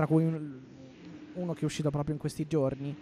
[0.00, 0.58] tra cui un-
[1.34, 2.96] uno che è uscito proprio in questi giorni.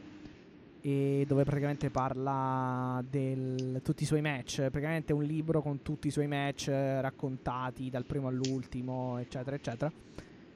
[0.80, 4.56] E dove praticamente parla di tutti i suoi match.
[4.56, 9.54] Praticamente è un libro con tutti i suoi match eh, raccontati dal primo all'ultimo, eccetera,
[9.56, 9.92] eccetera.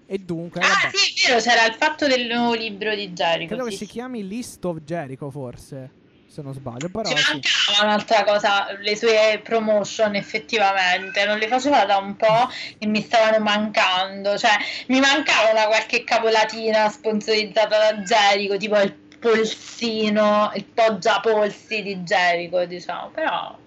[0.06, 3.54] E dunque, Ah, vabbè, sì, è vero, c'era il fatto del nuovo libro di Jericho.
[3.54, 3.90] credo che sì, si sì.
[3.92, 5.90] chiami List of Jericho, forse,
[6.32, 6.88] se non sbaglio.
[6.88, 7.30] Però Ci sì.
[7.32, 13.02] mancava un'altra cosa, le sue promotion effettivamente, non le faceva da un po' e mi
[13.02, 14.56] stavano mancando, cioè
[14.86, 22.64] mi mancava una qualche capolatina sponsorizzata da Jericho, tipo il polsino, il poggiapolsi di Jericho,
[22.64, 23.58] diciamo, però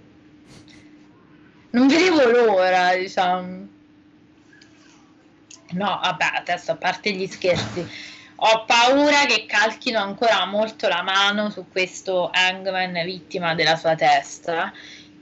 [1.69, 3.67] non vedevo l'ora, diciamo.
[5.67, 7.85] No, vabbè, adesso a parte gli scherzi,
[8.37, 14.73] ho paura che calchino ancora molto la mano su questo Hangman vittima della sua testa,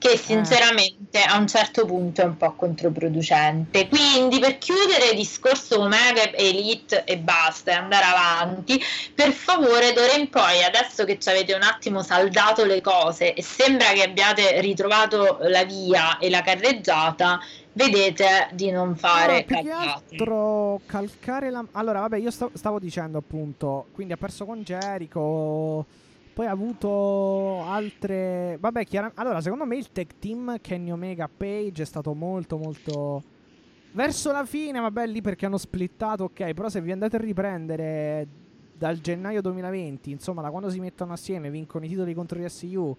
[0.03, 3.88] che sinceramente a un certo punto è un po' controproducente.
[3.88, 8.84] Quindi per chiudere il discorso Omega Elite e basta e andare avanti,
[9.15, 13.41] per favore d'ora in poi, adesso che ci avete un attimo saldato le cose e
[13.41, 17.40] sembra che abbiate ritrovato la via e la carreggiata,
[17.73, 21.65] vedete di non fare No, più che altro calcare la.
[21.71, 23.87] Allora, vabbè, io sta- stavo dicendo appunto.
[23.91, 25.85] Quindi ha perso con Jericho.
[26.33, 28.57] Poi ha avuto altre.
[28.59, 29.21] Vabbè, chiaramente.
[29.21, 33.23] Allora, secondo me il tag team Kenny Omega Page è stato molto, molto.
[33.91, 36.53] Verso la fine, vabbè, lì perché hanno splittato, ok.
[36.53, 38.27] Però se vi andate a riprendere
[38.75, 42.97] dal gennaio 2020, insomma, da quando si mettono assieme, vincono i titoli contro gli SU.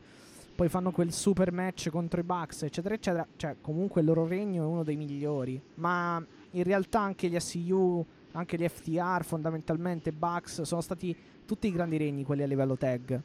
[0.55, 3.27] Poi fanno quel super match contro i Bucks, eccetera, eccetera.
[3.37, 5.61] Cioè, comunque il loro regno è uno dei migliori.
[5.75, 11.73] Ma in realtà anche gli SU, anche gli FTR, fondamentalmente Bucks, sono stati tutti i
[11.73, 13.21] grandi regni quelli a livello tag.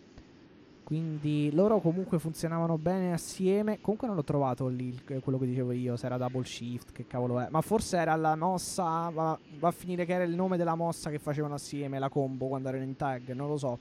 [0.84, 3.80] Quindi loro comunque funzionavano bene assieme.
[3.80, 7.40] Comunque non l'ho trovato lì quello che dicevo io, se era double shift, che cavolo
[7.40, 7.48] è.
[7.52, 11.12] Ma forse era la mossa, va, va a finire che era il nome della mossa
[11.12, 13.78] che facevano assieme, la combo quando erano in tag, non lo so.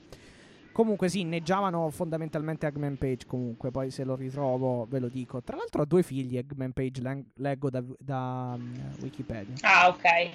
[0.79, 5.41] Comunque sì, inneggiavano fondamentalmente Eggman Page comunque, poi se lo ritrovo ve lo dico.
[5.41, 9.55] Tra l'altro ha due figli Eggman Page, len- leggo da, da, um, Wikipedia.
[9.63, 10.29] Ah, ok.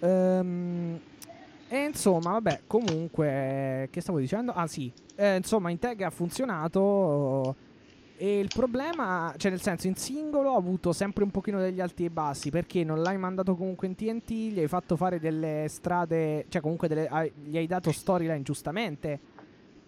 [0.00, 0.98] Ehm,
[1.68, 4.50] e insomma, vabbè, comunque, che stavo dicendo?
[4.50, 7.54] Ah sì, Eh, insomma, in tag ha funzionato.
[8.22, 12.04] E il problema, cioè nel senso, in singolo ha avuto sempre un pochino degli alti
[12.04, 16.46] e bassi perché non l'hai mandato comunque in TNT, gli hai fatto fare delle strade,
[16.48, 19.18] cioè comunque delle- gli hai dato storyline giustamente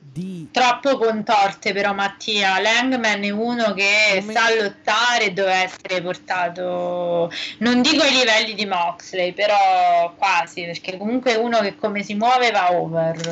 [0.01, 6.03] di Troppo contorte però Mattia, Langman è uno che Come- sa lottare e deve essere
[6.03, 12.03] portato, non dico ai livelli di Moxley, però quasi, perché comunque è uno che come
[12.03, 13.29] si muove va over.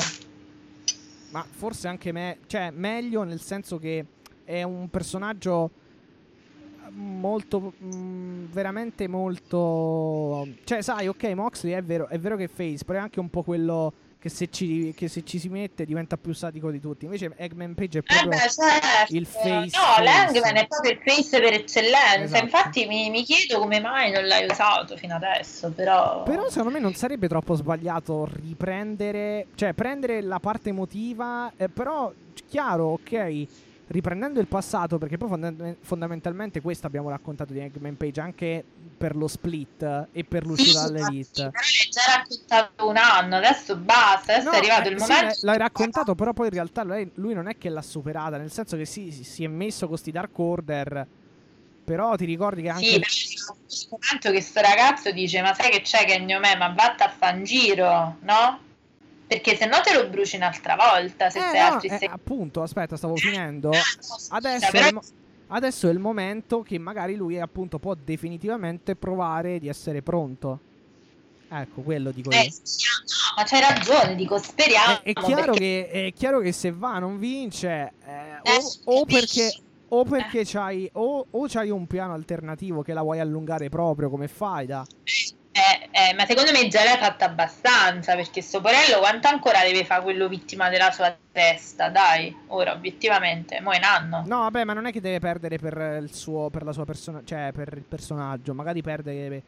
[1.30, 4.04] Ma forse anche me, cioè meglio nel senso che
[4.44, 5.70] è un personaggio
[6.94, 12.84] molto mm, veramente molto cioè sai ok Moxley è vero è vero che è face
[12.84, 13.92] però è anche un po' quello
[14.22, 17.74] che se ci, che se ci si mette diventa più sadico di tutti invece Eggman
[17.74, 19.16] Page è Eh proprio beh, certo.
[19.16, 20.04] il face No.
[20.04, 22.22] Langman è proprio il face per eccellenza.
[22.22, 22.44] Esatto.
[22.44, 26.22] Infatti mi, mi chiedo come mai non l'hai usato fino adesso, però...
[26.22, 32.12] Però secondo me non sarebbe troppo sbagliato riprendere, cioè prendere la parte emotiva, eh, però
[32.48, 33.46] chiaro, ok,
[33.88, 38.64] riprendendo il passato, perché poi fonda- fondamentalmente questo abbiamo raccontato di Eggman Page anche
[38.96, 41.42] per lo split e per l'uscita Sì, dall'elite.
[41.42, 45.38] l'hai già raccontato un anno, adesso basta, adesso No, è arrivato eh, il sì, momento...
[45.40, 48.84] l'hai raccontato, però poi in realtà lui non è che l'ha superata, nel senso che
[48.84, 51.06] sì, si, si è messo con sti Dark Order,
[51.84, 52.84] però ti ricordi che anche...
[52.84, 56.56] Sì, però questo momento che sto ragazzo dice: Ma sai che c'è che me?
[56.56, 58.60] Ma vatta a fan giro, no?
[59.32, 61.30] Perché se no te lo bruci un'altra volta.
[61.30, 62.08] Se Eh, sei no, altri eh, sei...
[62.08, 63.70] appunto, aspetta, stavo finendo.
[63.70, 65.02] Ah, scusa, Adesso, però- è il mo-
[65.48, 70.60] adesso è il momento che magari lui appunto può definitivamente provare di essere pronto.
[71.48, 72.50] Ecco, quello dico Eh, io.
[72.62, 75.02] sì, no, ma c'hai ragione, dico speriamo.
[75.02, 78.56] È, è chiaro perché- che, è chiaro che se va non vince, eh, Eh,
[78.86, 79.52] o, o perché,
[79.88, 84.28] o perché c'hai, o, o c'hai un piano alternativo che la vuoi allungare proprio come
[84.28, 84.82] fai da...
[85.52, 89.84] Eh, eh, ma secondo me già l'hai fatta abbastanza perché sto porello quanto ancora deve
[89.84, 91.90] fare quello vittima della sua testa?
[91.90, 94.22] Dai, ora obiettivamente, mo è un anno.
[94.26, 97.20] No, vabbè, ma non è che deve perdere per il suo, per la sua persona,
[97.22, 98.54] cioè per il personaggio.
[98.54, 99.42] Magari perde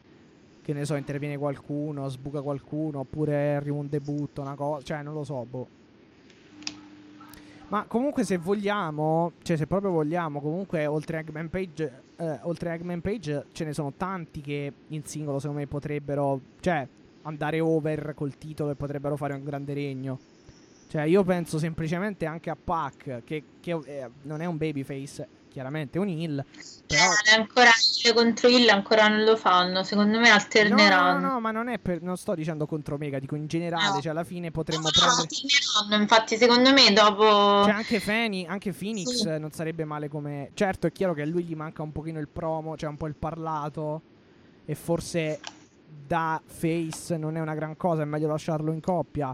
[0.61, 5.13] che ne so, interviene qualcuno, sbuca qualcuno, oppure arriva un debutto, una cosa, cioè non
[5.13, 5.67] lo so, boh.
[7.67, 13.01] Ma comunque se vogliamo, cioè se proprio vogliamo, comunque oltre Eggman Page, eh, oltre Eggman
[13.01, 16.87] Page ce ne sono tanti che in singolo secondo me potrebbero, cioè
[17.23, 20.19] andare over col titolo e potrebbero fare un grande regno.
[20.87, 25.97] Cioè io penso semplicemente anche a Pac, che, che, eh, non è un babyface, chiaramente
[25.99, 26.45] un heel,
[26.85, 27.01] però...
[27.01, 27.69] Eh, ancora
[28.13, 31.19] contro il ancora non lo fanno, secondo me No, alterneranno.
[31.19, 34.01] no, no, ma non è per, non sto dicendo contro Mega, dico in generale, No.
[34.01, 35.21] cioè alla fine potremmo No, prendere...
[35.21, 37.23] alterneranno, infatti secondo me dopo...
[37.63, 39.39] Cioè anche, Feni, anche Phoenix Sì.
[39.39, 40.49] non sarebbe male come...
[40.53, 43.07] Certo è chiaro che a lui gli manca un pochino il promo, cioè un po'
[43.07, 44.01] il parlato
[44.65, 45.39] e forse
[46.05, 49.33] da face non è una gran cosa, è meglio lasciarlo in coppia.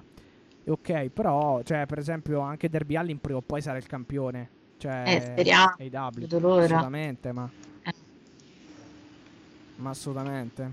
[0.68, 4.49] Ok, però, cioè per esempio anche Derby Allin prima o poi sarà il campione.
[4.82, 5.76] Cioè, Eh, speriamo.
[5.78, 6.10] AEW.
[6.22, 6.64] Vedo l'ora.
[6.64, 7.48] Assolutamente, ma...
[7.84, 7.94] Eh.
[9.76, 10.72] Ma assolutamente.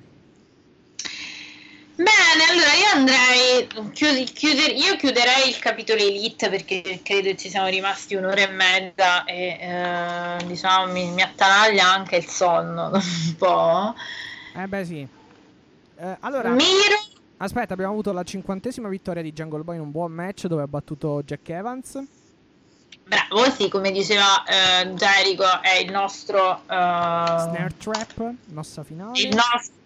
[1.94, 7.66] Bene, allora io andrei, chiudi- chiuder- io chiuderei il capitolo Elite perché credo ci siamo
[7.66, 13.94] rimasti un'ora e mezza e eh, diciamo mi, mi attanaglia anche il sonno un po'.
[14.54, 15.06] Eh beh sì.
[16.00, 16.96] Eh, allora, Miro,
[17.38, 20.68] aspetta, abbiamo avuto la cinquantesima vittoria di Jungle Boy in un buon match dove ha
[20.68, 22.00] battuto Jack Evans.
[23.08, 29.18] Bravo, sì, come diceva eh, Jericho, è il nostro, eh, Snare Trap, mossa finale.
[29.18, 29.76] il nostro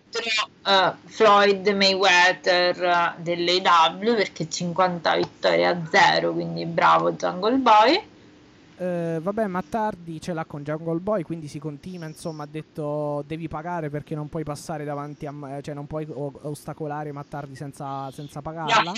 [0.66, 8.10] eh, Floyd Mayweather eh, dell'AW perché 50 vittorie a 0, quindi bravo Jungle Boy.
[8.82, 13.46] Eh, vabbè, Mattardi ce l'ha con Jungle Boy, quindi si continua, insomma, ha detto devi
[13.46, 15.32] pagare perché non puoi passare davanti a...
[15.56, 18.92] eh, cioè non puoi o- ostacolare Mattardi senza, senza pagarla.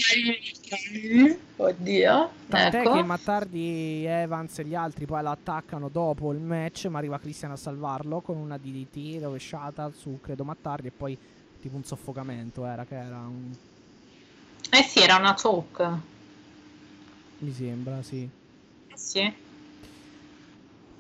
[1.56, 2.92] Oddio, Tant'è ecco.
[2.94, 7.50] che Mattardi, Evans e gli altri poi la attaccano dopo il match, ma arriva Christian
[7.50, 11.18] a salvarlo con una DDT rovesciata su, credo, Mattardi e poi
[11.60, 13.54] tipo un soffocamento era, che era un...
[14.70, 15.88] Eh sì, era una choke.
[17.40, 18.26] mi sembra, sì.
[18.88, 19.42] Eh sì.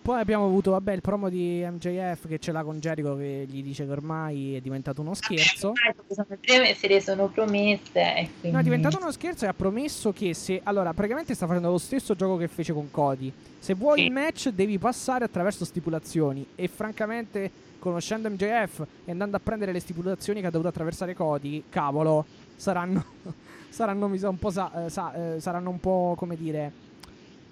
[0.04, 3.62] Poi abbiamo avuto, vabbè, il promo di MJF che ce l'ha con Jericho che gli
[3.62, 5.72] dice che ormai è diventato uno scherzo.
[6.14, 8.50] Vabbè, Se le sono promesse e quindi...
[8.50, 10.60] No, è diventato uno scherzo e ha promesso che se...
[10.64, 13.32] Allora, praticamente sta facendo lo stesso gioco che fece con Cody.
[13.58, 14.04] Se vuoi Sì.
[14.04, 16.46] il match devi passare attraverso stipulazioni.
[16.54, 21.64] E francamente, conoscendo MJF e andando a prendere le stipulazioni che ha dovuto attraversare Cody,
[21.70, 22.26] cavolo,
[22.56, 23.02] saranno...
[23.70, 24.50] saranno, mi sa, un po'...
[24.50, 26.70] sa- eh, sa- eh, saranno un po', come dire...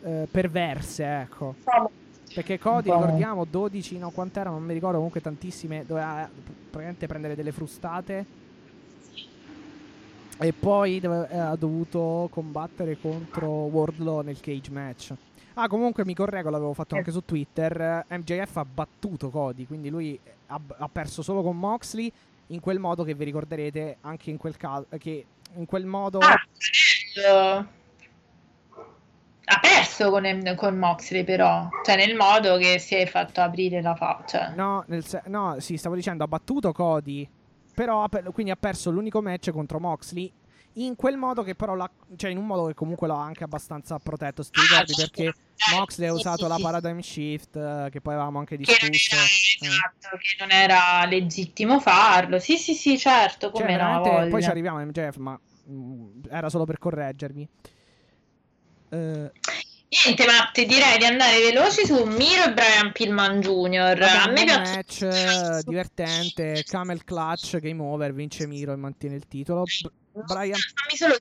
[0.02, 1.54] eh, perverse, ecco.
[2.34, 3.00] Perché Cody, po'.
[3.00, 6.28] ricordiamo, 12, no, quant'era, non mi ricordo, comunque tantissime, doveva
[6.70, 8.40] praticamente prendere delle frustate.
[10.38, 15.12] E poi dove- eh, ha dovuto combattere contro Wardlow nel cage match.
[15.54, 18.06] Ah, comunque mi correggo, l'avevo fatto anche su Twitter.
[18.08, 22.10] MJF ha battuto Cody, quindi lui ha, ha perso solo con Moxley.
[22.48, 26.18] In quel modo che vi ricorderete, anche in quel caso, che in quel modo...
[26.18, 27.66] Ah,
[29.44, 33.94] ha perso con, con Moxley però, cioè nel modo che si è fatto aprire la
[33.94, 34.52] faccia.
[34.54, 37.28] No, nel se- no, sì, stavo dicendo, ha battuto Cody.
[37.74, 40.30] Però ha per- quindi ha perso l'unico match contro Moxley.
[40.76, 41.90] In quel modo che però l'ha.
[42.16, 44.42] Cioè, in un modo che comunque l'ha anche abbastanza protetto.
[44.42, 45.10] Sti Ah, ricordi certo.
[45.22, 45.38] perché
[45.72, 47.56] Eh, Moxley ha sì, usato sì, la paradigm shift.
[47.56, 49.16] eh, che poi avevamo anche Che non, discusso.
[49.64, 49.66] Eh.
[49.68, 52.38] esatto, che non era legittimo farlo.
[52.38, 54.28] Sì, sì, sì, certo, Cioè, come no, veramente- voglia.
[54.30, 55.38] poi ci arriviamo a MJF, ma
[55.70, 57.48] mm, era solo per correggermi.
[58.92, 59.30] Eh,
[60.06, 63.98] Niente, Matte, direi di andare veloci su Miro e Brian Pillman Jr.
[63.98, 66.62] vabbè, A un me piace match eh, divertente.
[66.66, 68.14] Camel clutch, game over.
[68.14, 69.64] Vince Miro e mantiene il titolo.
[70.12, 71.14] Brian Fammi solo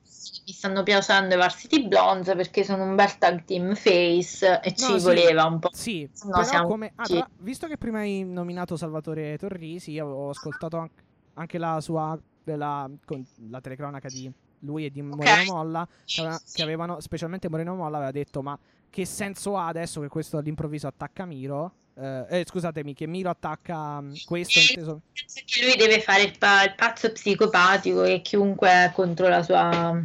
[0.46, 4.90] mi stanno piacendo i Varsity Blondes perché sono un bel tag team face e ci
[4.90, 5.04] No, sì.
[5.04, 5.70] voleva un po'.
[5.74, 6.92] Sì, No, siamo come...
[6.96, 10.90] ah, tra- visto che prima hai nominato Salvatore Torrisi, io avevo ascoltato an-
[11.36, 14.30] anche la sua della, con- la telecronaca di
[14.62, 18.58] lui e di Moreno Molla, che, aveva- che avevano, specialmente Moreno Molla aveva detto ma
[18.90, 21.74] che senso ha adesso che questo all'improvviso attacca Miro?
[21.94, 25.02] Eh, eh, scusatemi, che Miro attacca mm, questo inteso...
[25.14, 29.44] Penso che lui deve fare il, pa- il pazzo psicopatico che chiunque è contro la
[29.44, 30.02] sua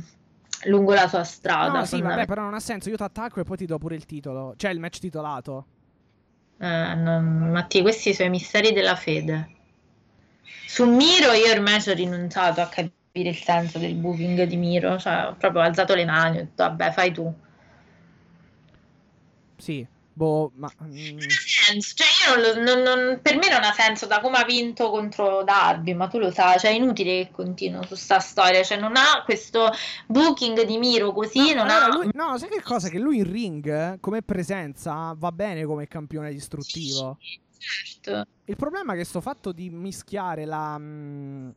[0.65, 1.79] lungo la sua strada.
[1.79, 3.95] No, sì, vabbè, però non ha senso, io ti attacco e poi ti do pure
[3.95, 5.67] il titolo, cioè il match titolato.
[6.59, 9.51] Eh, non- Mattia, questi sono i misteri della fede.
[10.67, 14.99] Su Miro io ormai ho rinunciato a capire capire il senso del booking di Miro,
[14.99, 17.33] cioè ho proprio alzato le mani, ho detto vabbè fai tu.
[19.57, 20.71] Sì, boh, ma...
[20.83, 22.07] mm, Non ha senso, cioè
[22.37, 25.95] io non non- non- per me non ha senso da come ha vinto contro Darby,
[25.95, 29.23] ma tu lo sai, cioè è inutile che continuo su sta storia, cioè non ha
[29.25, 29.71] questo
[30.07, 31.97] booking di Miro così, non allora, ha...
[31.97, 32.91] lui- no, sai che cosa?
[32.91, 37.17] Che lui in ring, come presenza, va bene come campione distruttivo.
[37.59, 38.27] Certo.
[38.45, 40.77] Il problema è che sto fatto di mischiare la...
[40.79, 41.49] mm,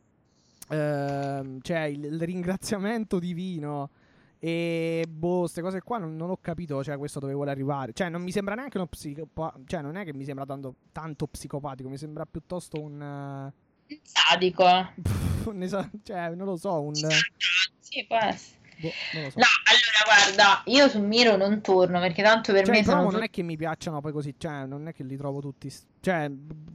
[0.70, 3.90] ehm, cioè il, il ringraziamento divino
[4.38, 7.92] e boh, queste cose qua non, non ho capito, cioè questo dove vuole arrivare.
[7.92, 11.26] Cioè non mi sembra neanche uno psicopatico, cioè non è che mi sembra tanto, tanto
[11.26, 13.00] psicopatico, mi sembra piuttosto un...
[13.02, 14.64] eh, Un sadico.
[15.44, 16.94] un esa- cioè non lo so, un...
[16.94, 18.58] Sì, può essere.
[18.80, 19.38] Boh, so.
[19.38, 23.22] No, allora guarda, io su Miro non torno perché tanto per Cioè, me sono non
[23.22, 25.72] è che mi piacciono poi così, cioè, non è che li trovo tutti.
[26.00, 26.30] Cioè,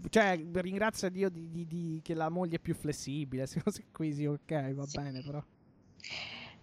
[0.10, 3.44] cioè ringrazia Dio di, di- di- che la moglie è più flessibile.
[3.48, 5.44] Queste cose qui, sì, ok, va bene, però.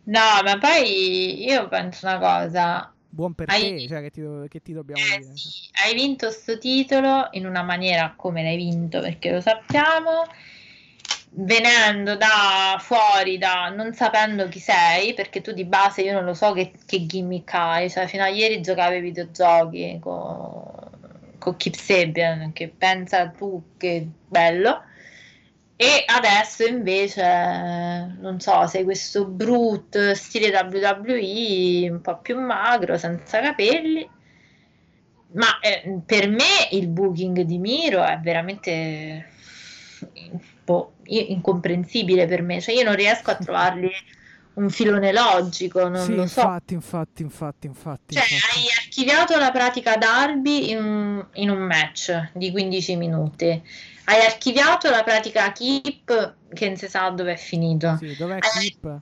[0.04, 2.94] No, ma poi io penso una cosa.
[3.08, 5.36] Buon per Hai- te, cioè, che ti, che ti dobbiamo Eh, dire?
[5.36, 10.24] sì, hai vinto sto titolo in una maniera come l'hai vinto, perché lo sappiamo,
[11.34, 16.34] venendo da fuori, da non sapendo chi sei, perché tu di base io non lo
[16.34, 20.62] so che, che gimmick hai, cioè fino a ieri giocavi ai videogiochi con,
[21.38, 24.84] con Kip Sabian, che pensa tu che bello.
[25.76, 33.40] E adesso invece, non so, sei questo brutto stile WWE, un po' più magro, senza
[33.40, 34.08] capelli.
[35.32, 39.26] Ma eh, per me il booking di Miro è veramente
[40.64, 42.60] boh, incomprensibile per me.
[42.60, 43.90] Cioè io non riesco a trovargli
[44.54, 46.40] un filone logico, non sì, lo so.
[46.40, 48.14] infatti, infatti, infatti, infatti.
[48.14, 48.58] Cioè, infatti.
[48.58, 53.62] hai archiviato la pratica Darby in, in un match di 15 minuti.
[54.04, 57.96] Hai archiviato la pratica Keep che non si sa dove è finito.
[57.98, 59.00] Sì, dov'è hai- Keep?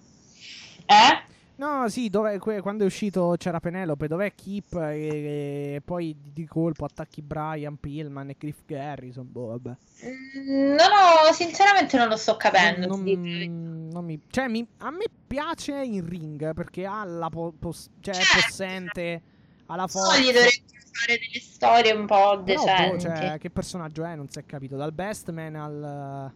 [0.87, 1.29] Eh?
[1.61, 4.75] No, sì, dov'è, quando è uscito c'era Penelope, dov'è Keep?
[4.77, 9.77] E, e poi di, colpo attacchi Brian Pillman e Cliff Garrison, boh, vabbè.
[10.07, 12.87] Mm, No, no, sinceramente non lo sto capendo.
[12.87, 17.91] Non, non mi, cioè, mi- a me piace in ring perché ha la po- pos-
[18.01, 18.47] cioè, è Certo.
[18.47, 19.23] possente,
[19.67, 20.17] ha la forza.
[20.19, 20.51] gli dovrebbero
[20.93, 23.01] fare delle storie un po' Però, boh, decenti.
[23.01, 24.15] cioè, che personaggio è?
[24.15, 24.77] Non si è capito.
[24.77, 26.33] Dal Bestman al.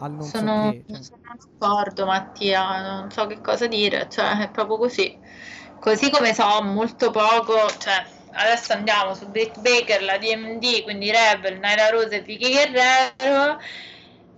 [0.00, 1.00] Al non Sono, so che.
[1.00, 1.20] sono
[1.58, 5.18] d'accordo, Mattia, non so che cosa dire, cioè è proprio così.
[5.78, 11.58] Così come so molto poco, cioè adesso andiamo su Britt Baker, la DMD, quindi Rebel,
[11.58, 13.58] Naira Rose e Vicky Guerrero.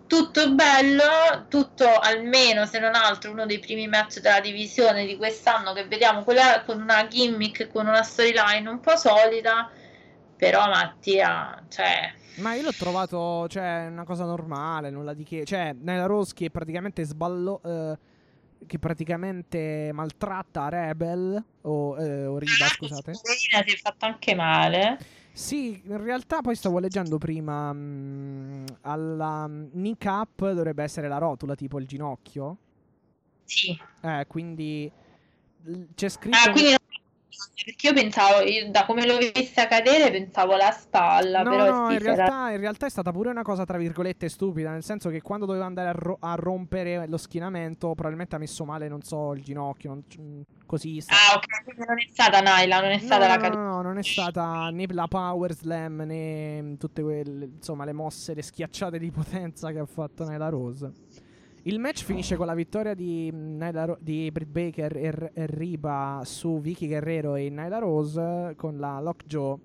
[0.06, 5.72] Tutto bello, tutto almeno se non altro uno dei primi match della divisione di quest'anno
[5.72, 9.70] che vediamo con, la- con una gimmick, con una storyline un po' solida,
[10.36, 15.44] però Mattia, cioè Ma io l'ho trovato, cioè, una cosa normale, nulla di che.
[15.44, 17.60] Cioè, Nyla Rose che praticamente sballo.
[17.64, 17.98] eh,
[18.66, 23.10] che praticamente maltratta Rebel o, eh, o Riba, scusate.
[23.12, 24.98] Poverina si è fatta anche male.
[25.32, 31.18] Sì, in realtà poi stavo leggendo prima mh, alla mm, knee cap dovrebbe essere la
[31.18, 32.56] rotula, tipo il ginocchio.
[33.44, 33.76] Sì.
[34.02, 34.90] Eh, quindi
[35.94, 36.78] c'è scritto Ah, quindi non-
[37.64, 41.88] perché io pensavo, io da come l'ho vista cadere, pensavo la spalla, No, però no,
[41.88, 44.82] sì, in la- realtà, in realtà è stata pure una cosa tra virgolette stupida, nel
[44.82, 48.88] senso che quando doveva andare a, ro- a rompere lo schienamento, probabilmente ha messo male,
[48.88, 51.00] non so, il ginocchio, non- mm, così.
[51.00, 53.60] sta- Ah, ok, quindi non è stata Naila, non è No, stata la no, caduta.
[53.60, 58.34] no, no, non è stata né la power slam né tutte quelle, insomma, le mosse,
[58.34, 60.92] le schiacciate di potenza che ha fatto Nyla Rose.
[61.64, 66.60] Il match finisce con la vittoria di, Nyla di Britt Baker e, e Riba su
[66.60, 69.58] Vicky Guerrero e Nyla Rose con la Lockjaw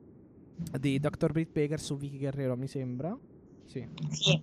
[0.79, 1.31] di Dr.
[1.31, 3.17] Britt Baker su Vicky Guerrero, mi sembra.
[3.65, 3.85] Sì.
[4.11, 4.41] Sì.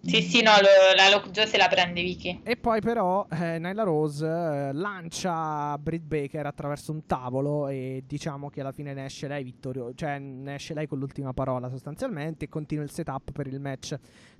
[0.00, 2.40] Sì, sì, no, lo- la Lockjaw se la prende Vicky.
[2.44, 8.48] E poi però eh, Nyla Rose eh, lancia Britt Baker attraverso un tavolo e diciamo
[8.50, 12.44] che alla fine ne esce lei vittoriosa, cioè ne esce lei con l'ultima parola sostanzialmente
[12.44, 13.98] e continua il setup per il match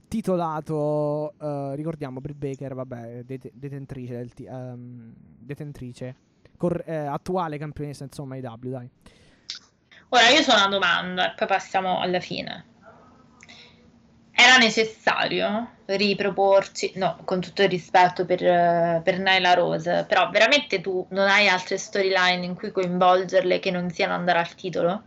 [0.08, 6.16] titolato, eh, ricordiamo Britt Baker, vabbè, det- detentrice, del ti- ehm, detentrice
[6.56, 8.90] cor- eh, attuale campionessa insomma IW, dai.
[10.10, 12.64] Ora io sono una domanda e poi passiamo alla fine.
[14.32, 20.80] Era necessario riproporci, no, con tutto il rispetto per, eh, per Nyla Rose, però veramente
[20.80, 25.02] tu non hai altre storyline in cui coinvolgerle che non siano andare al titolo?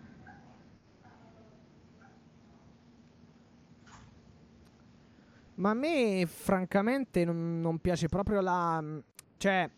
[5.61, 8.83] Ma a me francamente non, non piace proprio la...
[9.37, 9.69] cioè...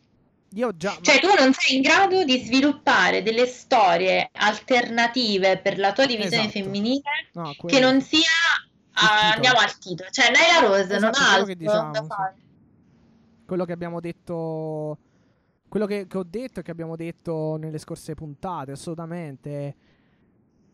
[0.55, 0.95] Io già...
[1.01, 6.43] Cioè tu non sei in grado di sviluppare delle storie alternative per la tua divisione
[6.45, 6.59] Esatto.
[6.63, 7.01] femminile
[7.33, 8.19] no, che quello- non sia
[8.93, 9.19] titolo.
[9.33, 10.09] andiamo al titolo.
[10.11, 12.35] Cioè, Naila Rose non Esatto, ha quello altro che diciamo, da fare.
[13.47, 14.97] quello che abbiamo detto
[15.67, 19.75] quello che, che ho detto e che abbiamo detto nelle scorse puntate assolutamente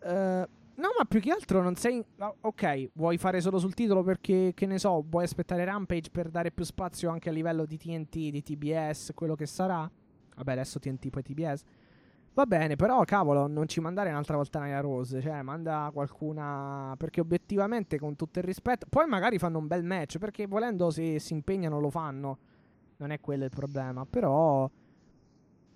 [0.03, 0.47] Eh,
[0.79, 2.03] no ma più che altro non sei
[2.41, 6.51] ok vuoi fare solo sul titolo perché che ne so vuoi aspettare Rampage per dare
[6.51, 9.89] più spazio anche a livello di TNT di TBS quello che sarà
[10.35, 11.63] vabbè adesso TNT poi TBS
[12.39, 17.19] Va bene, però cavolo, non ci mandare un'altra volta Naya Rose, cioè manda qualcuna perché
[17.19, 21.33] obiettivamente con tutto il rispetto, poi magari fanno un bel match, perché volendo se si
[21.33, 22.37] impegnano lo fanno.
[22.97, 24.69] Non è quello il problema, però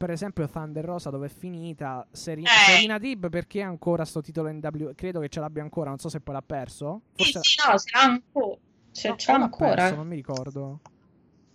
[0.04, 2.48] per esempio Thunder Rosa dove è finita, Seri- Eh.
[2.66, 5.98] Serena Dib perché ha ancora sto titolo in W, credo che ce l'abbia ancora, non
[6.00, 7.04] so se poi l'ha perso.
[7.16, 8.58] Sì, Forse sì, no, ce l'ha ancora.
[8.92, 9.74] Ce, no, ce l'ha ancora.
[9.76, 10.80] perso, non mi ricordo.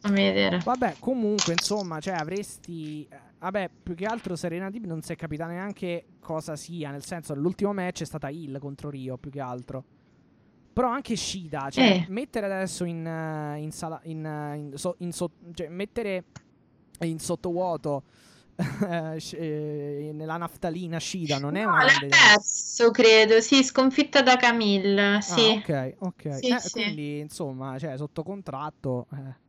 [0.01, 0.61] Fammi vedere.
[0.65, 3.07] Vabbè, comunque, insomma, cioè avresti.
[3.11, 6.91] eh, Vabbè, più che altro Serena Dib non si è capita neanche cosa sia.
[6.91, 9.85] Nel senso, l'ultimo match è stata Hill contro Rio, più che altro.
[10.73, 12.07] Però anche Shida, cioè, Eh.
[12.09, 13.07] mettere adesso in.
[13.07, 14.01] eh, in sala.
[14.05, 16.25] In, eh, in so- so- cioè, mettere
[17.01, 18.03] in sottovuoto.
[18.59, 23.41] Eh, eh, nella naftalina Shida non è No, una l'ha grande perso, credo.
[23.41, 25.21] Sì, sconfitta da Camille.
[25.21, 25.41] Sì.
[25.41, 26.39] Ah, ok, ok.
[26.39, 26.71] Sì, Eh, sì.
[26.71, 29.07] Quindi, insomma, cioè, sotto contratto.
[29.13, 29.47] eh.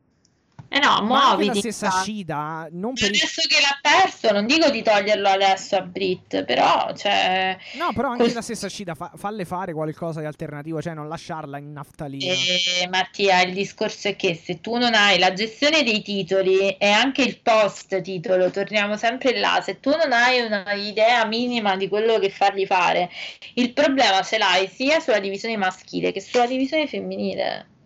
[0.71, 2.01] Eh no, Ma anche la stessa fa.
[2.03, 6.93] Shida, non per Adesso che l'ha perso, non dico di toglierlo adesso a Brit, però,
[6.95, 7.57] cioè...
[7.73, 11.07] No, però anche Cos- la stessa Shida, fa- falle fare qualcosa di alternativo, cioè non
[11.07, 12.33] lasciarla in naftalina.
[12.33, 16.87] Eh, Mattia, il discorso è che se tu non hai la gestione dei titoli e
[16.87, 21.87] anche il post titolo, torniamo sempre là, se tu non hai una idea minima di
[21.87, 23.09] quello che fargli fare,
[23.55, 27.77] il problema ce l'hai sia sulla divisione maschile che sulla divisione femminile.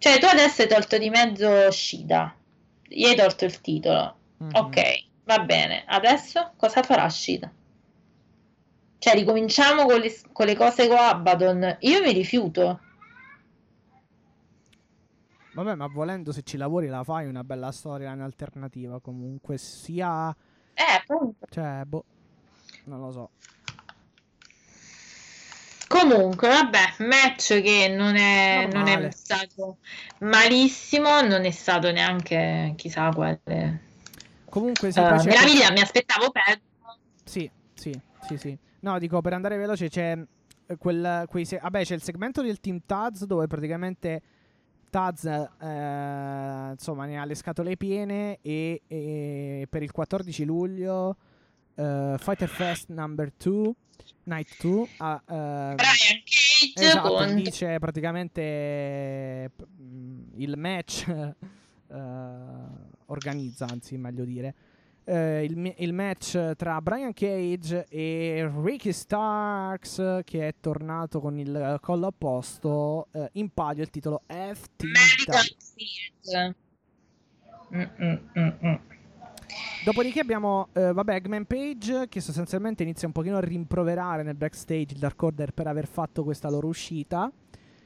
[0.00, 2.34] Cioè, tu adesso hai tolto di mezzo Shida,
[2.84, 4.16] gli hai tolto il titolo.
[4.38, 4.54] Mhm.
[4.54, 5.84] Ok, va bene.
[5.86, 7.52] Adesso cosa farà Shida?
[8.96, 11.76] Cioè, ricominciamo con le, con le cose con Abaddon.
[11.80, 12.80] Io mi rifiuto.
[15.52, 20.34] Vabbè, ma volendo se ci lavori la fai una bella storia in alternativa comunque, sia...
[20.72, 21.44] Eh, appunto.
[21.50, 22.04] Cioè, boh,
[22.84, 23.30] non lo so.
[25.90, 29.78] Comunque, vabbè, match che non è, non è stato
[30.20, 33.80] malissimo, non è stato neanche chissà quale.
[34.48, 35.24] Comunque sì, Eh, poi c'è...
[35.30, 36.60] meraviglia, mi aspettavo peggio.
[37.24, 38.56] Sì, sì, sì, sì.
[38.82, 40.16] No, dico, per andare veloce c'è
[40.66, 41.24] eh, quel...
[41.28, 44.22] Quei se- Vabbè, c'è il segmento del Team Taz dove praticamente
[44.90, 51.16] Taz, eh, insomma, ne ha le scatole piene e, e per il 14 luglio
[51.74, 53.72] eh, Fighter Fest number 2,
[54.30, 55.22] Night 2, ha...
[55.26, 61.34] eh, Brian Cage Esatto, con c'è praticamente mh, il match eh,
[63.06, 64.54] organizza, anzi, meglio dire.
[65.04, 71.78] eh, il, il match tra Brian Cage e Ricky Starks che è tornato con il
[71.80, 74.84] collo a posto eh, in palio il titolo FT
[79.82, 84.92] Dopodiché abbiamo, eh, vabbè, Eggman Page che sostanzialmente inizia un pochino a rimproverare nel backstage
[84.92, 87.30] il Dark Order per aver fatto questa loro uscita.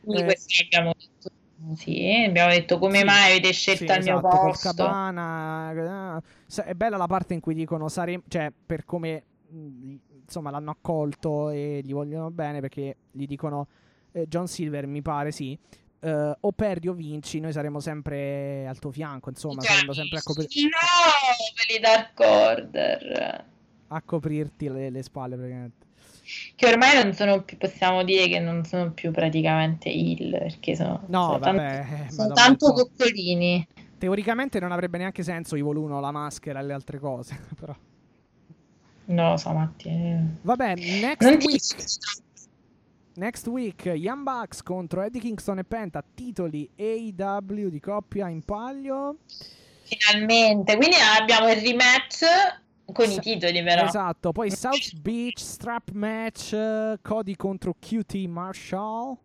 [0.00, 1.30] Quindi Eh, questo abbiamo detto.
[1.76, 4.58] Sì, abbiamo detto come Sì, mai avete scelto Sì, mio esatto, col posto.
[4.58, 6.20] cabana.
[6.56, 9.94] eh, È bella la parte in cui dicono saremo, cioè per come mh,
[10.26, 13.66] insomma l'hanno accolto e gli vogliono bene perché gli dicono
[14.12, 15.56] eh, John Silver mi pare sì.
[16.04, 20.18] Eh, o perdi o vinci, noi saremo sempre al tuo fianco, insomma, Cioè, saremo sempre
[20.18, 23.44] a, copri- No, Dark Order.
[23.88, 25.82] a coprirti le, le spalle praticamente.
[26.56, 31.02] Che ormai non sono più, possiamo dire che non sono più praticamente il perché sono,
[31.08, 32.72] No, sono vabbè, tanto, eh, sono tanto po'.
[32.74, 33.66] coccolini.
[33.98, 37.74] Teoricamente non avrebbe neanche senso Evil 1, la maschera e le altre cose, però.
[39.06, 40.22] Non lo so, Mattia.
[40.40, 41.62] Vabbè, next Non ti week
[43.16, 49.18] Next week, Young Bucks contro Eddie Kingston e Penta, titoli AEW di coppia in palio.
[49.84, 50.76] Finalmente.
[50.76, 52.24] Quindi abbiamo il rematch
[52.92, 53.84] con Sa- i titoli, però.
[53.86, 56.56] Esatto, poi South Beach, strap match,
[57.02, 59.16] Cody contro QT Marshall.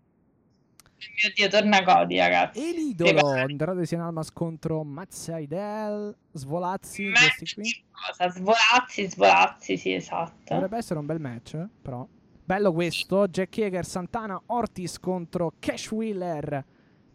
[1.24, 2.60] Mio Dio, torna Cody, ragazzi.
[2.60, 3.30] E l'idolo.
[3.32, 7.84] Andrade Cien Almas contro Matt Seidel, Svolazzi, Match questi qui.
[7.90, 8.30] cosa?
[8.30, 10.54] Svolazzi, svolazzi, sì, esatto.
[10.54, 12.06] Dovrebbe essere un bel match, eh, però.
[12.50, 16.66] Bello questo, Jack Hager, Santana, Ortiz contro Cash Wheeler,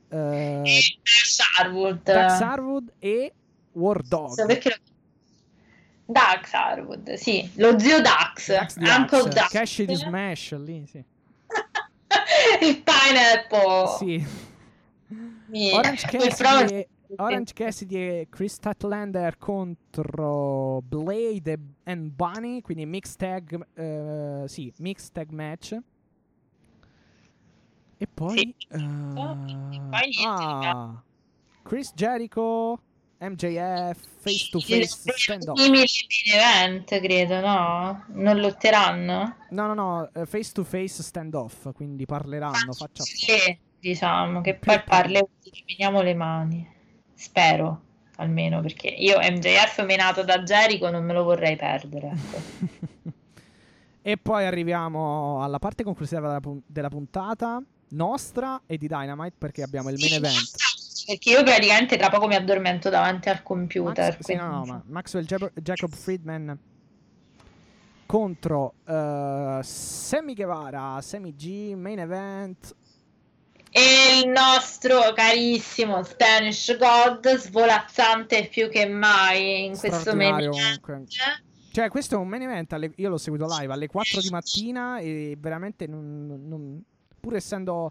[0.08, 0.62] eh.
[2.04, 3.32] Dax Harwood e
[3.72, 4.32] War Dog.
[6.06, 9.50] Dax Harwood, sì, lo zio Dax, Dax Uncle Dax.
[9.50, 10.98] Cash di Smash lì, sì.
[12.62, 13.96] il pineapple.
[13.98, 14.24] Sì.
[15.46, 23.16] Mi- Orange Cassidy, Orange Cassidy e Chris Statlander contro Blade e and Bunny, quindi mixed
[23.16, 25.76] tag, eh, sì, mixed tag match.
[27.96, 28.38] E poi...
[28.38, 28.54] Sì.
[28.68, 31.02] poi niente, ah,
[31.62, 32.80] Chris Jericho,
[33.18, 35.58] MJF, face to face stand-off.
[35.58, 38.04] Simili main event, credo, no?
[38.08, 39.36] Non lotteranno?
[39.50, 44.56] No, no, no, eh, face to face stand-off, quindi parleranno, faccia a Sì, diciamo che
[44.56, 46.72] poi parliamo, ci veniamo le mani.
[47.24, 47.80] Spero,
[48.16, 52.12] almeno, perché io MJF menato da Jericho non me lo vorrei perdere.
[52.12, 53.12] ecco.
[54.02, 59.62] e poi arriviamo alla parte conclusiva della, pun- della puntata nostra e di Dynamite perché
[59.62, 60.50] abbiamo il main event.
[61.06, 64.12] Perché io praticamente tra poco mi addormento davanti al computer.
[64.12, 66.58] Max- sì, no, no, ma Maxwell Jab- Jacob Friedman
[68.04, 72.74] contro eh, Sammy Guevara, Sammy G, main event.
[73.76, 81.40] E il nostro carissimo Spanish God, svolazzante più che mai in questo comunque.
[81.72, 84.98] Cioè, questo è un main event, alle- io l'ho seguito live alle 4 di mattina
[85.00, 86.82] e veramente non, non-
[87.18, 87.90] pur essendo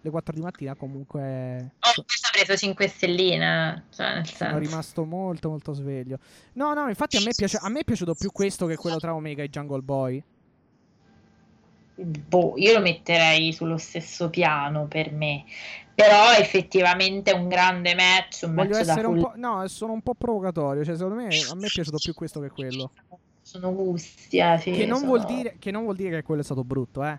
[0.00, 4.58] le 4 di mattina comunque Oh, questo ha preso 5 stelline, cioè nel sono senso.
[4.58, 6.18] rimasto molto molto sveglio.
[6.54, 9.14] No, no, infatti a me, piace, a me è piaciuto più questo che quello tra
[9.14, 10.20] Omega e Jungle Boy.
[12.02, 15.44] Boh, io lo metterei sullo stesso piano per me.
[15.94, 19.32] Però effettivamente è un grande match, un Voglio match da essere un po'...
[19.36, 22.48] No, sono un po' provocatorio, cioè secondo me a me è piaciuto più questo che
[22.48, 22.90] quello.
[23.42, 26.40] Sono gusti, eh, sì, Che non, sono- vuol dire, che non vuol dire che quello
[26.40, 27.18] è stato brutto, eh.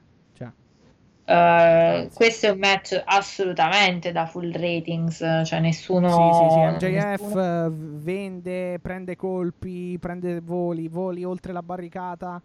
[1.23, 6.09] Eh, questo è un match assolutamente da full ratings, cioè nessuno...
[6.09, 12.41] Sì, sì, sì, MJF nessuno- vende, prende colpi, prende voli, voli oltre la barricata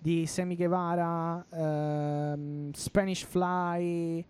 [0.00, 4.24] di Sammy Guevara, ehm, Spanish Fly,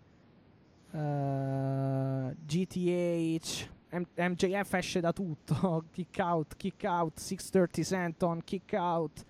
[0.91, 9.23] eh, GTH, M- MJF esce da tutto, kick out, kick out, 630 Senton, kick out.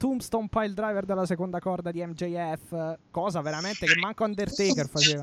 [0.00, 5.22] Tombstone pile driver dalla seconda corda di MJF, cosa veramente che manco Undertaker faceva.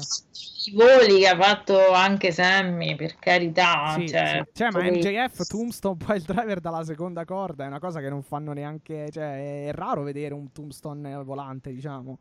[0.68, 3.96] I voli che ha fatto anche Sammy, per carità.
[3.98, 4.52] Sì, cioè, sì.
[4.54, 8.54] Cioè, ma MJF Tombstone pile driver dalla seconda corda è una cosa che non fanno
[8.54, 9.10] neanche.
[9.10, 12.20] Cioè, è raro vedere un Tombstone volante, diciamo.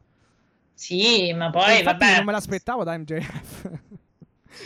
[0.72, 2.16] Sì, ma poi infatti vabbè.
[2.16, 3.70] non me l'aspettavo da MJF.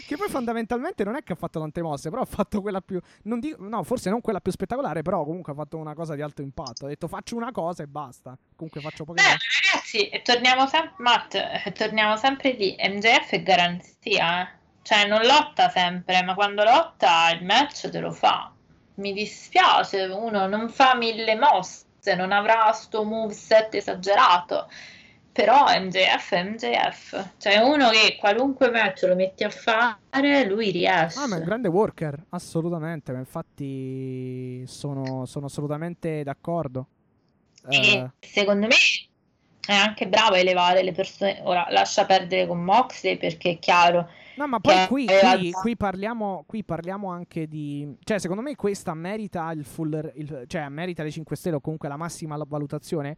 [0.06, 3.00] Che poi fondamentalmente non è che ha fatto tante mosse, però ha fatto quella più.
[3.24, 6.22] Non dico, no, forse non quella più spettacolare, però comunque ha fatto una cosa di
[6.22, 6.84] alto impatto.
[6.86, 8.36] Ha detto faccio una cosa e basta.
[8.54, 9.36] Comunque faccio poche cose.
[9.72, 12.76] ragazzi, torniamo sempre, Matt, torniamo sempre lì.
[12.78, 14.58] MJF è garanzia, eh.
[14.82, 18.52] Cioè, non lotta sempre, ma quando lotta il match te lo fa.
[18.94, 24.68] Mi dispiace, uno non fa mille mosse, non avrà sto moveset esagerato.
[25.40, 27.30] Però MJF è MJF.
[27.38, 31.18] Cioè, uno che qualunque match lo metti a fare, lui riesce.
[31.18, 33.12] Ah, ma è un grande worker, assolutamente.
[33.12, 36.86] Ma infatti sono, sono assolutamente d'accordo.
[37.68, 38.74] E Eh, secondo me
[39.66, 41.40] è anche bravo a elevare le persone.
[41.44, 44.08] Ora lascia perdere con Moxley perché è chiaro.
[44.36, 47.94] No, ma poi qui, qui- qui parliamo, qui parliamo anche di...
[48.02, 50.12] Cioè, secondo me questa merita il full...
[50.16, 53.16] il- cioè, merita le 5 stelle o comunque la massima valutazione.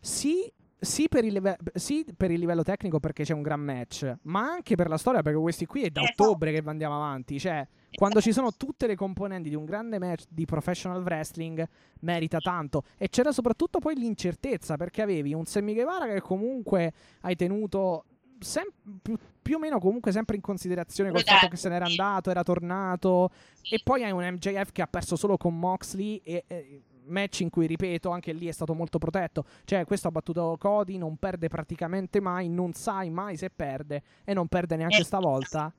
[0.00, 0.50] Sì,
[0.80, 4.40] sì per, il live- sì per il livello tecnico perché c'è un gran match, ma
[4.50, 6.22] anche per la storia perché questi qui è da Esatto.
[6.24, 7.38] ottobre che andiamo avanti.
[7.38, 11.66] Cioè, quando ci sono tutte le componenti di un grande match di professional wrestling,
[12.00, 12.84] merita tanto.
[12.96, 16.92] E c'era soprattutto poi l'incertezza perché avevi un Sammy Guevara che comunque
[17.22, 18.04] hai tenuto
[18.38, 18.70] sem-
[19.02, 22.42] più, più o meno comunque sempre in considerazione col fatto che se n'era andato, era
[22.44, 23.30] tornato.
[23.70, 27.50] E poi hai un MJF che ha perso solo con Moxley e, e- match in
[27.50, 29.44] cui, ripeto, anche lì è stato molto protetto.
[29.64, 34.34] Cioè, questo ha battuto Cody, non perde praticamente mai, non sai mai se perde e
[34.34, 35.04] non perde neanche Eh.
[35.04, 35.72] stavolta.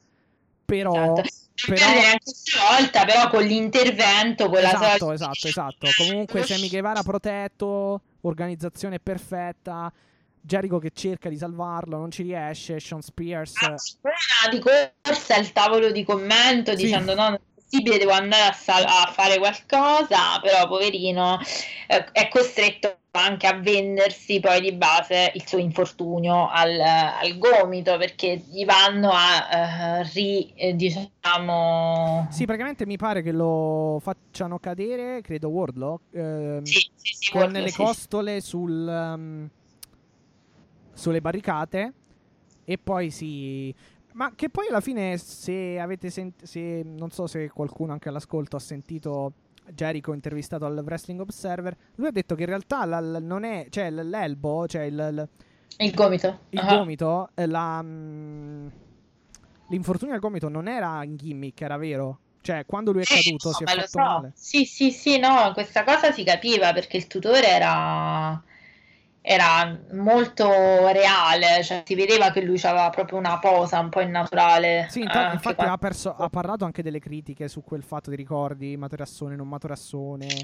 [0.66, 1.22] Però, Esatto.
[1.66, 5.88] però- Non perde neanche stavolta, però con l'intervento, con la esatto, solita- esatto, esatto.
[5.98, 9.92] Comunque Sammy Guevara protetto, organizzazione perfetta.
[10.42, 12.80] Jericho che cerca di salvarlo, non ci riesce.
[12.80, 13.54] Sean Spears.
[13.62, 16.84] Una di corsa al tavolo di commento Sì.
[16.86, 17.40] dicendo no, non
[17.70, 21.40] possibile, devo andare a, sal- a fare qualcosa, però poverino
[21.88, 27.98] eh, è costretto anche a vendersi poi di base il suo infortunio al, al gomito
[27.98, 34.60] perché gli vanno a eh, ri, eh, diciamo Sì, praticamente mi pare che lo facciano
[34.60, 39.50] cadere, credo Wardlow, ehm, Sì, sì, sì, con Wardlow, le costole sul, ehm,
[40.94, 41.94] sulle barricate
[42.64, 43.74] e poi si...
[44.14, 48.56] Ma che poi alla fine se avete sentito, se non so se qualcuno anche all'ascolto
[48.56, 49.34] ha sentito
[49.74, 53.68] Jericho intervistato al Wrestling Observer, lui ha detto che in realtà la- la- non è,
[53.70, 55.30] cioè l- l'elbow, cioè il, il-
[55.86, 56.40] il gomito.
[56.50, 56.76] il Ah.
[56.78, 58.68] gomito, eh, la, mm,
[59.68, 62.20] l'infortunio al gomito non era in gimmick, era vero.
[62.42, 64.00] Cioè, quando lui è Eh, caduto no, si è ma lo fatto so.
[64.00, 64.32] male.
[64.34, 68.42] Sì, sì, sì, no, questa cosa si capiva perché il tutore era
[69.32, 70.48] era molto
[70.92, 74.88] reale, cioè si vedeva che lui aveva proprio una posa un po' innaturale.
[74.90, 78.10] Sì, inta- anche infatti quando- ha, perso- ha parlato anche delle critiche su quel fatto
[78.10, 80.26] di ricordi, materassone, non materassone.
[80.26, 80.40] Eh,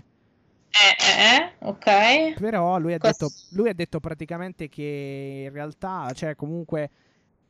[1.00, 2.40] eh, ok.
[2.40, 6.90] Però lui ha, Cos- detto, lui ha detto praticamente che in realtà, cioè comunque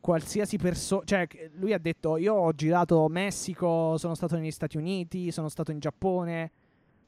[0.00, 5.30] qualsiasi persona, cioè lui ha detto io ho girato Messico, sono stato negli Stati Uniti,
[5.30, 6.50] sono stato in Giappone,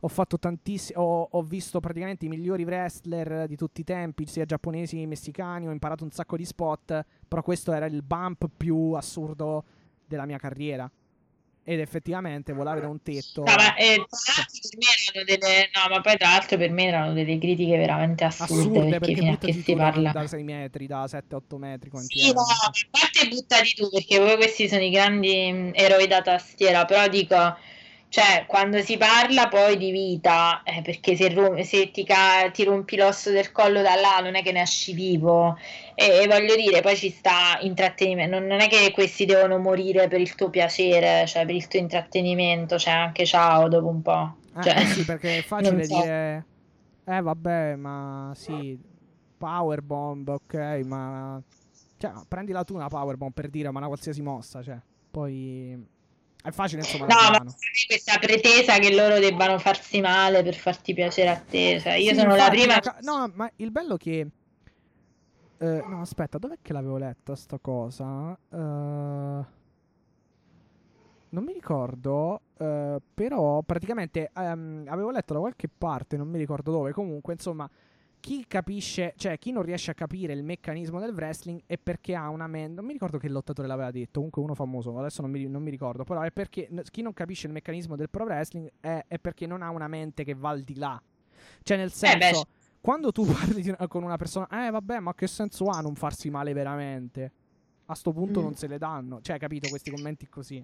[0.01, 4.45] ho fatto tantissimo, ho, ho visto praticamente i migliori wrestler di tutti i tempi, sia
[4.45, 8.93] giapponesi che messicani, ho imparato un sacco di spot, però questo era il bump più
[8.93, 9.65] assurdo
[10.07, 10.91] della mia carriera.
[11.65, 13.43] Ed effettivamente volare da un tetto...
[13.43, 16.71] No, ma, eh, tra l'altro per me erano delle, no, ma poi tra l'altro per
[16.71, 20.13] me erano delle critiche veramente assurde, Assurde perché, perché che si parla.
[20.13, 21.91] da 6 metri, da 7-8 metri.
[22.07, 26.23] Sì, no, a parte buttati tu, perché poi questi sono i grandi mh, eroi da
[26.23, 27.37] tastiera, però dico,
[28.09, 32.65] cioè, quando si parla poi di vita, eh, perché se, rom- se ti, ca- ti
[32.65, 35.57] rompi l'osso del collo da là, non è che ne esci vivo,
[35.95, 40.09] e, e voglio dire, poi ci sta intrattenimento, non, non è che questi devono morire
[40.09, 44.37] per il tuo piacere, cioè per il tuo intrattenimento, cioè anche ciao dopo un po'.
[44.55, 45.95] Eh, Cioè, eh sì, perché è facile so.
[45.95, 46.47] dire...
[47.05, 48.79] Eh vabbè, ma sì,
[49.37, 50.55] powerbomb, ok,
[50.85, 51.43] ma...
[51.97, 54.79] Cioè, prendila tu una powerbomb per dire, ma una qualsiasi mossa, cioè.
[55.11, 55.97] Poi...
[56.43, 57.45] È facile, insomma, No, ma
[57.87, 62.21] questa pretesa che loro debbano farsi male per farti piacere a te, cioè io Sì,
[62.21, 62.79] sono la prima...
[62.81, 64.27] ca- No, ma il bello che...
[65.59, 68.39] eh, no, aspetta, dov'è che l'avevo letta sta cosa?
[68.51, 69.57] Eh,
[71.31, 76.71] non mi ricordo, eh, però praticamente ehm, avevo letto da qualche parte, non mi ricordo
[76.71, 77.69] dove, comunque, insomma,
[78.21, 82.29] chi capisce, cioè chi non riesce a capire il meccanismo del wrestling è perché ha
[82.29, 85.47] una mente, non mi ricordo che lottatore l'aveva detto, comunque uno famoso, adesso non mi,
[85.47, 89.05] non mi ricordo, però è perché chi non capisce il meccanismo del pro wrestling è,
[89.07, 91.01] è perché non ha una mente che va al di là.
[91.63, 92.45] Cioè nel senso, Eh,
[92.81, 96.31] quando tu parli una- con una persona, eh vabbè, ma che senso ha non farsi
[96.31, 97.33] male veramente?
[97.87, 98.43] A sto punto Mm.
[98.43, 100.63] non se le danno, cioè capito questi commenti così.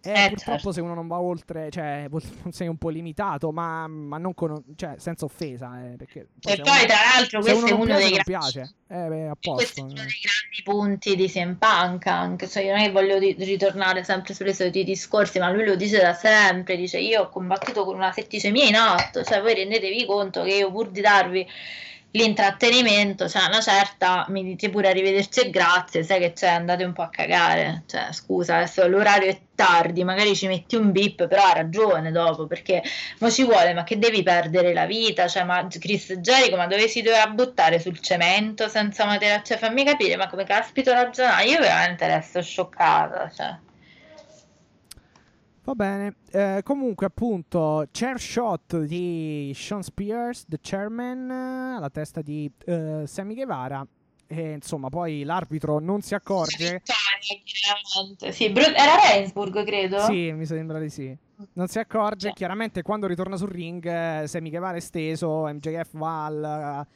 [0.00, 0.72] Eh, Eh, purtroppo certo.
[0.72, 2.08] se uno non va oltre, cioè,
[2.50, 6.60] sei un po' limitato, ma, ma non con, cioè, senza offesa, eh, perché E se
[6.62, 8.52] poi uno- tra l'altro se questo è uno non uno piace, dei non grandi...
[8.52, 8.74] piace.
[8.90, 12.80] Eh, beh, Questo è uno dei grandi punti di CM Punk anche, cioè io non
[12.80, 16.76] è che voglio ri- ritornare sempre sulle soliti discorsi, ma lui lo dice da sempre,
[16.76, 20.70] dice io ho combattuto con una setticemia in atto, cioè voi rendetevi conto che io
[20.70, 21.46] pur di darvi
[22.12, 26.92] l'intrattenimento, cioè una certa mi dite pure arrivederci e grazie, sai che c'è, andate un
[26.92, 31.42] po' a cagare, cioè scusa, adesso l'orario è tardi, magari ci metti un bip, però
[31.44, 32.82] ha ragione dopo, perché
[33.18, 35.28] ma ci vuole, ma che devi perdere la vita?
[35.28, 39.44] Cioè, ma Chris Jericho, ma dove si doveva buttare sul cemento senza materasso?
[39.46, 41.44] Cioè, fammi capire, ma come caspito ragionare?
[41.44, 43.58] Io veramente resto scioccata, cioè.
[45.68, 46.14] Va bene.
[46.30, 53.34] Eh, comunque, appunto, chair shot di Sean Spears, the chairman, alla testa di eh, Sammy
[53.34, 53.86] Guevara.
[54.26, 56.80] E insomma, poi l'arbitro non si accorge.
[56.82, 58.32] Vittoria.
[58.32, 59.98] Sì, Bru- era Rainsburg, credo.
[60.06, 61.14] Sì, mi sembra di sì.
[61.52, 62.28] Non si accorge.
[62.28, 62.32] Cioè.
[62.32, 65.46] Chiaramente, quando ritorna sul ring, eh, Sammy Guevara è steso.
[65.48, 66.86] MJF va al-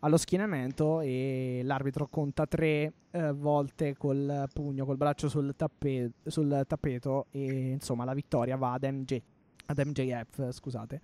[0.00, 6.64] allo schienamento e l'arbitro conta tre eh, volte col pugno, col braccio sul, tappe- sul
[6.66, 7.26] tappeto.
[7.30, 9.20] E insomma, la vittoria va ad, MJ,
[9.66, 10.50] ad MJF.
[10.50, 11.00] Scusate.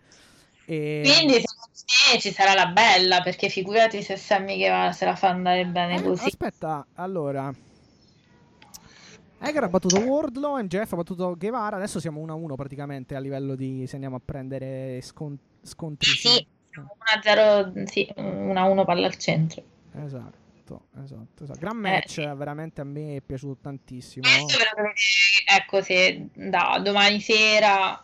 [0.65, 1.02] E...
[1.05, 5.28] Quindi secondo me ci sarà la bella, perché figurati se Sammy che se la fa
[5.28, 6.26] andare bene Eh, così.
[6.26, 7.52] aspetta, allora.
[9.39, 11.76] Hager ha battuto Wardlow, MJF ha battuto Guevara.
[11.76, 16.08] Adesso siamo 1-1 praticamente a livello di se andiamo a prendere scon- scontri.
[16.10, 16.47] Sì,
[16.83, 19.63] 1-0, sì, 1-1 palla al centro.
[20.05, 21.59] Esatto, esatto, esatto.
[21.59, 24.27] Gran match, veramente a me è piaciuto tantissimo.
[24.29, 24.93] Dovete,
[25.47, 28.01] ecco, se da domani sera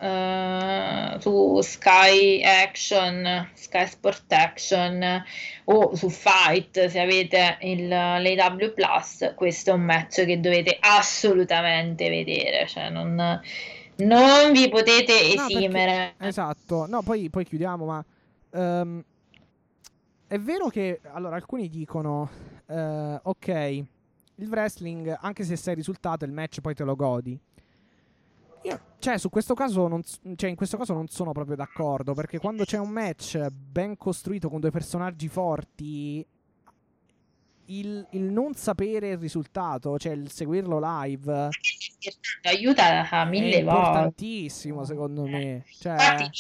[1.16, 5.24] eh, su Sky Action, Sky Sport Action
[5.64, 12.08] o su Fight, se avete il, l'AW Plus, questo è un match che dovete assolutamente
[12.08, 13.14] vedere, cioè non,
[13.96, 16.14] non vi potete No, perché- esimere.
[16.18, 18.04] Esatto, no, poi, poi chiudiamo, ma
[18.52, 19.04] ehm,
[20.26, 22.30] è vero che allora alcuni dicono
[22.66, 23.48] eh, ok,
[24.36, 27.38] il wrestling, anche se sei risultato, il match poi te lo godi.
[28.64, 30.02] Io, cioè, su questo caso, non,
[30.36, 32.14] cioè, in questo caso non sono proprio d'accordo.
[32.14, 36.24] Perché quando c'è un match ben costruito con due personaggi forti,
[37.66, 41.48] il, il non sapere il risultato, cioè il seguirlo live,
[42.42, 43.80] aiuta a è mille volte.
[43.80, 45.64] importantissimo, secondo me.
[45.78, 46.30] Cioè, Infatti,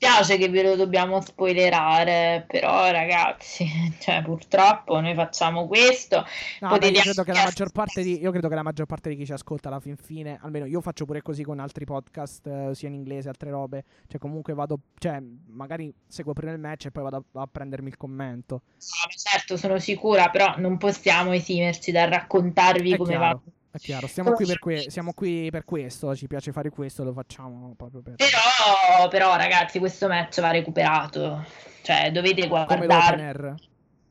[0.00, 3.68] dispiace che ve lo dobbiamo spoilerare, però ragazzi,
[4.00, 6.24] cioè, purtroppo noi facciamo questo.
[6.60, 9.10] No, beh, io, credo che la maggior parte di, io credo che la maggior parte
[9.10, 12.46] di chi ci ascolta alla fin fine, almeno io faccio pure così con altri podcast,
[12.46, 16.86] eh, sia in inglese, altre robe, cioè comunque vado, cioè magari seguo prima il match
[16.86, 18.62] e poi vado a, a prendermi il commento.
[18.78, 23.42] No, certo, sono sicura, però non possiamo esimerci dal raccontarvi È come chiaro.
[23.44, 23.52] va.
[23.72, 27.12] È chiaro, stiamo qui, per que- siamo qui per questo, ci piace fare questo, lo
[27.12, 28.14] facciamo proprio per...
[28.16, 31.44] Però, però, ragazzi, questo match va recuperato.
[31.82, 33.54] Cioè, dovete Come guardare l'opener.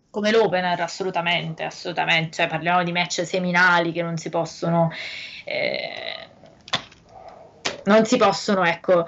[0.09, 2.37] come l'opener, assolutamente, assolutamente.
[2.37, 4.91] Cioè, parliamo di match seminali che non si possono.
[5.43, 6.29] eh,
[7.83, 9.05] non si possono, ecco.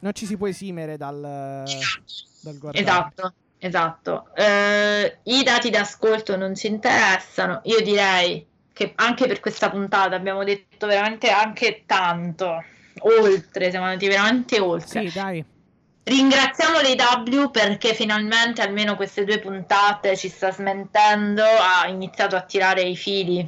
[0.00, 2.82] Non ci si può esimere dal, dal guardare.
[2.82, 4.34] Esatto, esatto.
[4.34, 7.60] Eh, I dati d'ascolto non ci interessano.
[7.64, 8.46] Io direi
[8.80, 12.64] che anche per questa puntata abbiamo detto veramente anche tanto.
[13.00, 15.06] Oltre, siamo andati veramente oltre.
[15.06, 15.44] Sì, dai.
[16.02, 22.80] Ringraziamo l'AW perché finalmente almeno queste due puntate ci sta smentendo, ha iniziato a tirare
[22.80, 23.46] i fili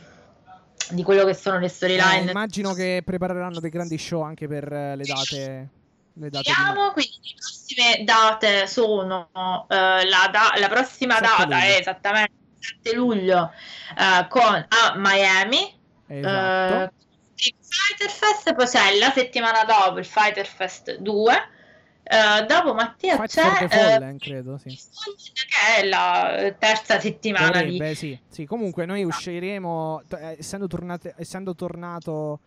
[0.91, 2.31] di quello che sono le Eh, storyline.
[2.31, 5.69] immagino che prepareranno dei grandi show anche per eh, le date.
[6.15, 9.75] Le date di- Vediamo, quindi le prossime date sono eh,
[10.07, 13.53] la, da- la prossima 7 data è esattamente 7 luglio
[13.99, 16.75] eh, con, a Miami Esatto.
[16.75, 16.91] eh,
[17.35, 21.33] il Fighter Fest poi c'è la settimana dopo il Fighter Fest 2
[22.05, 24.69] Eh, dopo Mattia Fight c'è eh, Fallen, credo, sì.
[24.69, 28.19] che è la terza settimana di Dovrebbe, sì.
[28.29, 32.41] Sì, comunque noi usciremo, t- eh, essendo, tornate, essendo tornato...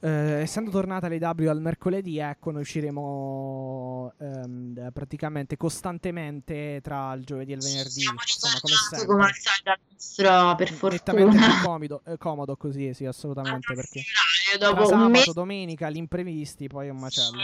[0.00, 7.52] eh, essendo tornata l'AW al mercoledì, ecco, noi usciremo ehm, praticamente costantemente tra il giovedì
[7.52, 8.00] e il venerdì.
[8.00, 9.06] Siamo Insomma, come sempre.
[9.06, 13.74] come al nostro per fortuna comodo, eh, comodo così, sì, assolutamente.
[13.74, 14.02] Perché
[14.56, 17.38] tra dopo sabato, mese domenica, gli imprevisti, poi è un macello.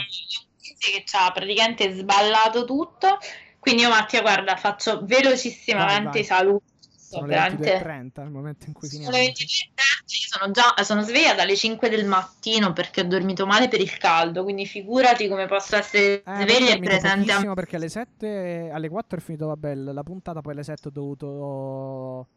[0.77, 3.17] che ci ha praticamente sballato tutto.
[3.59, 6.72] Quindi io Mattia, guarda, faccio velocissimamente i saluti.
[7.13, 9.23] Sono le veramente 22.30, il momento in cui Sono finiamo.
[9.25, 13.67] le 23.30, io sono già sono sveglia dalle 5 del mattino perché ho dormito male
[13.67, 17.89] per il caldo, quindi figurati come posso essere Eh, sveglia e presente a perché alle
[17.89, 22.27] 7, alle 4 è finito vabbè, la puntata, poi alle 7 ho dovuto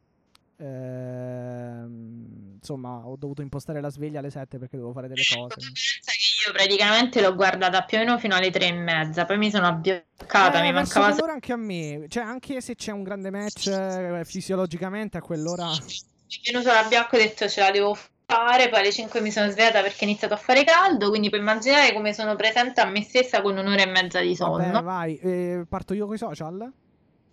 [0.59, 5.57] ehm, insomma, ho dovuto impostare la sveglia alle 7 perché dovevo fare delle cose.
[5.57, 9.39] Pensa che io praticamente l'ho guardata più o meno fino alle 3 e mezza, poi
[9.39, 12.93] mi sono abbioccata, mi Eh, verso mancava quell'ora anche a me, cioè anche se c'è
[12.93, 17.61] un grande match eh, fisiologicamente a quell'ora mi è venuto l'abbiocco e ho detto ce
[17.61, 21.09] la devo fare, poi alle 5 mi sono svegliata perché è iniziato a fare caldo,
[21.09, 24.57] quindi puoi immaginare come sono presente a me stessa con un'ora e mezza di sonno.
[24.73, 26.73] Vabbè, vai, eh, parto io con i social.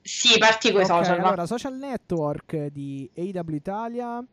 [0.03, 4.23] Sì, parti con i Ok, social, allora, social network di AW Italia.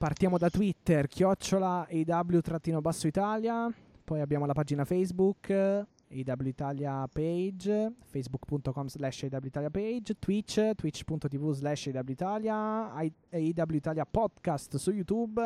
[0.00, 3.70] Partiamo da Twitter, chiocciola AW-basso Italia.
[4.02, 11.52] Poi abbiamo la pagina Facebook, AW Italia page, facebook.com slash AW Italia page, Twitch, twitch.tv
[11.52, 15.38] slash AW Italia, I- AW Italia podcast su YouTube,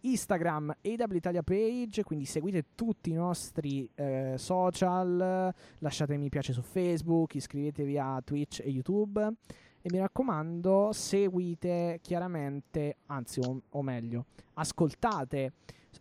[0.00, 6.62] Instagram AW Italia page, quindi seguite tutti i nostri eh, social, lasciate mi piace su
[6.62, 9.34] Facebook, iscrivetevi a Twitch e YouTube
[9.82, 15.52] e mi raccomando seguite chiaramente, anzi o, o meglio, ascoltate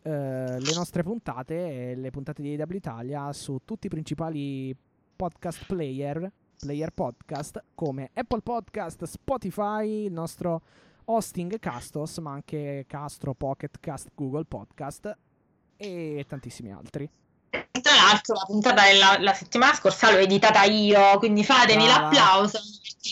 [0.02, 4.76] eh, le nostre puntate e le puntate di AW Italia su tutti i principali
[5.16, 10.62] podcast player, player podcast come Apple Podcast, Spotify, il nostro
[11.06, 15.18] hosting Castos, ma anche Castro, Pocket Cast, Google Podcast
[15.78, 17.10] e tantissimi altri.
[17.82, 22.02] Tra l'altro la puntata della la settimana scorsa l'ho editata io, quindi fatemi Brava.
[22.02, 22.60] l'applauso.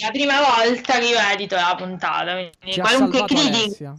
[0.01, 3.95] la prima volta che io edito la puntata, quindi qualunque critica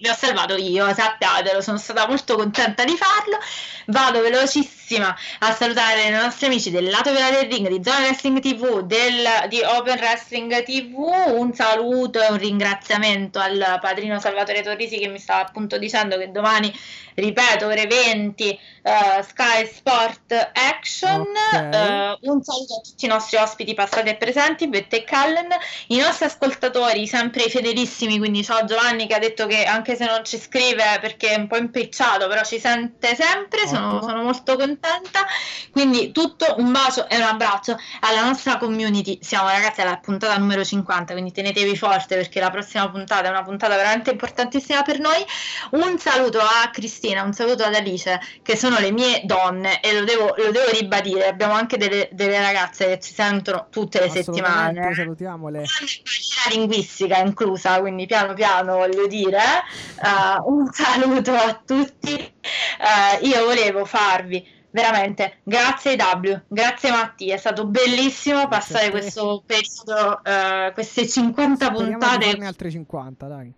[0.00, 3.38] vi ho salvato io, sappiatelo, sono stata molto contenta di farlo.
[3.86, 8.40] Vado velocissima a salutare i nostri amici del lato vela del ring, di Zona Wrestling
[8.40, 10.94] TV, del, di Open Wrestling TV.
[11.34, 16.30] Un saluto e un ringraziamento al padrino Salvatore Torrisi che mi stava appunto dicendo che
[16.30, 16.72] domani,
[17.14, 18.48] ripeto, ore 20,
[18.82, 21.20] eh, Sky Sport Action.
[21.20, 21.74] Ok.
[21.74, 25.48] Eh, un saluto a tutti i nostri ospiti passati e presenti, Bette e Callen,
[25.88, 30.24] i nostri ascoltatori, sempre fedelissimi, quindi ciao Giovanni che ha detto che anche se non
[30.24, 35.26] ci scrive perché è un po' impicciato, però ci sente sempre, sono, sono molto contenta.
[35.70, 39.18] Quindi tutto un bacio e un abbraccio alla nostra community.
[39.22, 43.42] Siamo ragazzi alla puntata numero 50, quindi tenetevi forte perché la prossima puntata è una
[43.42, 45.24] puntata veramente importantissima per noi.
[45.70, 49.49] Un saluto a Cristina, un saluto ad Alice, che sono le mie donne
[49.80, 51.26] e lo devo, lo devo ribadire.
[51.28, 54.94] Abbiamo anche delle, delle ragazze che ci sentono tutte le settimane.
[54.94, 55.60] salutiamole.
[55.60, 59.38] La linguistica inclusa, quindi piano piano voglio dire.
[59.38, 62.14] Eh, un saluto a tutti.
[62.16, 70.22] Eh, io volevo farvi veramente grazie W, grazie Mattia, è stato bellissimo passare questo periodo,
[70.24, 73.52] eh, queste 50 Speriamo puntate farne altre 50, dai.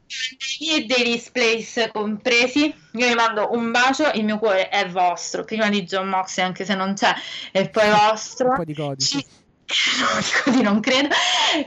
[0.74, 2.74] e dei displays compresi.
[2.92, 6.65] Io vi mando un bacio, il mio cuore è vostro, prima di John Moxley anche
[6.65, 7.12] se non c'è,
[7.52, 8.49] e poi vostro.
[8.49, 9.18] Un po' di codici.
[9.18, 9.26] Ci-
[10.00, 11.08] No, così non credo.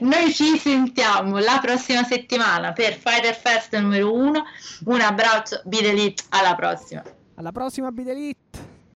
[0.01, 4.43] Noi ci sentiamo la prossima settimana per Fighter Fest numero 1.
[4.85, 7.01] Un abbraccio, Elite, alla prossima.
[7.35, 8.74] Alla prossima, Bid Elite!